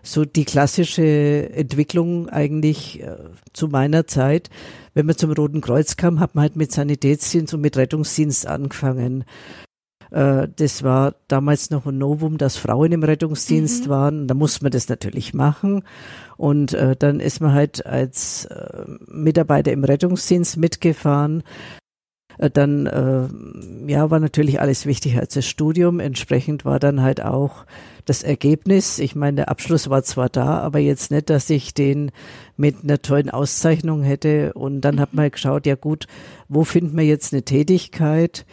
so 0.02 0.26
die 0.26 0.46
klassische 0.46 1.54
Entwicklung 1.54 2.28
eigentlich 2.28 3.04
äh, 3.04 3.18
zu 3.54 3.68
meiner 3.68 4.08
Zeit. 4.08 4.50
Wenn 4.96 5.06
man 5.06 5.16
zum 5.16 5.32
Roten 5.32 5.62
Kreuz 5.62 5.96
kam, 5.96 6.20
hat 6.20 6.34
man 6.34 6.42
halt 6.42 6.56
mit 6.56 6.72
Sanitätsdienst 6.72 7.54
und 7.54 7.62
mit 7.62 7.78
Rettungsdienst 7.78 8.48
angefangen. 8.48 9.26
Das 10.14 10.84
war 10.84 11.16
damals 11.30 11.70
noch 11.70 11.86
ein 11.86 11.98
Novum, 11.98 12.38
dass 12.38 12.58
Frauen 12.58 12.92
im 12.92 13.02
Rettungsdienst 13.02 13.86
mhm. 13.86 13.90
waren. 13.90 14.28
Da 14.28 14.34
muss 14.34 14.62
man 14.62 14.70
das 14.70 14.90
natürlich 14.90 15.34
machen. 15.34 15.84
Und 16.42 16.74
äh, 16.74 16.96
dann 16.96 17.20
ist 17.20 17.40
man 17.40 17.54
halt 17.54 17.86
als 17.86 18.46
äh, 18.46 18.84
Mitarbeiter 19.06 19.72
im 19.72 19.84
Rettungsdienst 19.84 20.58
mitgefahren. 20.58 21.44
Äh, 22.40 22.50
dann 22.50 22.88
äh, 22.88 23.92
ja 23.92 24.10
war 24.10 24.20
natürlich 24.20 24.60
alles 24.60 24.88
wichtiger 24.88 25.20
als 25.20 25.36
das 25.36 25.46
Studium. 25.46 26.00
Entsprechend 26.00 26.66
war 26.66 26.80
dann 26.80 27.04
halt 27.04 27.22
auch 27.24 27.68
das 28.06 28.24
Ergebnis. 28.24 28.98
Ich 28.98 29.14
meine, 29.14 29.36
der 29.36 29.50
Abschluss 29.50 29.92
war 29.92 30.02
zwar 30.02 30.30
da, 30.30 30.58
aber 30.58 30.80
jetzt 30.80 31.12
nicht, 31.12 31.30
dass 31.30 31.48
ich 31.52 31.76
den 31.76 32.10
mit 32.58 32.78
einer 32.84 33.04
tollen 33.04 33.30
Auszeichnung 33.30 34.02
hätte. 34.02 34.54
Und 34.54 34.82
dann 34.82 35.00
hat 35.00 35.14
man 35.14 35.26
halt 35.26 35.34
geschaut, 35.34 35.68
ja 35.68 35.76
gut, 35.76 36.08
wo 36.50 36.64
findet 36.64 36.96
man 36.96 37.06
jetzt 37.06 37.34
eine 37.34 37.44
Tätigkeit? 37.44 38.48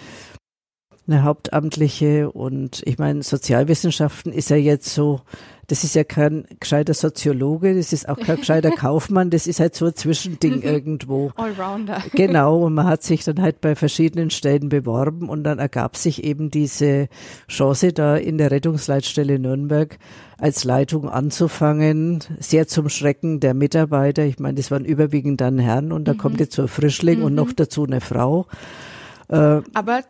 Eine 1.09 1.23
Hauptamtliche 1.25 2.31
und 2.31 2.83
ich 2.85 2.99
meine, 2.99 3.23
Sozialwissenschaften 3.23 4.33
ist 4.33 4.51
ja 4.51 4.57
jetzt 4.57 4.93
so, 4.93 5.21
das 5.67 5.85
ist 5.85 5.95
ja 5.95 6.05
kein 6.05 6.47
gescheiter 6.61 6.95
Soziologe, 6.95 7.75
das 7.75 7.93
ist 7.93 8.09
auch 8.09 8.19
kein 8.19 8.37
gescheiter 8.37 8.71
Kaufmann, 8.77 9.31
das 9.31 9.47
ist 9.47 9.61
halt 9.61 9.75
so 9.75 9.87
ein 9.87 9.95
Zwischending 9.95 10.63
irgendwo. 10.63 11.31
Allrounder. 11.37 12.03
Genau, 12.13 12.65
und 12.65 12.75
man 12.75 12.87
hat 12.87 13.03
sich 13.03 13.25
dann 13.25 13.41
halt 13.41 13.61
bei 13.61 13.75
verschiedenen 13.75 14.31
Stellen 14.31 14.69
beworben 14.69 15.29
und 15.29 15.45
dann 15.45 15.59
ergab 15.59 15.97
sich 15.97 16.25
eben 16.25 16.51
diese 16.51 17.09
Chance 17.49 17.93
da 17.93 18.17
in 18.17 18.39
der 18.39 18.51
Rettungsleitstelle 18.51 19.39
Nürnberg 19.39 19.99
als 20.39 20.65
Leitung 20.65 21.09
anzufangen, 21.09 22.21
sehr 22.39 22.69
zum 22.69 22.89
Schrecken 22.89 23.41
der 23.41 23.55
Mitarbeiter. 23.55 24.25
Ich 24.25 24.39
meine, 24.39 24.55
das 24.55 24.71
waren 24.71 24.85
überwiegend 24.85 25.41
dann 25.41 25.59
Herren 25.59 25.93
und 25.93 26.07
da 26.07 26.15
mhm. 26.15 26.19
kommt 26.19 26.41
jetzt 26.41 26.55
so 26.55 26.63
ein 26.63 26.69
Frischling 26.69 27.19
mhm. 27.19 27.25
und 27.25 27.35
noch 27.35 27.53
dazu 27.53 27.85
eine 27.85 28.01
Frau. 28.01 28.47
Äh, 29.29 29.61
Aber 29.75 30.01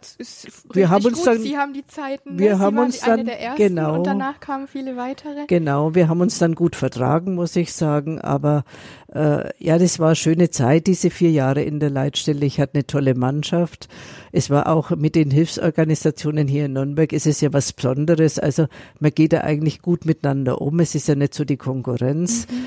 wir 0.73 0.91
haben 0.91 1.05
uns 1.05 1.19
gut. 1.19 1.27
dann, 1.27 1.39
Sie 1.41 1.59
haben 1.59 1.73
die 1.73 1.87
Zeiten, 1.87 2.37
ne? 2.37 2.41
wir 2.41 2.57
Sie 2.57 2.63
haben 2.63 2.77
waren 2.77 2.87
uns 2.87 3.01
dann, 3.01 3.25
der 3.25 3.41
ersten 3.41 3.63
genau, 3.63 3.97
und 3.97 4.07
danach 4.07 4.39
kamen 4.39 4.69
viele 4.69 4.97
weitere. 4.97 5.47
Genau, 5.49 5.95
wir 5.97 6.09
haben 6.09 6.21
uns 6.21 6.39
dann 6.39 6.55
gut 6.55 6.77
vertragen, 6.77 7.35
muss 7.35 7.57
ich 7.57 7.73
sagen. 7.73 8.21
Aber 8.21 8.65
äh, 9.13 9.51
ja, 9.59 9.79
das 9.79 9.99
war 9.99 10.09
eine 10.09 10.17
schöne 10.17 10.51
Zeit, 10.51 10.87
diese 10.87 11.11
vier 11.11 11.33
Jahre 11.33 11.63
in 11.63 11.81
der 11.81 11.91
Leitstelle. 11.91 12.47
Ich 12.47 12.61
hatte 12.61 12.75
eine 12.75 12.87
tolle 12.87 13.15
Mannschaft. 13.17 13.89
Es 14.31 14.51
war 14.51 14.69
auch 14.69 14.91
mit 14.91 15.17
den 15.17 15.33
Hilfsorganisationen 15.33 16.47
hier 16.47 16.67
in 16.67 16.75
Nürnberg, 16.75 17.13
ist 17.13 17.27
es 17.27 17.41
ja 17.41 17.53
was 17.53 17.73
Besonderes. 17.73 18.39
Also 18.39 18.67
man 19.01 19.11
geht 19.11 19.33
da 19.33 19.41
eigentlich 19.41 19.83
gut 19.83 20.05
miteinander 20.05 20.61
um. 20.61 20.79
Es 20.79 20.95
ist 20.95 21.09
ja 21.09 21.17
nicht 21.17 21.35
so 21.35 21.45
die 21.45 21.57
Konkurrenz. 21.57 22.47
Mhm. 22.47 22.67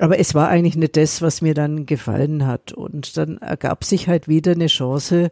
Aber 0.00 0.18
es 0.18 0.34
war 0.34 0.48
eigentlich 0.48 0.76
nicht 0.76 0.96
das, 0.96 1.20
was 1.20 1.42
mir 1.42 1.52
dann 1.52 1.84
gefallen 1.84 2.46
hat. 2.46 2.72
Und 2.72 3.18
dann 3.18 3.36
ergab 3.36 3.84
sich 3.84 4.08
halt 4.08 4.28
wieder 4.28 4.52
eine 4.52 4.68
Chance 4.68 5.30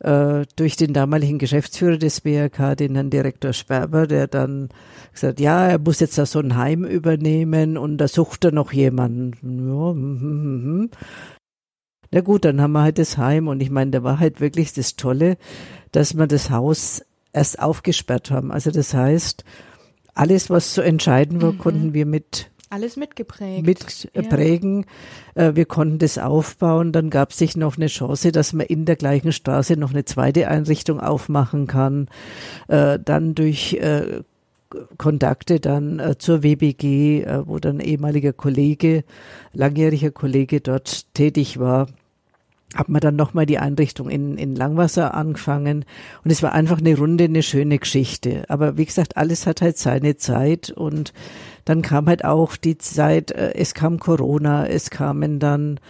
äh, 0.00 0.44
durch 0.56 0.76
den 0.76 0.92
damaligen 0.92 1.38
Geschäftsführer 1.38 1.96
des 1.96 2.20
BRK, 2.20 2.74
den 2.76 2.94
Herrn 2.94 3.08
Direktor 3.08 3.54
Sperber, 3.54 4.06
der 4.06 4.26
dann 4.26 4.68
gesagt, 5.12 5.40
ja, 5.40 5.66
er 5.66 5.78
muss 5.78 6.00
jetzt 6.00 6.18
da 6.18 6.26
so 6.26 6.40
ein 6.40 6.54
Heim 6.54 6.84
übernehmen 6.84 7.78
und 7.78 7.96
da 7.96 8.06
sucht 8.06 8.44
er 8.44 8.52
noch 8.52 8.74
jemanden. 8.74 9.32
Ja, 9.42 9.90
hm, 9.92 10.20
hm, 10.20 10.64
hm. 10.64 10.90
Na 12.10 12.20
gut, 12.20 12.44
dann 12.44 12.60
haben 12.60 12.72
wir 12.72 12.82
halt 12.82 12.98
das 12.98 13.16
Heim 13.16 13.48
und 13.48 13.60
ich 13.60 13.70
meine, 13.70 13.90
da 13.90 14.02
war 14.02 14.20
halt 14.20 14.40
wirklich 14.40 14.74
das 14.74 14.96
Tolle, 14.96 15.38
dass 15.92 16.14
wir 16.14 16.26
das 16.26 16.50
Haus 16.50 17.02
erst 17.32 17.58
aufgesperrt 17.58 18.30
haben. 18.30 18.52
Also 18.52 18.70
das 18.70 18.92
heißt, 18.92 19.44
alles, 20.12 20.50
was 20.50 20.74
zu 20.74 20.82
entscheiden 20.82 21.40
war, 21.40 21.52
mhm. 21.52 21.58
konnten 21.58 21.94
wir 21.94 22.04
mit 22.04 22.50
alles 22.70 22.96
mitgeprägt. 22.96 23.64
Mitprägen. 23.64 24.86
Ja. 25.34 25.48
Äh, 25.48 25.56
wir 25.56 25.64
konnten 25.64 25.98
das 25.98 26.18
aufbauen. 26.18 26.92
Dann 26.92 27.10
gab 27.10 27.30
es 27.30 27.38
sich 27.38 27.56
noch 27.56 27.76
eine 27.76 27.86
Chance, 27.86 28.32
dass 28.32 28.52
man 28.52 28.66
in 28.66 28.84
der 28.84 28.96
gleichen 28.96 29.32
Straße 29.32 29.76
noch 29.76 29.90
eine 29.90 30.04
zweite 30.04 30.48
Einrichtung 30.48 31.00
aufmachen 31.00 31.66
kann. 31.66 32.08
Äh, 32.68 32.98
dann 33.04 33.34
durch 33.34 33.74
äh, 33.74 34.22
Kontakte 34.98 35.60
dann 35.60 36.16
zur 36.18 36.42
WBG, 36.42 37.24
wo 37.44 37.60
dann 37.60 37.78
ehemaliger 37.78 38.32
Kollege, 38.32 39.04
langjähriger 39.52 40.10
Kollege 40.10 40.60
dort 40.60 41.14
tätig 41.14 41.60
war 41.60 41.86
hat 42.74 42.88
man 42.88 43.00
dann 43.00 43.16
nochmal 43.16 43.46
die 43.46 43.58
Einrichtung 43.58 44.10
in, 44.10 44.36
in 44.36 44.56
Langwasser 44.56 45.14
angefangen 45.14 45.84
und 46.24 46.30
es 46.30 46.42
war 46.42 46.52
einfach 46.52 46.78
eine 46.78 46.96
runde, 46.96 47.24
eine 47.24 47.42
schöne 47.42 47.78
Geschichte. 47.78 48.44
Aber 48.48 48.76
wie 48.76 48.84
gesagt, 48.84 49.16
alles 49.16 49.46
hat 49.46 49.62
halt 49.62 49.78
seine 49.78 50.16
Zeit 50.16 50.70
und 50.70 51.12
dann 51.64 51.82
kam 51.82 52.06
halt 52.06 52.24
auch 52.24 52.56
die 52.56 52.78
Zeit, 52.78 53.30
äh, 53.30 53.54
es 53.54 53.74
kam 53.74 53.98
Corona, 53.98 54.66
es 54.66 54.90
kamen 54.90 55.38
dann 55.38 55.80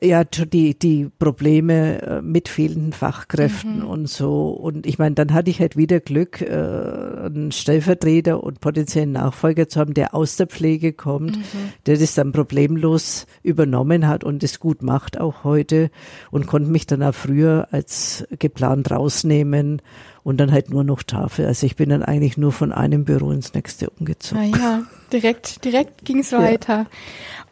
ja 0.00 0.22
die 0.24 0.78
die 0.78 1.08
Probleme 1.18 2.02
äh, 2.02 2.22
mit 2.22 2.48
fehlenden 2.48 2.92
Fachkräften 2.92 3.80
mhm. 3.80 3.86
und 3.86 4.08
so 4.08 4.50
und 4.50 4.86
ich 4.86 4.98
meine 4.98 5.14
dann 5.14 5.32
hatte 5.32 5.50
ich 5.50 5.60
halt 5.60 5.76
wieder 5.76 6.00
Glück 6.00 6.40
äh, 6.40 6.46
einen 6.46 7.50
Stellvertreter 7.50 8.42
und 8.42 8.60
potenziellen 8.60 9.12
Nachfolger 9.12 9.68
zu 9.68 9.80
haben 9.80 9.94
der 9.94 10.14
aus 10.14 10.36
der 10.36 10.46
Pflege 10.46 10.92
kommt 10.92 11.36
mhm. 11.36 11.72
der 11.86 11.98
das 11.98 12.14
dann 12.14 12.32
problemlos 12.32 13.26
übernommen 13.42 14.06
hat 14.06 14.22
und 14.22 14.44
es 14.44 14.60
gut 14.60 14.82
macht 14.82 15.20
auch 15.20 15.42
heute 15.42 15.90
und 16.30 16.46
konnte 16.46 16.70
mich 16.70 16.86
dann 16.86 17.02
auch 17.02 17.14
früher 17.14 17.68
als 17.72 18.24
geplant 18.38 18.90
rausnehmen 18.90 19.82
und 20.28 20.36
dann 20.36 20.52
halt 20.52 20.68
nur 20.68 20.84
noch 20.84 21.02
Tafel. 21.02 21.46
Also 21.46 21.64
ich 21.64 21.74
bin 21.74 21.88
dann 21.88 22.02
eigentlich 22.02 22.36
nur 22.36 22.52
von 22.52 22.70
einem 22.70 23.06
Büro 23.06 23.30
ins 23.30 23.54
nächste 23.54 23.88
umgezogen. 23.88 24.52
Ah 24.52 24.58
ja, 24.58 24.82
direkt, 25.10 25.64
direkt 25.64 26.04
ging 26.04 26.18
es 26.18 26.32
weiter. 26.32 26.80
Ja. 26.80 26.86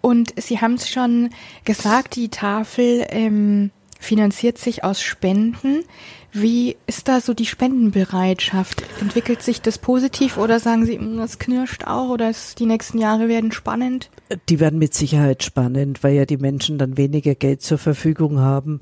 Und 0.02 0.34
Sie 0.38 0.60
haben 0.60 0.74
es 0.74 0.86
schon 0.86 1.30
gesagt, 1.64 2.16
die 2.16 2.28
Tafel 2.28 3.06
ähm, 3.08 3.70
finanziert 3.98 4.58
sich 4.58 4.84
aus 4.84 5.00
Spenden. 5.00 5.84
Wie 6.32 6.76
ist 6.86 7.08
da 7.08 7.22
so 7.22 7.32
die 7.32 7.46
Spendenbereitschaft? 7.46 8.82
Entwickelt 9.00 9.40
sich 9.40 9.62
das 9.62 9.78
positiv 9.78 10.36
oder 10.36 10.60
sagen 10.60 10.84
Sie, 10.84 10.98
hm, 10.98 11.16
das 11.16 11.38
knirscht 11.38 11.84
auch 11.86 12.10
oder 12.10 12.28
ist, 12.28 12.60
die 12.60 12.66
nächsten 12.66 12.98
Jahre 12.98 13.26
werden 13.28 13.52
spannend? 13.52 14.10
Die 14.50 14.60
werden 14.60 14.78
mit 14.78 14.92
Sicherheit 14.92 15.42
spannend, 15.42 16.04
weil 16.04 16.14
ja 16.14 16.26
die 16.26 16.36
Menschen 16.36 16.76
dann 16.76 16.98
weniger 16.98 17.34
Geld 17.34 17.62
zur 17.62 17.78
Verfügung 17.78 18.38
haben. 18.38 18.80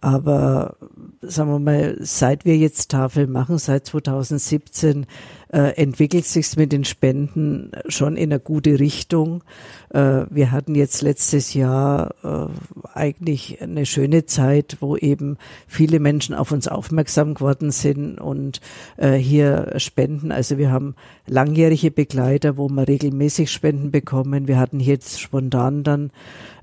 Aber 0.00 0.76
sagen 1.22 1.50
wir 1.50 1.58
mal, 1.58 1.96
seit 2.00 2.44
wir 2.44 2.56
jetzt 2.56 2.90
Tafel 2.90 3.26
machen, 3.26 3.58
seit 3.58 3.86
2017, 3.86 5.06
äh, 5.52 5.76
entwickelt 5.76 6.24
sich 6.24 6.56
mit 6.56 6.72
den 6.72 6.84
Spenden 6.84 7.72
schon 7.88 8.16
in 8.16 8.30
eine 8.30 8.38
gute 8.38 8.78
Richtung. 8.78 9.42
Äh, 9.90 10.26
wir 10.30 10.52
hatten 10.52 10.76
jetzt 10.76 11.02
letztes 11.02 11.54
Jahr 11.54 12.14
äh, 12.22 12.46
eigentlich 12.94 13.60
eine 13.60 13.86
schöne 13.86 14.26
Zeit, 14.26 14.76
wo 14.80 14.96
eben 14.96 15.36
viele 15.66 15.98
Menschen 15.98 16.34
auf 16.34 16.52
uns 16.52 16.68
aufmerksam 16.68 17.34
geworden 17.34 17.70
sind 17.72 18.20
und 18.20 18.60
äh, 18.98 19.14
hier 19.14 19.72
spenden. 19.78 20.30
Also 20.30 20.58
wir 20.58 20.70
haben 20.70 20.94
langjährige 21.26 21.90
Begleiter, 21.90 22.56
wo 22.56 22.68
wir 22.68 22.86
regelmäßig 22.86 23.50
Spenden 23.50 23.90
bekommen. 23.90 24.46
Wir 24.46 24.58
hatten 24.58 24.80
jetzt 24.80 25.20
spontan 25.20 25.82
dann 25.82 26.10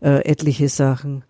äh, 0.01 0.23
etliche 0.23 0.69
Sachen 0.69 1.23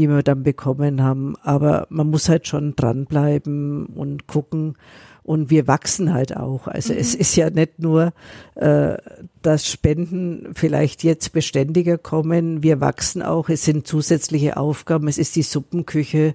die 0.00 0.08
wir 0.08 0.22
dann 0.22 0.42
bekommen 0.42 1.02
haben. 1.02 1.36
Aber 1.42 1.86
man 1.90 2.08
muss 2.08 2.28
halt 2.28 2.48
schon 2.48 2.74
dranbleiben 2.74 3.86
und 3.86 4.26
gucken. 4.26 4.76
Und 5.22 5.50
wir 5.50 5.68
wachsen 5.68 6.14
halt 6.14 6.34
auch. 6.36 6.66
Also 6.66 6.94
mhm. 6.94 6.98
es 6.98 7.14
ist 7.14 7.36
ja 7.36 7.50
nicht 7.50 7.78
nur, 7.78 8.12
äh, 8.54 8.96
dass 9.42 9.68
Spenden 9.68 10.48
vielleicht 10.54 11.04
jetzt 11.04 11.32
beständiger 11.32 11.98
kommen. 11.98 12.62
Wir 12.62 12.80
wachsen 12.80 13.22
auch. 13.22 13.50
Es 13.50 13.64
sind 13.64 13.86
zusätzliche 13.86 14.56
Aufgaben. 14.56 15.06
Es 15.06 15.18
ist 15.18 15.36
die 15.36 15.42
Suppenküche. 15.42 16.34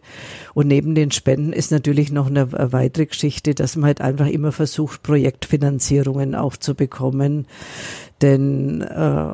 Und 0.53 0.67
neben 0.67 0.93
den 0.93 1.09
Spenden 1.09 1.51
ist 1.51 1.71
natürlich 1.71 2.11
noch 2.11 2.27
eine, 2.27 2.47
eine 2.53 2.71
weitere 2.71 3.07
Geschichte, 3.07 3.55
dass 3.55 3.75
man 3.75 3.87
halt 3.87 4.01
einfach 4.01 4.27
immer 4.27 4.51
versucht, 4.51 5.01
Projektfinanzierungen 5.01 6.35
auch 6.35 6.55
zu 6.55 6.75
bekommen. 6.75 7.47
Denn 8.21 8.81
äh, 8.81 9.33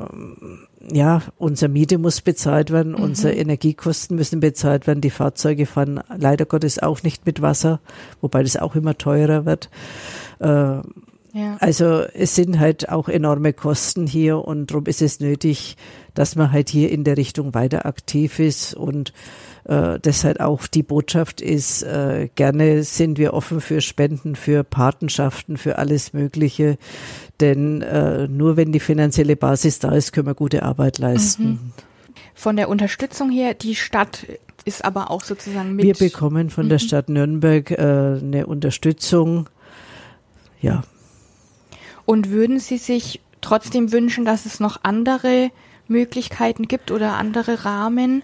ja, 0.90 1.22
unsere 1.38 1.70
Miete 1.70 1.98
muss 1.98 2.20
bezahlt 2.20 2.70
werden, 2.70 2.92
mhm. 2.92 3.02
unsere 3.02 3.34
Energiekosten 3.34 4.16
müssen 4.16 4.40
bezahlt 4.40 4.86
werden, 4.86 5.00
die 5.00 5.10
Fahrzeuge 5.10 5.66
fahren 5.66 6.00
leider 6.16 6.44
Gottes 6.44 6.78
auch 6.78 7.02
nicht 7.02 7.26
mit 7.26 7.42
Wasser, 7.42 7.80
wobei 8.20 8.42
das 8.42 8.56
auch 8.56 8.74
immer 8.74 8.96
teurer 8.96 9.44
wird. 9.44 9.70
Äh, 10.40 10.80
ja. 11.34 11.56
Also 11.60 12.02
es 12.12 12.34
sind 12.34 12.58
halt 12.58 12.90
auch 12.90 13.08
enorme 13.08 13.52
Kosten 13.52 14.06
hier 14.06 14.44
und 14.44 14.70
darum 14.70 14.84
ist 14.84 15.00
es 15.00 15.20
nötig, 15.20 15.76
dass 16.14 16.36
man 16.36 16.52
halt 16.52 16.68
hier 16.68 16.90
in 16.90 17.04
der 17.04 17.16
Richtung 17.16 17.54
weiter 17.54 17.86
aktiv 17.86 18.38
ist 18.38 18.74
und 18.74 19.14
äh, 19.64 20.00
deshalb 20.00 20.40
auch 20.40 20.66
die 20.66 20.82
Botschaft 20.82 21.40
ist, 21.40 21.82
äh, 21.82 22.28
gerne 22.34 22.82
sind 22.82 23.18
wir 23.18 23.32
offen 23.32 23.60
für 23.60 23.80
Spenden, 23.80 24.34
für 24.34 24.64
Patenschaften, 24.64 25.56
für 25.56 25.78
alles 25.78 26.12
Mögliche. 26.12 26.78
Denn 27.40 27.82
äh, 27.82 28.26
nur 28.28 28.56
wenn 28.56 28.72
die 28.72 28.80
finanzielle 28.80 29.36
Basis 29.36 29.78
da 29.78 29.92
ist, 29.92 30.12
können 30.12 30.26
wir 30.26 30.34
gute 30.34 30.62
Arbeit 30.62 30.98
leisten. 30.98 31.44
Mhm. 31.44 31.72
Von 32.34 32.56
der 32.56 32.68
Unterstützung 32.68 33.30
her, 33.30 33.54
die 33.54 33.76
Stadt 33.76 34.26
ist 34.64 34.84
aber 34.84 35.10
auch 35.10 35.22
sozusagen 35.22 35.74
mit. 35.74 35.84
Wir 35.84 35.94
bekommen 35.94 36.50
von 36.50 36.66
mhm. 36.66 36.70
der 36.70 36.78
Stadt 36.78 37.08
Nürnberg 37.08 37.70
äh, 37.70 37.76
eine 37.76 38.46
Unterstützung. 38.46 39.48
Ja. 40.60 40.82
Und 42.04 42.30
würden 42.30 42.58
Sie 42.58 42.78
sich 42.78 43.20
trotzdem 43.40 43.92
wünschen, 43.92 44.24
dass 44.24 44.46
es 44.46 44.60
noch 44.60 44.80
andere 44.82 45.50
Möglichkeiten 45.88 46.68
gibt 46.68 46.90
oder 46.90 47.14
andere 47.14 47.64
Rahmen? 47.64 48.22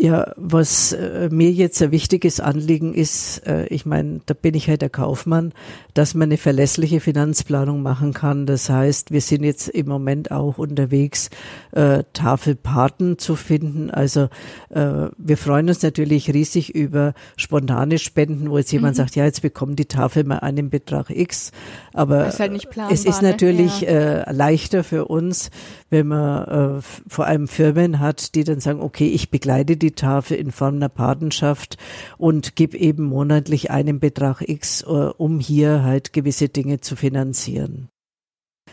Ja, 0.00 0.32
was 0.36 0.92
äh, 0.92 1.28
mir 1.32 1.50
jetzt 1.50 1.82
ein 1.82 1.90
wichtiges 1.90 2.38
Anliegen 2.38 2.94
ist, 2.94 3.44
äh, 3.48 3.66
ich 3.66 3.84
meine, 3.84 4.20
da 4.26 4.34
bin 4.34 4.54
ich 4.54 4.68
halt 4.68 4.80
der 4.80 4.90
Kaufmann, 4.90 5.52
dass 5.92 6.14
man 6.14 6.28
eine 6.28 6.36
verlässliche 6.36 7.00
Finanzplanung 7.00 7.82
machen 7.82 8.14
kann. 8.14 8.46
Das 8.46 8.70
heißt, 8.70 9.10
wir 9.10 9.20
sind 9.20 9.42
jetzt 9.42 9.66
im 9.66 9.88
Moment 9.88 10.30
auch 10.30 10.56
unterwegs, 10.56 11.30
äh, 11.72 12.04
Tafelpaten 12.12 13.18
zu 13.18 13.34
finden. 13.34 13.90
Also 13.90 14.28
wir 14.70 15.36
freuen 15.38 15.68
uns 15.68 15.82
natürlich 15.82 16.32
riesig 16.32 16.74
über 16.74 17.14
spontane 17.36 17.98
Spenden, 17.98 18.50
wo 18.50 18.58
jetzt 18.58 18.70
jemand 18.70 18.94
mhm. 18.94 18.98
sagt, 18.98 19.16
ja, 19.16 19.24
jetzt 19.24 19.40
bekommt 19.40 19.78
die 19.78 19.86
Tafel 19.86 20.24
mal 20.24 20.40
einen 20.40 20.68
Betrag 20.68 21.08
X. 21.08 21.52
Aber 21.94 22.28
ist 22.28 22.38
halt 22.38 22.52
es 22.90 23.06
ist 23.06 23.22
ne? 23.22 23.30
natürlich 23.30 23.80
ja. 23.80 24.30
leichter 24.30 24.84
für 24.84 25.06
uns, 25.06 25.50
wenn 25.88 26.08
man 26.08 26.82
vor 27.08 27.26
allem 27.26 27.48
Firmen 27.48 27.98
hat, 27.98 28.34
die 28.34 28.44
dann 28.44 28.60
sagen, 28.60 28.80
okay, 28.80 29.08
ich 29.08 29.30
begleite 29.30 29.78
die 29.78 29.87
Tafel 29.92 30.36
in 30.36 30.50
Form 30.50 30.76
einer 30.76 30.88
Patenschaft 30.88 31.76
und 32.16 32.56
gib 32.56 32.74
eben 32.74 33.04
monatlich 33.04 33.70
einen 33.70 34.00
Betrag 34.00 34.42
X, 34.42 34.82
äh, 34.82 34.86
um 34.86 35.40
hier 35.40 35.82
halt 35.82 36.12
gewisse 36.12 36.48
Dinge 36.48 36.80
zu 36.80 36.96
finanzieren. 36.96 37.88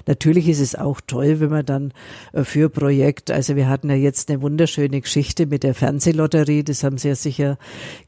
Natürlich 0.05 0.49
ist 0.49 0.59
es 0.59 0.76
auch 0.76 1.01
toll, 1.05 1.39
wenn 1.39 1.49
man 1.49 1.66
dann 1.66 1.93
äh, 2.34 2.43
für 2.43 2.70
Projekt, 2.70 3.32
also 3.32 3.55
wir 3.55 3.70
hatten 3.70 3.89
ja 3.89 3.95
jetzt 3.95 4.30
eine 4.30 4.41
wunderschöne 4.41 5.01
Geschichte 5.01 5.45
mit 5.45 5.63
der 5.63 5.74
Fernsehlotterie, 5.74 6.63
das 6.63 6.84
haben 6.84 6.97
Sie 6.97 7.07
ja 7.07 7.16
sicher 7.16 7.57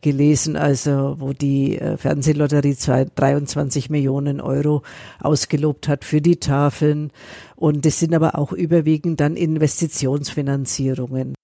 gelesen, 0.01 0.55
also 0.55 1.15
wo 1.19 1.33
die 1.33 1.79
äh, 1.79 1.97
Fernsehlotterie 1.97 2.75
23 2.75 3.89
Millionen 3.89 4.41
Euro 4.41 4.83
ausgelobt 5.19 5.87
hat 5.87 6.05
für 6.05 6.21
die 6.21 6.37
Tafeln. 6.37 7.11
Und 7.55 7.85
das 7.85 7.99
sind 7.99 8.13
aber 8.13 8.37
auch 8.37 8.51
überwiegend 8.51 9.19
dann 9.19 9.35
Investitionsfinanzierungen. 9.35 11.36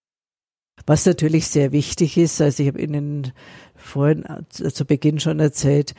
Was 0.86 1.06
natürlich 1.06 1.48
sehr 1.48 1.72
wichtig 1.72 2.18
ist, 2.18 2.42
also 2.42 2.64
ich 2.64 2.70
habe 2.70 2.82
Ihnen 2.82 3.32
vorhin 3.76 4.26
zu 4.50 4.86
Beginn 4.86 5.20
schon 5.20 5.40
erzählt, 5.40 5.94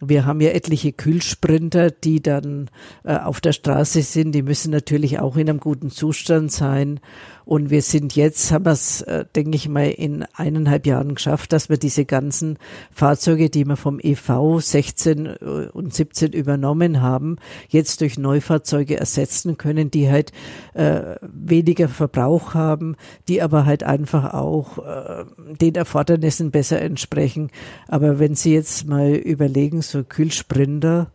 wir 0.00 0.26
haben 0.26 0.40
ja 0.40 0.50
etliche 0.50 0.92
Kühlsprinter, 0.92 1.90
die 1.90 2.20
dann 2.20 2.68
äh, 3.04 3.16
auf 3.16 3.40
der 3.40 3.52
Straße 3.52 4.02
sind. 4.02 4.32
Die 4.32 4.42
müssen 4.42 4.70
natürlich 4.70 5.18
auch 5.20 5.36
in 5.36 5.48
einem 5.48 5.60
guten 5.60 5.90
Zustand 5.90 6.50
sein. 6.50 7.00
Und 7.44 7.70
wir 7.70 7.82
sind 7.82 8.16
jetzt, 8.16 8.50
haben 8.52 8.64
wir 8.64 8.72
es, 8.72 9.02
äh, 9.02 9.24
denke 9.34 9.56
ich 9.56 9.68
mal, 9.68 9.90
in 9.90 10.24
eineinhalb 10.34 10.86
Jahren 10.86 11.14
geschafft, 11.14 11.52
dass 11.52 11.68
wir 11.68 11.76
diese 11.76 12.04
ganzen 12.04 12.58
Fahrzeuge, 12.92 13.50
die 13.50 13.66
wir 13.66 13.76
vom 13.76 14.00
EV 14.00 14.60
16 14.60 15.26
äh, 15.26 15.34
und 15.72 15.94
17 15.94 16.32
übernommen 16.32 17.00
haben, 17.00 17.36
jetzt 17.68 18.00
durch 18.00 18.18
Neufahrzeuge 18.18 18.98
ersetzen 18.98 19.58
können, 19.58 19.90
die 19.90 20.10
halt 20.10 20.32
äh, 20.72 21.16
weniger 21.20 21.88
Verbrauch 21.88 22.54
haben, 22.54 22.96
die 23.28 23.42
aber 23.42 23.66
halt 23.66 23.82
einfach 23.82 24.32
auch 24.32 24.78
äh, 24.78 25.24
den 25.60 25.74
Erfordernissen 25.74 26.50
besser 26.50 26.80
entsprechen. 26.80 27.50
Aber 27.88 28.18
wenn 28.18 28.34
Sie 28.34 28.54
jetzt 28.54 28.86
mal 28.86 29.12
überlegen, 29.12 29.82
so 29.82 30.02
Kühlsprinter, 30.02 31.10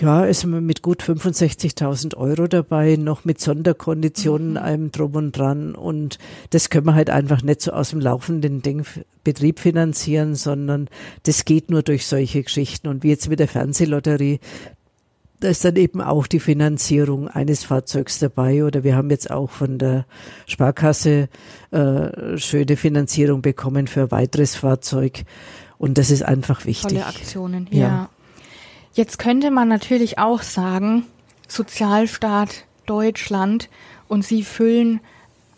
ja, 0.00 0.24
ist 0.24 0.46
man 0.46 0.64
mit 0.64 0.82
gut 0.82 1.02
65.000 1.02 2.16
Euro 2.16 2.46
dabei, 2.46 2.96
noch 2.96 3.24
mit 3.24 3.40
Sonderkonditionen, 3.40 4.52
mhm. 4.52 4.56
allem 4.56 4.92
drum 4.92 5.14
und 5.14 5.36
dran. 5.36 5.74
Und 5.74 6.18
das 6.50 6.70
können 6.70 6.86
wir 6.86 6.94
halt 6.94 7.10
einfach 7.10 7.42
nicht 7.42 7.60
so 7.60 7.72
aus 7.72 7.90
dem 7.90 8.00
laufenden 8.00 8.62
Ding, 8.62 8.84
Betrieb 9.24 9.60
finanzieren, 9.60 10.34
sondern 10.34 10.88
das 11.24 11.44
geht 11.44 11.70
nur 11.70 11.82
durch 11.82 12.06
solche 12.06 12.42
Geschichten. 12.42 12.88
Und 12.88 13.02
wie 13.02 13.10
jetzt 13.10 13.28
mit 13.28 13.38
der 13.38 13.48
Fernsehlotterie, 13.48 14.40
da 15.40 15.48
ist 15.48 15.64
dann 15.64 15.76
eben 15.76 16.00
auch 16.00 16.26
die 16.26 16.40
Finanzierung 16.40 17.28
eines 17.28 17.64
Fahrzeugs 17.64 18.18
dabei. 18.18 18.64
Oder 18.64 18.84
wir 18.84 18.96
haben 18.96 19.10
jetzt 19.10 19.30
auch 19.30 19.50
von 19.50 19.78
der 19.78 20.06
Sparkasse 20.46 21.28
äh, 21.70 22.38
schöne 22.38 22.76
Finanzierung 22.76 23.42
bekommen 23.42 23.86
für 23.86 24.02
ein 24.02 24.10
weiteres 24.10 24.56
Fahrzeug. 24.56 25.24
Und 25.78 25.96
das 25.96 26.10
ist 26.10 26.22
einfach 26.22 26.66
wichtig. 26.66 26.92
Tolle 26.92 27.06
Aktionen, 27.06 27.68
ja. 27.70 27.80
ja. 27.80 28.10
Jetzt 28.94 29.18
könnte 29.18 29.50
man 29.50 29.68
natürlich 29.68 30.18
auch 30.18 30.42
sagen, 30.42 31.06
Sozialstaat 31.48 32.64
Deutschland 32.86 33.68
und 34.08 34.24
sie 34.24 34.42
füllen 34.42 35.00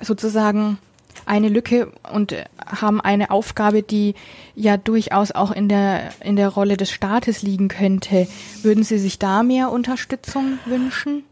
sozusagen 0.01 0.79
eine 1.27 1.49
Lücke 1.49 1.93
und 2.13 2.35
haben 2.65 3.01
eine 3.01 3.31
Aufgabe, 3.31 3.83
die 3.83 4.15
ja 4.55 4.77
durchaus 4.77 5.33
auch 5.33 5.51
in 5.51 5.69
der, 5.69 6.13
in 6.23 6.37
der 6.37 6.49
Rolle 6.49 6.77
des 6.77 6.91
Staates 6.91 7.43
liegen 7.43 7.69
könnte. 7.69 8.27
Würden 8.63 8.85
Sie 8.85 8.99
sich 8.99 9.19
da 9.19 9.43
mehr 9.43 9.71
Unterstützung 9.71 10.59
wünschen? 10.67 11.25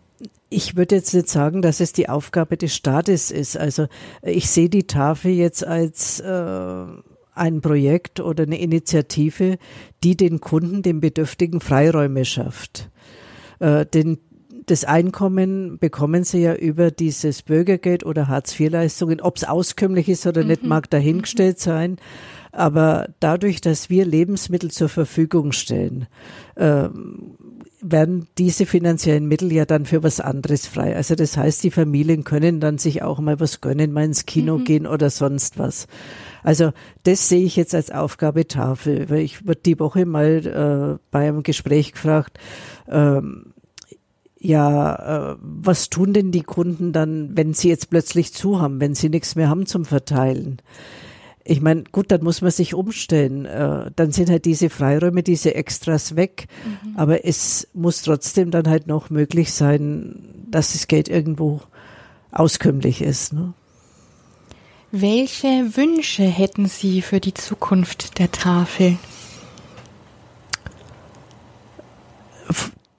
Ich 0.49 0.77
würde 0.77 0.97
jetzt 0.97 1.15
nicht 1.15 1.29
sagen, 1.29 1.63
dass 1.63 1.81
es 1.81 1.93
die 1.93 2.09
Aufgabe 2.09 2.57
des 2.57 2.75
Staates 2.75 3.31
ist. 3.31 3.57
Also 3.57 3.87
ich 4.23 4.51
sehe 4.51 4.69
die 4.69 4.87
Tafel 4.87 5.33
jetzt 5.33 5.65
als 5.67 6.21
äh, 6.21 6.85
ein 7.35 7.61
Projekt 7.61 8.21
oder 8.21 8.45
eine 8.45 8.61
Initiative, 8.61 9.59
die 10.03 10.17
den 10.17 10.41
Kunden, 10.41 10.83
den 10.83 11.01
Bedürftigen 11.01 11.61
Freiräume 11.61 12.25
schafft. 12.25 12.91
Äh, 13.59 13.87
denn 13.87 14.19
das 14.67 14.85
Einkommen 14.85 15.79
bekommen 15.79 16.25
sie 16.25 16.43
ja 16.43 16.55
über 16.55 16.91
dieses 16.91 17.43
Bürgergeld 17.43 18.05
oder 18.05 18.29
Hartz-IV-Leistungen. 18.29 19.21
Ob 19.21 19.37
es 19.37 19.45
auskömmlich 19.45 20.09
ist 20.09 20.27
oder 20.27 20.43
mhm. 20.43 20.49
nicht, 20.49 20.63
mag 20.65 20.89
dahingestellt 20.91 21.57
mhm. 21.59 21.63
sein. 21.63 21.97
Aber 22.53 23.09
dadurch, 23.21 23.61
dass 23.61 23.91
wir 23.91 24.05
Lebensmittel 24.05 24.71
zur 24.71 24.89
Verfügung 24.89 25.53
stellen, 25.53 26.07
äh, 26.57 26.89
werden 27.81 28.27
diese 28.39 28.67
finanziellen 28.67 29.27
Mittel 29.27 29.53
ja 29.53 29.65
dann 29.65 29.87
für 29.87 30.03
was 30.03 30.21
anderes 30.21 30.67
frei. 30.67 30.95
Also 30.95 31.15
das 31.15 31.37
heißt, 31.37 31.63
die 31.65 31.71
Familien 31.71 32.25
können 32.25 32.61
dann 32.61 32.79
sich 32.79 33.03
auch 33.03 33.21
mal 33.21 33.41
was 33.41 33.61
gönnen, 33.61 33.93
mal 33.93 34.05
ins 34.05 34.27
Kino 34.27 34.59
mhm. 34.59 34.65
gehen 34.65 34.87
oder 34.87 35.11
sonst 35.11 35.59
was. 35.59 35.87
Also 36.43 36.73
das 37.03 37.29
sehe 37.29 37.45
ich 37.45 37.57
jetzt 37.57 37.75
als 37.75 37.91
Aufgabe 37.91 38.47
Tafel. 38.47 39.09
Weil 39.11 39.21
ich 39.21 39.47
wurde 39.47 39.61
die 39.65 39.79
Woche 39.79 40.07
mal 40.07 40.99
äh, 40.99 40.99
bei 41.11 41.29
einem 41.29 41.43
Gespräch 41.43 41.93
gefragt, 41.93 42.39
ähm, 42.89 43.53
ja, 44.39 45.33
äh, 45.33 45.37
was 45.41 45.91
tun 45.91 46.15
denn 46.15 46.33
die 46.33 46.43
Kunden 46.43 46.93
dann, 46.93 47.37
wenn 47.37 47.53
sie 47.53 47.69
jetzt 47.69 47.91
plötzlich 47.91 48.33
zu 48.33 48.61
haben, 48.61 48.81
wenn 48.81 48.95
sie 48.95 49.11
nichts 49.11 49.37
mehr 49.37 49.51
haben 49.51 49.67
zum 49.67 49.85
Verteilen? 49.85 50.63
Ich 51.45 51.61
meine, 51.61 51.85
gut, 51.91 52.11
dann 52.11 52.23
muss 52.23 52.43
man 52.43 52.51
sich 52.51 52.75
umstellen. 52.75 53.45
Äh, 53.45 53.91
dann 53.95 54.13
sind 54.13 54.31
halt 54.31 54.45
diese 54.45 54.71
Freiräume, 54.71 55.23
diese 55.23 55.55
Extras 55.55 56.17
weg. 56.17 56.47
Mhm. 56.65 56.97
Aber 56.97 57.25
es 57.25 57.69
muss 57.75 58.03
trotzdem 58.03 58.51
dann 58.51 58.69
halt 58.69 58.87
noch 58.87 59.11
möglich 59.11 59.53
sein, 59.53 60.17
dass 60.51 60.73
das 60.73 60.87
Geld 60.87 61.09
irgendwo 61.09 61.61
auskömmlich 62.33 63.03
ist. 63.03 63.33
Ne? 63.33 63.53
Welche 64.93 65.77
Wünsche 65.77 66.25
hätten 66.25 66.67
Sie 66.67 67.01
für 67.01 67.21
die 67.21 67.33
Zukunft 67.33 68.19
der 68.19 68.33
Tafel? 68.33 68.99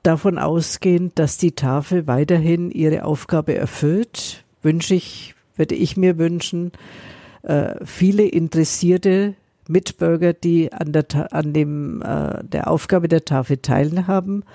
Davon 0.02 0.40
ausgehend, 0.40 1.20
dass 1.20 1.38
die 1.38 1.52
Tafel 1.52 2.08
weiterhin 2.08 2.72
ihre 2.72 3.04
Aufgabe 3.04 3.56
erfüllt, 3.56 4.46
wünsche 4.62 4.96
ich, 4.96 5.36
würde 5.58 5.76
ich 5.76 5.98
mir 5.98 6.18
wünschen, 6.18 6.72
äh, 7.44 7.76
viele 7.84 8.24
interessierte 8.24 9.36
Mitbürger, 9.68 10.32
die 10.32 10.72
an 10.72 10.94
der, 10.94 11.06
an 11.34 11.52
dem, 11.52 12.02
äh, 12.02 12.42
der 12.42 12.70
Aufgabe 12.70 13.10
der 13.10 13.26
Tafel 13.26 13.58
teilhaben, 13.58 14.46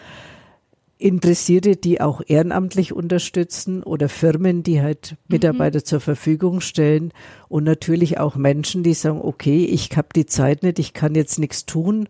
Interessierte, 0.99 1.77
die 1.77 2.01
auch 2.01 2.23
ehrenamtlich 2.27 2.95
unterstützen 2.95 3.83
oder 3.83 4.09
Firmen, 4.09 4.63
die 4.63 4.81
halt 4.81 5.17
Mitarbeiter 5.29 5.81
mhm. 5.81 5.85
zur 5.85 6.01
Verfügung 6.01 6.63
stellen 6.63 7.13
und 7.49 7.65
natürlich 7.65 8.19
auch 8.19 8.37
Menschen, 8.37 8.83
die 8.83 8.95
sagen, 8.95 9.21
okay, 9.23 9.67
ich 9.67 9.95
habe 9.95 10.09
die 10.17 10.25
Zeit 10.25 10.63
nicht, 10.63 10.79
ich 10.79 10.95
kann 10.95 11.15
jetzt 11.15 11.39
nichts 11.39 11.67
tun, 11.67 12.09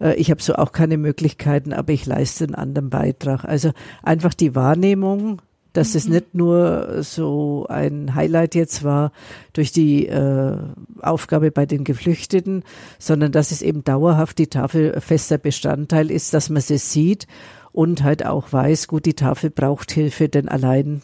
äh, 0.00 0.14
ich 0.14 0.30
habe 0.30 0.40
so 0.40 0.54
auch 0.54 0.70
keine 0.70 0.98
Möglichkeiten, 0.98 1.72
aber 1.72 1.92
ich 1.92 2.06
leiste 2.06 2.44
einen 2.44 2.54
anderen 2.54 2.90
Beitrag. 2.90 3.44
Also 3.44 3.72
einfach 4.04 4.34
die 4.34 4.54
Wahrnehmung, 4.54 5.42
dass 5.72 5.94
mhm. 5.94 5.98
es 5.98 6.08
nicht 6.08 6.34
nur 6.34 7.02
so 7.02 7.66
ein 7.68 8.14
Highlight 8.14 8.54
jetzt 8.54 8.84
war 8.84 9.10
durch 9.52 9.72
die 9.72 10.06
äh, 10.06 10.56
Aufgabe 11.02 11.50
bei 11.50 11.66
den 11.66 11.82
Geflüchteten, 11.82 12.62
sondern 13.00 13.32
dass 13.32 13.50
es 13.50 13.62
eben 13.62 13.82
dauerhaft 13.82 14.38
die 14.38 14.46
Tafel 14.46 15.00
fester 15.00 15.38
Bestandteil 15.38 16.12
ist, 16.12 16.34
dass 16.34 16.50
man 16.50 16.62
sie 16.62 16.78
sieht 16.78 17.26
und 17.72 18.02
halt 18.02 18.24
auch 18.24 18.52
weiß, 18.52 18.88
gut, 18.88 19.06
die 19.06 19.14
Tafel 19.14 19.50
braucht 19.50 19.92
Hilfe, 19.92 20.28
denn 20.28 20.48
allein 20.48 21.02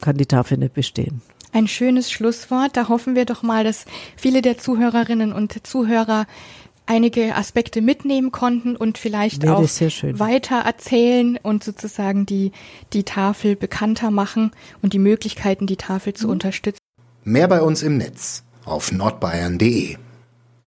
kann 0.00 0.16
die 0.16 0.26
Tafel 0.26 0.58
nicht 0.58 0.74
bestehen. 0.74 1.22
Ein 1.52 1.68
schönes 1.68 2.10
Schlusswort. 2.10 2.76
Da 2.76 2.88
hoffen 2.88 3.14
wir 3.14 3.24
doch 3.26 3.42
mal, 3.42 3.62
dass 3.62 3.84
viele 4.16 4.42
der 4.42 4.58
Zuhörerinnen 4.58 5.32
und 5.32 5.66
Zuhörer 5.66 6.26
einige 6.86 7.34
Aspekte 7.36 7.80
mitnehmen 7.80 8.32
konnten 8.32 8.76
und 8.76 8.98
vielleicht 8.98 9.42
Wäre 9.42 9.56
auch 9.56 10.18
weiter 10.18 10.56
erzählen 10.56 11.38
und 11.42 11.64
sozusagen 11.64 12.26
die, 12.26 12.52
die 12.92 13.04
Tafel 13.04 13.56
bekannter 13.56 14.10
machen 14.10 14.50
und 14.82 14.92
die 14.92 14.98
Möglichkeiten, 14.98 15.66
die 15.66 15.76
Tafel 15.76 16.14
zu 16.14 16.26
mhm. 16.26 16.32
unterstützen. 16.32 16.80
Mehr 17.22 17.48
bei 17.48 17.62
uns 17.62 17.82
im 17.82 17.96
Netz 17.96 18.42
auf 18.64 18.92
nordbayern.de 18.92 19.96